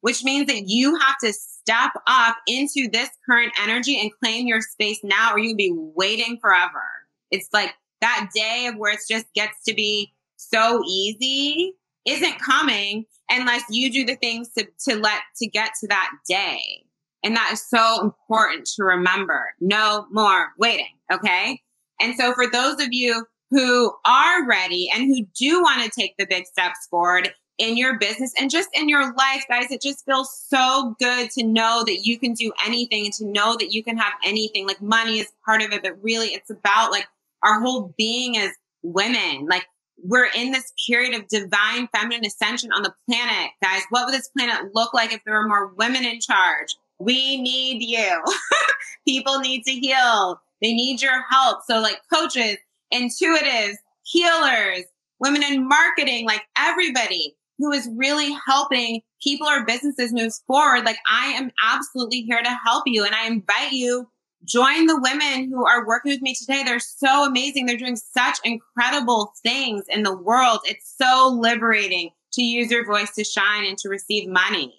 which 0.00 0.24
means 0.24 0.46
that 0.46 0.64
you 0.66 0.96
have 0.96 1.16
to 1.22 1.32
step 1.32 1.92
up 2.06 2.36
into 2.46 2.88
this 2.90 3.10
current 3.26 3.52
energy 3.62 3.98
and 4.00 4.10
claim 4.22 4.46
your 4.46 4.60
space 4.60 5.00
now, 5.02 5.32
or 5.32 5.38
you'll 5.38 5.56
be 5.56 5.74
waiting 5.74 6.38
forever. 6.40 6.82
It's 7.30 7.48
like 7.52 7.74
that 8.00 8.30
day 8.34 8.66
of 8.66 8.76
where 8.76 8.92
it 8.92 9.00
just 9.08 9.26
gets 9.34 9.62
to 9.66 9.74
be 9.74 10.12
so 10.54 10.82
easy 10.86 11.74
isn't 12.06 12.38
coming 12.38 13.06
unless 13.30 13.62
you 13.70 13.90
do 13.90 14.04
the 14.04 14.16
things 14.16 14.50
to, 14.56 14.66
to 14.88 14.96
let 14.96 15.20
to 15.36 15.46
get 15.46 15.70
to 15.80 15.88
that 15.88 16.10
day. 16.28 16.84
And 17.22 17.34
that 17.36 17.50
is 17.52 17.66
so 17.66 18.02
important 18.02 18.66
to 18.76 18.84
remember. 18.84 19.54
No 19.60 20.06
more 20.10 20.48
waiting. 20.58 20.98
Okay. 21.10 21.62
And 22.00 22.14
so 22.16 22.34
for 22.34 22.46
those 22.50 22.80
of 22.80 22.88
you 22.92 23.24
who 23.50 23.92
are 24.04 24.46
ready 24.46 24.90
and 24.94 25.04
who 25.04 25.24
do 25.38 25.62
want 25.62 25.82
to 25.82 26.00
take 26.00 26.16
the 26.18 26.26
big 26.26 26.46
steps 26.46 26.86
forward 26.90 27.32
in 27.56 27.76
your 27.76 27.98
business 27.98 28.32
and 28.38 28.50
just 28.50 28.68
in 28.74 28.88
your 28.88 29.14
life, 29.14 29.44
guys, 29.48 29.70
it 29.70 29.80
just 29.80 30.04
feels 30.04 30.38
so 30.48 30.94
good 30.98 31.30
to 31.30 31.44
know 31.44 31.82
that 31.86 32.00
you 32.04 32.18
can 32.18 32.34
do 32.34 32.52
anything 32.66 33.06
and 33.06 33.14
to 33.14 33.26
know 33.26 33.56
that 33.58 33.72
you 33.72 33.82
can 33.82 33.96
have 33.96 34.12
anything. 34.24 34.66
Like 34.66 34.82
money 34.82 35.20
is 35.20 35.32
part 35.44 35.62
of 35.62 35.72
it, 35.72 35.82
but 35.82 36.02
really 36.02 36.28
it's 36.28 36.50
about 36.50 36.90
like 36.90 37.06
our 37.42 37.60
whole 37.60 37.94
being 37.96 38.36
as 38.36 38.50
women. 38.82 39.46
Like 39.48 39.66
we're 40.04 40.28
in 40.36 40.52
this 40.52 40.72
period 40.86 41.14
of 41.14 41.26
divine 41.28 41.88
feminine 41.88 42.26
ascension 42.26 42.70
on 42.72 42.82
the 42.82 42.94
planet, 43.08 43.50
guys. 43.62 43.82
What 43.88 44.04
would 44.04 44.14
this 44.14 44.28
planet 44.28 44.72
look 44.74 44.92
like 44.92 45.12
if 45.12 45.20
there 45.24 45.34
were 45.34 45.48
more 45.48 45.72
women 45.74 46.04
in 46.04 46.20
charge? 46.20 46.76
We 46.98 47.40
need 47.40 47.82
you. 47.82 48.22
People 49.08 49.40
need 49.40 49.64
to 49.64 49.72
heal. 49.72 50.40
They 50.60 50.72
need 50.72 51.00
your 51.00 51.24
help. 51.30 51.60
So, 51.66 51.80
like 51.80 52.00
coaches, 52.12 52.58
intuitives, 52.92 53.76
healers, 54.02 54.84
women 55.20 55.42
in 55.42 55.66
marketing, 55.66 56.26
like 56.26 56.42
everybody 56.56 57.34
who 57.58 57.72
is 57.72 57.88
really 57.96 58.36
helping 58.46 59.00
people 59.22 59.46
or 59.46 59.64
businesses 59.64 60.12
move 60.12 60.32
forward. 60.46 60.84
Like 60.84 60.98
I 61.08 61.28
am 61.28 61.50
absolutely 61.62 62.22
here 62.22 62.42
to 62.42 62.58
help 62.64 62.84
you. 62.86 63.04
And 63.04 63.14
I 63.14 63.26
invite 63.26 63.72
you 63.72 64.08
join 64.44 64.86
the 64.86 65.00
women 65.00 65.50
who 65.50 65.66
are 65.66 65.86
working 65.86 66.12
with 66.12 66.22
me 66.22 66.34
today. 66.34 66.62
They're 66.64 66.78
so 66.78 67.26
amazing. 67.26 67.66
They're 67.66 67.76
doing 67.76 67.96
such 67.96 68.38
incredible 68.44 69.32
things 69.42 69.84
in 69.88 70.02
the 70.02 70.16
world. 70.16 70.60
It's 70.64 70.94
so 71.00 71.36
liberating 71.40 72.10
to 72.34 72.42
use 72.42 72.70
your 72.70 72.84
voice 72.84 73.12
to 73.14 73.24
shine 73.24 73.64
and 73.64 73.78
to 73.78 73.88
receive 73.88 74.28
money. 74.28 74.74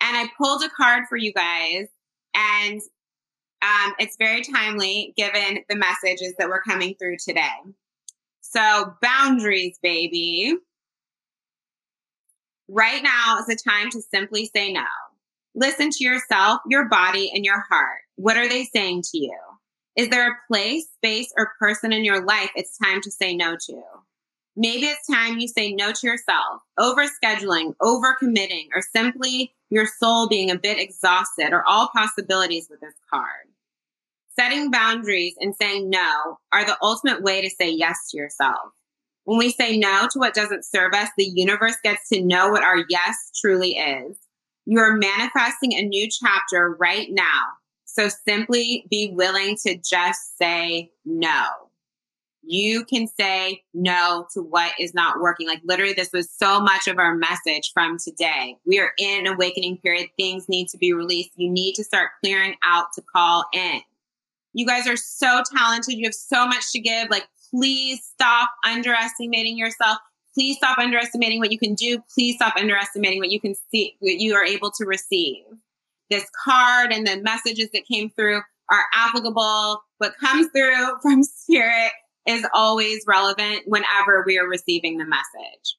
And 0.00 0.16
I 0.16 0.28
pulled 0.36 0.62
a 0.62 0.70
card 0.70 1.04
for 1.08 1.16
you 1.16 1.32
guys 1.32 1.86
and 2.34 2.80
um, 3.62 3.94
it's 3.98 4.16
very 4.18 4.42
timely 4.42 5.14
given 5.16 5.62
the 5.68 5.76
messages 5.76 6.34
that 6.38 6.48
were 6.48 6.62
coming 6.66 6.94
through 6.98 7.16
today. 7.24 7.48
So 8.40 8.94
boundaries, 9.00 9.78
baby. 9.82 10.56
Right 12.68 13.02
now 13.02 13.38
is 13.38 13.46
the 13.46 13.56
time 13.56 13.90
to 13.90 14.02
simply 14.02 14.50
say 14.54 14.72
no. 14.72 14.84
Listen 15.54 15.90
to 15.90 16.04
yourself, 16.04 16.60
your 16.68 16.88
body, 16.88 17.30
and 17.34 17.44
your 17.44 17.60
heart. 17.68 18.00
What 18.16 18.36
are 18.36 18.48
they 18.48 18.64
saying 18.64 19.02
to 19.12 19.18
you? 19.18 19.36
Is 19.96 20.08
there 20.08 20.30
a 20.30 20.36
place, 20.48 20.86
space, 20.96 21.32
or 21.36 21.52
person 21.58 21.92
in 21.92 22.04
your 22.04 22.24
life 22.24 22.50
it's 22.56 22.78
time 22.78 23.00
to 23.02 23.10
say 23.10 23.34
no 23.34 23.56
to? 23.66 23.82
Maybe 24.54 24.86
it's 24.86 25.06
time 25.06 25.38
you 25.38 25.48
say 25.48 25.72
no 25.72 25.92
to 25.92 26.06
yourself, 26.06 26.60
overscheduling, 26.78 27.74
overcommitting, 27.80 28.68
or 28.74 28.82
simply 28.82 29.54
your 29.70 29.86
soul 29.86 30.28
being 30.28 30.50
a 30.50 30.58
bit 30.58 30.78
exhausted, 30.78 31.52
or 31.52 31.64
all 31.66 31.88
possibilities 31.88 32.68
with 32.70 32.80
this 32.80 32.94
card. 33.10 33.48
Setting 34.38 34.70
boundaries 34.70 35.34
and 35.40 35.54
saying 35.54 35.88
no 35.88 36.38
are 36.52 36.64
the 36.64 36.76
ultimate 36.82 37.22
way 37.22 37.40
to 37.40 37.50
say 37.50 37.70
yes 37.70 38.10
to 38.10 38.18
yourself. 38.18 38.72
When 39.24 39.38
we 39.38 39.50
say 39.50 39.78
no 39.78 40.08
to 40.10 40.18
what 40.18 40.34
doesn't 40.34 40.64
serve 40.64 40.92
us, 40.94 41.08
the 41.16 41.24
universe 41.24 41.76
gets 41.82 42.08
to 42.10 42.22
know 42.22 42.50
what 42.50 42.62
our 42.62 42.84
yes 42.88 43.30
truly 43.40 43.72
is. 43.72 44.16
You're 44.66 44.96
manifesting 44.96 45.74
a 45.74 45.82
new 45.82 46.08
chapter 46.10 46.76
right 46.78 47.08
now. 47.10 47.42
So 47.92 48.08
simply 48.08 48.86
be 48.90 49.12
willing 49.14 49.56
to 49.66 49.76
just 49.76 50.38
say 50.38 50.90
no. 51.04 51.44
You 52.42 52.84
can 52.86 53.06
say 53.06 53.62
no 53.74 54.26
to 54.32 54.40
what 54.40 54.72
is 54.80 54.94
not 54.94 55.20
working. 55.20 55.46
Like 55.46 55.60
literally, 55.62 55.92
this 55.92 56.10
was 56.10 56.30
so 56.30 56.58
much 56.58 56.88
of 56.88 56.98
our 56.98 57.14
message 57.14 57.70
from 57.72 57.98
today. 57.98 58.56
We 58.66 58.80
are 58.80 58.92
in 58.98 59.26
an 59.26 59.34
awakening 59.34 59.76
period. 59.78 60.08
Things 60.16 60.48
need 60.48 60.68
to 60.68 60.78
be 60.78 60.94
released. 60.94 61.32
You 61.36 61.50
need 61.50 61.74
to 61.74 61.84
start 61.84 62.10
clearing 62.22 62.54
out 62.64 62.86
to 62.94 63.02
call 63.02 63.44
in. 63.52 63.82
You 64.54 64.66
guys 64.66 64.88
are 64.88 64.96
so 64.96 65.42
talented. 65.54 65.94
You 65.94 66.06
have 66.06 66.14
so 66.14 66.46
much 66.46 66.72
to 66.72 66.80
give. 66.80 67.10
Like, 67.10 67.28
please 67.50 68.02
stop 68.02 68.50
underestimating 68.66 69.58
yourself. 69.58 69.98
Please 70.34 70.56
stop 70.56 70.78
underestimating 70.78 71.40
what 71.40 71.52
you 71.52 71.58
can 71.58 71.74
do. 71.74 72.02
Please 72.12 72.36
stop 72.36 72.56
underestimating 72.56 73.18
what 73.18 73.30
you 73.30 73.40
can 73.40 73.54
see, 73.70 73.96
what 74.00 74.14
you 74.14 74.34
are 74.34 74.44
able 74.44 74.70
to 74.72 74.86
receive. 74.86 75.44
This 76.12 76.28
card 76.44 76.92
and 76.92 77.06
the 77.06 77.22
messages 77.22 77.70
that 77.72 77.86
came 77.90 78.10
through 78.10 78.42
are 78.70 78.84
applicable. 78.92 79.82
What 79.96 80.12
comes 80.18 80.48
through 80.54 80.98
from 81.02 81.22
spirit 81.22 81.90
is 82.28 82.46
always 82.52 83.02
relevant 83.08 83.62
whenever 83.64 84.22
we 84.26 84.36
are 84.38 84.46
receiving 84.46 84.98
the 84.98 85.06
message. 85.06 85.78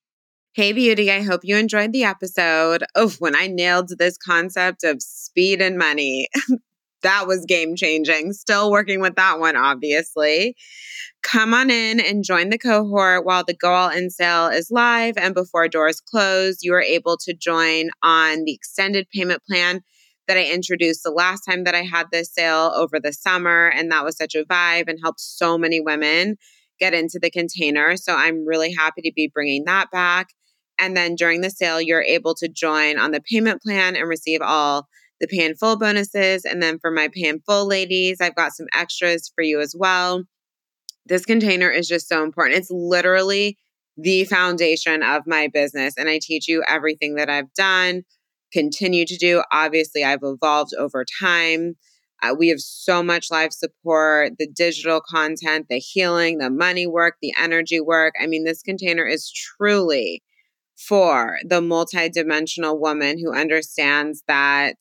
Hey, 0.55 0.71
beauty. 0.71 1.11
I 1.11 1.21
hope 1.21 1.41
you 1.43 1.55
enjoyed 1.55 1.93
the 1.93 2.05
episode. 2.05 2.83
Oh, 2.95 3.11
when 3.19 3.35
I 3.35 3.45
nailed 3.45 3.91
this 3.99 4.17
concept 4.17 4.83
of 4.83 5.03
speed 5.03 5.61
and 5.61 5.77
money, 5.77 6.29
that 7.03 7.27
was 7.27 7.45
game 7.45 7.75
changing. 7.75 8.33
Still 8.33 8.71
working 8.71 9.01
with 9.01 9.13
that 9.13 9.39
one, 9.39 9.55
obviously. 9.55 10.55
Come 11.21 11.53
on 11.53 11.69
in 11.69 11.99
and 11.99 12.23
join 12.23 12.49
the 12.49 12.57
cohort 12.57 13.23
while 13.23 13.43
the 13.43 13.53
Go 13.53 13.71
All 13.71 13.89
In 13.89 14.09
sale 14.09 14.47
is 14.47 14.71
live 14.71 15.15
and 15.15 15.35
before 15.35 15.67
doors 15.67 16.01
close. 16.01 16.63
You 16.63 16.73
are 16.73 16.81
able 16.81 17.17
to 17.17 17.35
join 17.35 17.91
on 18.01 18.45
the 18.45 18.53
extended 18.53 19.07
payment 19.13 19.43
plan 19.47 19.81
that 20.27 20.37
I 20.37 20.45
introduced 20.45 21.03
the 21.03 21.11
last 21.11 21.41
time 21.41 21.65
that 21.65 21.75
I 21.75 21.83
had 21.83 22.07
this 22.11 22.33
sale 22.33 22.71
over 22.75 22.99
the 22.99 23.13
summer. 23.13 23.71
And 23.75 23.91
that 23.91 24.05
was 24.05 24.17
such 24.17 24.35
a 24.35 24.45
vibe 24.45 24.87
and 24.87 24.99
helped 25.01 25.19
so 25.19 25.57
many 25.57 25.81
women 25.81 26.37
get 26.79 26.93
into 26.93 27.19
the 27.21 27.29
container. 27.29 27.97
So 27.97 28.15
I'm 28.15 28.45
really 28.45 28.73
happy 28.73 29.01
to 29.01 29.11
be 29.15 29.29
bringing 29.33 29.65
that 29.65 29.91
back. 29.91 30.27
And 30.79 30.97
then 30.97 31.15
during 31.15 31.41
the 31.41 31.49
sale, 31.49 31.79
you're 31.79 32.03
able 32.03 32.35
to 32.35 32.49
join 32.49 32.97
on 32.97 33.11
the 33.11 33.21
payment 33.21 33.61
plan 33.61 33.95
and 33.95 34.07
receive 34.07 34.41
all 34.41 34.87
the 35.19 35.27
pay 35.27 35.45
in 35.45 35.55
full 35.55 35.77
bonuses. 35.77 36.45
And 36.45 36.61
then 36.61 36.79
for 36.79 36.91
my 36.91 37.09
pay 37.13 37.27
in 37.27 37.39
full 37.41 37.67
ladies, 37.67 38.17
I've 38.19 38.35
got 38.35 38.53
some 38.53 38.67
extras 38.73 39.31
for 39.33 39.43
you 39.43 39.61
as 39.61 39.75
well. 39.77 40.23
This 41.05 41.25
container 41.25 41.69
is 41.69 41.87
just 41.87 42.07
so 42.07 42.23
important. 42.23 42.57
It's 42.57 42.71
literally 42.71 43.57
the 43.97 44.25
foundation 44.25 45.03
of 45.03 45.23
my 45.27 45.47
business. 45.53 45.93
And 45.97 46.09
I 46.09 46.19
teach 46.21 46.47
you 46.47 46.63
everything 46.67 47.15
that 47.15 47.29
I've 47.29 47.53
done, 47.53 48.03
continue 48.53 49.05
to 49.05 49.17
do. 49.17 49.43
Obviously, 49.51 50.03
I've 50.03 50.19
evolved 50.21 50.73
over 50.77 51.05
time. 51.19 51.75
Uh, 52.21 52.33
we 52.37 52.47
have 52.47 52.59
so 52.59 53.03
much 53.03 53.29
live 53.29 53.51
support, 53.51 54.33
the 54.39 54.47
digital 54.47 55.01
content, 55.01 55.65
the 55.69 55.79
healing, 55.79 56.37
the 56.37 56.49
money 56.49 56.87
work, 56.87 57.15
the 57.21 57.33
energy 57.37 57.81
work. 57.81 58.13
I 58.21 58.27
mean, 58.27 58.45
this 58.45 58.61
container 58.61 59.05
is 59.05 59.29
truly 59.29 60.23
for 60.77 61.37
the 61.45 61.59
multidimensional 61.59 62.79
woman 62.79 63.19
who 63.19 63.33
understands 63.35 64.23
that 64.27 64.75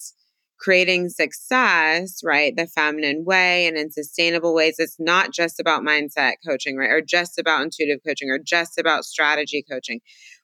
creating 0.63 1.09
success, 1.09 2.21
right, 2.25 2.55
the 2.57 2.69
feminine 2.69 3.25
way 3.25 3.67
and 3.67 3.77
in 3.77 3.91
sustainable 3.91 4.55
ways, 4.55 4.77
it's 4.79 4.97
not 5.01 5.33
just 5.33 5.59
about 5.59 5.83
mindset 5.83 6.35
coaching, 6.47 6.77
right, 6.77 6.91
or 6.91 7.01
just 7.01 7.39
about 7.39 7.63
intuitive 7.63 7.99
coaching 8.07 8.31
or 8.31 8.39
just 8.39 8.79
about 8.79 9.05
strategy 9.05 9.65
coaching. 9.69 10.01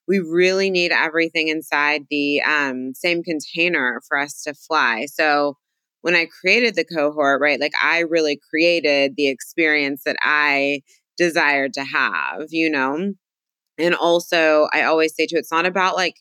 We 0.09 0.21
really 0.21 0.71
need 0.71 0.93
everything 0.93 1.49
inside 1.49 2.05
the 2.11 2.41
um, 2.43 2.95
same 2.95 3.23
container 3.23 4.01
for 4.09 4.19
us 4.19 4.43
to 4.45 4.55
fly. 4.55 5.07
So, 5.07 5.57
when 6.03 6.15
I 6.17 6.27
created 6.41 6.77
the 6.77 6.85
cohort, 6.85 7.41
right, 7.41 7.61
like 7.61 7.73
I 7.83 8.01
really 8.01 8.41
created 8.51 9.15
the 9.17 9.29
experience 9.29 10.03
that 10.07 10.17
I 10.23 10.83
desired 11.19 11.75
to 11.75 11.85
have, 11.85 12.47
you 12.51 12.71
know? 12.71 13.13
And 13.79 13.95
also, 13.95 14.69
I 14.73 14.83
always 14.85 15.15
say 15.15 15.27
to 15.27 15.37
it's 15.37 15.53
not 15.53 15.67
about 15.67 15.97
like 15.97 16.15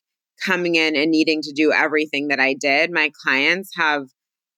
coming 0.45 0.75
in 0.75 0.95
and 0.95 1.11
needing 1.11 1.41
to 1.43 1.51
do 1.53 1.71
everything 1.71 2.27
that 2.27 2.39
I 2.39 2.53
did. 2.53 2.91
My 2.91 3.11
clients 3.23 3.71
have 3.75 4.03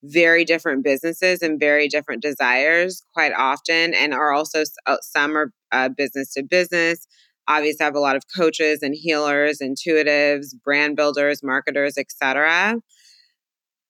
very 0.03 0.45
different 0.45 0.83
businesses 0.83 1.41
and 1.41 1.59
very 1.59 1.87
different 1.87 2.21
desires 2.21 3.03
quite 3.13 3.33
often, 3.33 3.93
and 3.93 4.13
are 4.13 4.31
also 4.33 4.63
uh, 4.85 4.97
some 5.01 5.37
are 5.37 5.51
uh, 5.71 5.89
business 5.89 6.33
to 6.33 6.43
business. 6.43 7.07
Obviously, 7.49 7.83
I 7.83 7.87
have 7.87 7.95
a 7.95 7.99
lot 7.99 8.15
of 8.15 8.23
coaches 8.33 8.81
and 8.81 8.95
healers, 8.95 9.59
intuitives, 9.59 10.55
brand 10.63 10.95
builders, 10.95 11.43
marketers, 11.43 11.97
etc. 11.97 12.77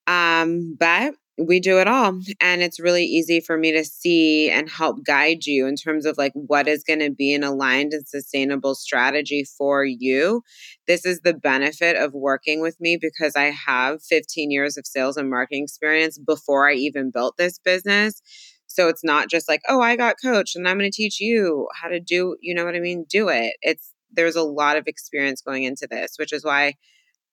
Um, 0.08 0.76
but 0.80 1.14
we 1.38 1.60
do 1.60 1.80
it 1.80 1.88
all. 1.88 2.20
And 2.42 2.62
it's 2.62 2.80
really 2.80 3.06
easy 3.06 3.40
for 3.40 3.58
me 3.58 3.72
to 3.72 3.86
see 3.86 4.50
and 4.50 4.70
help 4.70 5.06
guide 5.06 5.46
you 5.46 5.68
in 5.68 5.76
terms 5.76 6.06
of 6.06 6.18
like 6.18 6.34
what 6.34 6.68
is 6.68 6.84
going 6.84 7.00
to 7.00 7.12
be 7.12 7.34
an 7.34 7.44
aligned 7.44 7.94
and 7.94 8.08
sustainable 8.08 8.76
strategy 8.76 9.46
for 9.58 9.86
you. 9.86 10.42
This 10.88 11.06
is 11.06 11.22
the 11.22 11.34
benefit 11.34 11.96
of 11.96 12.14
working 12.14 12.62
with 12.62 12.80
me 12.82 12.98
because 13.00 13.36
I 13.36 13.52
have 13.52 14.04
15 14.04 14.52
years 14.52 14.78
of 14.78 14.86
sales 14.86 15.16
and 15.18 15.30
marketing 15.30 15.64
experience 15.64 16.18
before 16.18 16.70
I 16.70 16.74
even 16.74 17.12
built 17.12 17.38
this 17.38 17.60
business. 17.60 18.22
So 18.70 18.88
it's 18.88 19.04
not 19.04 19.30
just 19.30 19.50
like, 19.50 19.62
oh, 19.68 19.82
I 19.82 19.96
got 19.96 20.16
coached 20.24 20.56
and 20.56 20.68
I'm 20.68 20.78
going 20.78 20.90
to 20.90 20.96
teach 20.96 21.20
you 21.20 21.68
how 21.82 21.90
to 21.90 22.00
do, 22.00 22.38
you 22.40 22.54
know 22.56 22.64
what 22.64 22.76
I 22.76 22.80
mean? 22.80 23.06
Do 23.10 23.28
it. 23.28 23.54
It's 23.62 23.94
there's 24.12 24.36
a 24.36 24.44
lot 24.44 24.78
of 24.78 24.88
experience 24.88 25.42
going 25.42 25.64
into 25.64 25.88
this, 25.90 26.14
which 26.18 26.32
is 26.32 26.46
why 26.46 26.76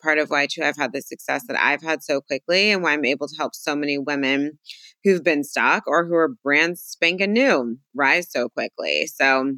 part 0.02 0.18
of 0.18 0.30
why 0.30 0.46
too 0.46 0.62
I've 0.62 0.76
had 0.76 0.92
the 0.92 1.00
success 1.02 1.44
that 1.48 1.58
I've 1.58 1.82
had 1.82 2.02
so 2.02 2.20
quickly 2.20 2.70
and 2.70 2.82
why 2.82 2.92
I'm 2.92 3.04
able 3.04 3.28
to 3.28 3.36
help 3.36 3.54
so 3.54 3.74
many 3.76 3.98
women 3.98 4.58
who've 5.04 5.24
been 5.24 5.44
stuck 5.44 5.84
or 5.86 6.06
who 6.06 6.14
are 6.14 6.36
brand 6.42 6.78
spanking 6.78 7.32
new 7.32 7.78
rise 7.94 8.30
so 8.30 8.48
quickly. 8.48 9.06
So 9.06 9.54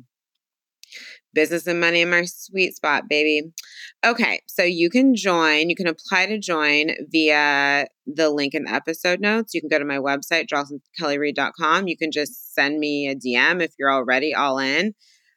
business 1.38 1.68
and 1.68 1.78
money 1.78 2.00
in 2.00 2.10
my 2.10 2.24
sweet 2.24 2.74
spot, 2.74 3.04
baby. 3.08 3.52
Okay, 4.04 4.40
so 4.48 4.64
you 4.64 4.90
can 4.90 5.14
join, 5.14 5.70
you 5.70 5.76
can 5.76 5.86
apply 5.86 6.26
to 6.26 6.36
join 6.36 6.90
via 7.12 7.86
the 8.08 8.28
link 8.30 8.54
in 8.54 8.64
the 8.64 8.74
episode 8.74 9.20
notes. 9.20 9.54
You 9.54 9.60
can 9.60 9.68
go 9.68 9.78
to 9.78 9.84
my 9.84 9.98
website, 9.98 10.48
jocelynkellyreid.com. 10.48 11.86
You 11.86 11.96
can 11.96 12.10
just 12.10 12.54
send 12.56 12.80
me 12.80 13.06
a 13.06 13.14
DM 13.14 13.62
if 13.62 13.70
you're 13.78 13.92
already 13.92 14.34
all 14.34 14.58
in. 14.58 14.94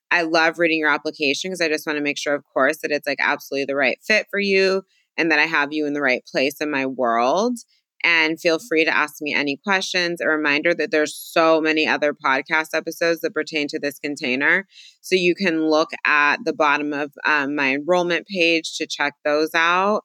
I 0.09 0.23
love 0.23 0.57
reading 0.57 0.79
your 0.79 0.89
application 0.89 1.51
because 1.51 1.61
I 1.61 1.69
just 1.69 1.85
want 1.85 1.97
to 1.97 2.03
make 2.03 2.17
sure, 2.17 2.33
of 2.33 2.43
course, 2.51 2.79
that 2.81 2.89
it's 2.89 3.07
like 3.07 3.19
absolutely 3.21 3.65
the 3.65 3.75
right 3.75 3.99
fit 4.01 4.25
for 4.31 4.39
you 4.39 4.81
and 5.17 5.29
that 5.29 5.37
I 5.37 5.45
have 5.45 5.71
you 5.71 5.85
in 5.85 5.93
the 5.93 6.01
right 6.01 6.23
place 6.25 6.59
in 6.61 6.71
my 6.71 6.87
world. 6.87 7.59
And 8.03 8.39
feel 8.39 8.59
free 8.59 8.85
to 8.85 8.95
ask 8.95 9.15
me 9.21 9.33
any 9.33 9.57
questions. 9.57 10.21
A 10.21 10.27
reminder 10.27 10.73
that 10.73 10.91
there's 10.91 11.15
so 11.15 11.61
many 11.61 11.87
other 11.87 12.13
podcast 12.13 12.69
episodes 12.73 13.21
that 13.21 13.33
pertain 13.33 13.67
to 13.69 13.79
this 13.79 13.99
container. 13.99 14.67
So 15.01 15.15
you 15.15 15.35
can 15.35 15.69
look 15.69 15.89
at 16.05 16.37
the 16.43 16.53
bottom 16.53 16.93
of 16.93 17.11
um, 17.25 17.55
my 17.55 17.73
enrollment 17.73 18.27
page 18.27 18.75
to 18.77 18.87
check 18.87 19.13
those 19.23 19.51
out. 19.53 20.03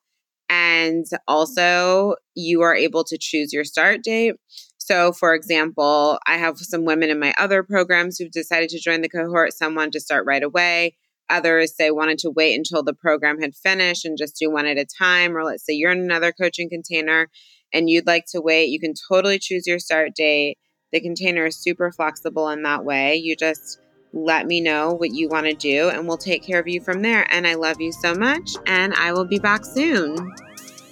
And 0.48 1.04
also, 1.26 2.14
you 2.34 2.62
are 2.62 2.74
able 2.74 3.02
to 3.04 3.18
choose 3.18 3.52
your 3.52 3.64
start 3.64 4.02
date. 4.04 4.36
So, 4.78 5.12
for 5.12 5.34
example, 5.34 6.18
I 6.26 6.36
have 6.36 6.58
some 6.58 6.84
women 6.84 7.10
in 7.10 7.18
my 7.18 7.34
other 7.38 7.64
programs 7.64 8.18
who've 8.18 8.30
decided 8.30 8.68
to 8.68 8.80
join 8.80 9.00
the 9.00 9.08
cohort. 9.08 9.52
Some 9.52 9.74
want 9.74 9.92
to 9.94 10.00
start 10.00 10.24
right 10.26 10.44
away. 10.44 10.96
Others 11.28 11.76
say 11.76 11.90
wanted 11.90 12.18
to 12.18 12.30
wait 12.30 12.54
until 12.54 12.84
the 12.84 12.94
program 12.94 13.40
had 13.40 13.56
finished 13.56 14.04
and 14.04 14.16
just 14.16 14.36
do 14.36 14.48
one 14.48 14.66
at 14.66 14.78
a 14.78 14.86
time. 14.86 15.36
Or 15.36 15.42
let's 15.42 15.66
say 15.66 15.72
you're 15.72 15.90
in 15.90 15.98
another 15.98 16.30
coaching 16.30 16.68
container 16.68 17.28
and 17.72 17.90
you'd 17.90 18.06
like 18.06 18.26
to 18.32 18.40
wait, 18.40 18.70
you 18.70 18.80
can 18.80 18.94
totally 19.08 19.38
choose 19.38 19.66
your 19.66 19.78
start 19.78 20.14
date. 20.14 20.58
The 20.92 21.00
container 21.00 21.46
is 21.46 21.56
super 21.56 21.90
flexible 21.92 22.48
in 22.48 22.62
that 22.62 22.84
way. 22.84 23.16
You 23.16 23.36
just 23.36 23.80
let 24.12 24.46
me 24.46 24.60
know 24.60 24.94
what 24.94 25.10
you 25.10 25.28
want 25.28 25.46
to 25.46 25.52
do 25.52 25.90
and 25.90 26.06
we'll 26.08 26.16
take 26.16 26.42
care 26.42 26.58
of 26.58 26.68
you 26.68 26.80
from 26.80 27.02
there. 27.02 27.26
And 27.30 27.46
I 27.46 27.54
love 27.54 27.80
you 27.80 27.92
so 27.92 28.14
much, 28.14 28.50
and 28.66 28.94
I 28.94 29.12
will 29.12 29.26
be 29.26 29.38
back 29.38 29.64
soon. 29.64 30.34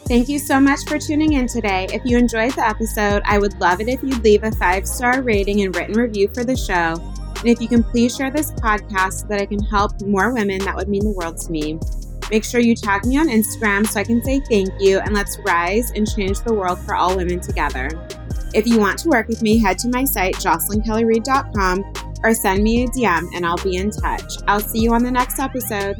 Thank 0.06 0.28
you 0.28 0.38
so 0.38 0.60
much 0.60 0.80
for 0.86 0.98
tuning 0.98 1.32
in 1.32 1.46
today. 1.46 1.86
If 1.90 2.02
you 2.04 2.18
enjoyed 2.18 2.52
the 2.52 2.66
episode, 2.66 3.22
I 3.24 3.38
would 3.38 3.58
love 3.58 3.80
it 3.80 3.88
if 3.88 4.02
you'd 4.02 4.22
leave 4.22 4.42
a 4.42 4.52
five 4.52 4.86
star 4.86 5.22
rating 5.22 5.62
and 5.62 5.74
written 5.74 5.94
review 5.94 6.28
for 6.34 6.44
the 6.44 6.56
show. 6.56 7.00
And 7.38 7.48
if 7.48 7.60
you 7.60 7.68
can 7.68 7.82
please 7.82 8.14
share 8.14 8.30
this 8.30 8.52
podcast 8.52 9.22
so 9.22 9.26
that 9.28 9.40
I 9.40 9.46
can 9.46 9.62
help 9.62 10.02
more 10.02 10.32
women, 10.34 10.58
that 10.64 10.76
would 10.76 10.88
mean 10.88 11.04
the 11.04 11.10
world 11.10 11.38
to 11.38 11.50
me. 11.50 11.78
Make 12.30 12.44
sure 12.44 12.60
you 12.60 12.74
tag 12.74 13.04
me 13.04 13.18
on 13.18 13.28
Instagram 13.28 13.86
so 13.86 14.00
I 14.00 14.04
can 14.04 14.22
say 14.22 14.40
thank 14.40 14.70
you 14.80 14.98
and 15.00 15.14
let's 15.14 15.38
rise 15.40 15.90
and 15.92 16.08
change 16.10 16.40
the 16.40 16.54
world 16.54 16.78
for 16.78 16.94
all 16.94 17.16
women 17.16 17.40
together. 17.40 17.90
If 18.54 18.66
you 18.66 18.78
want 18.78 18.98
to 19.00 19.08
work 19.08 19.28
with 19.28 19.42
me, 19.42 19.58
head 19.58 19.78
to 19.80 19.88
my 19.88 20.04
site, 20.04 20.36
jocelynkellyreid.com, 20.36 21.92
or 22.22 22.34
send 22.34 22.62
me 22.62 22.84
a 22.84 22.88
DM 22.88 23.28
and 23.34 23.44
I'll 23.44 23.56
be 23.58 23.76
in 23.76 23.90
touch. 23.90 24.32
I'll 24.46 24.60
see 24.60 24.80
you 24.80 24.94
on 24.94 25.02
the 25.02 25.10
next 25.10 25.38
episode. 25.38 25.96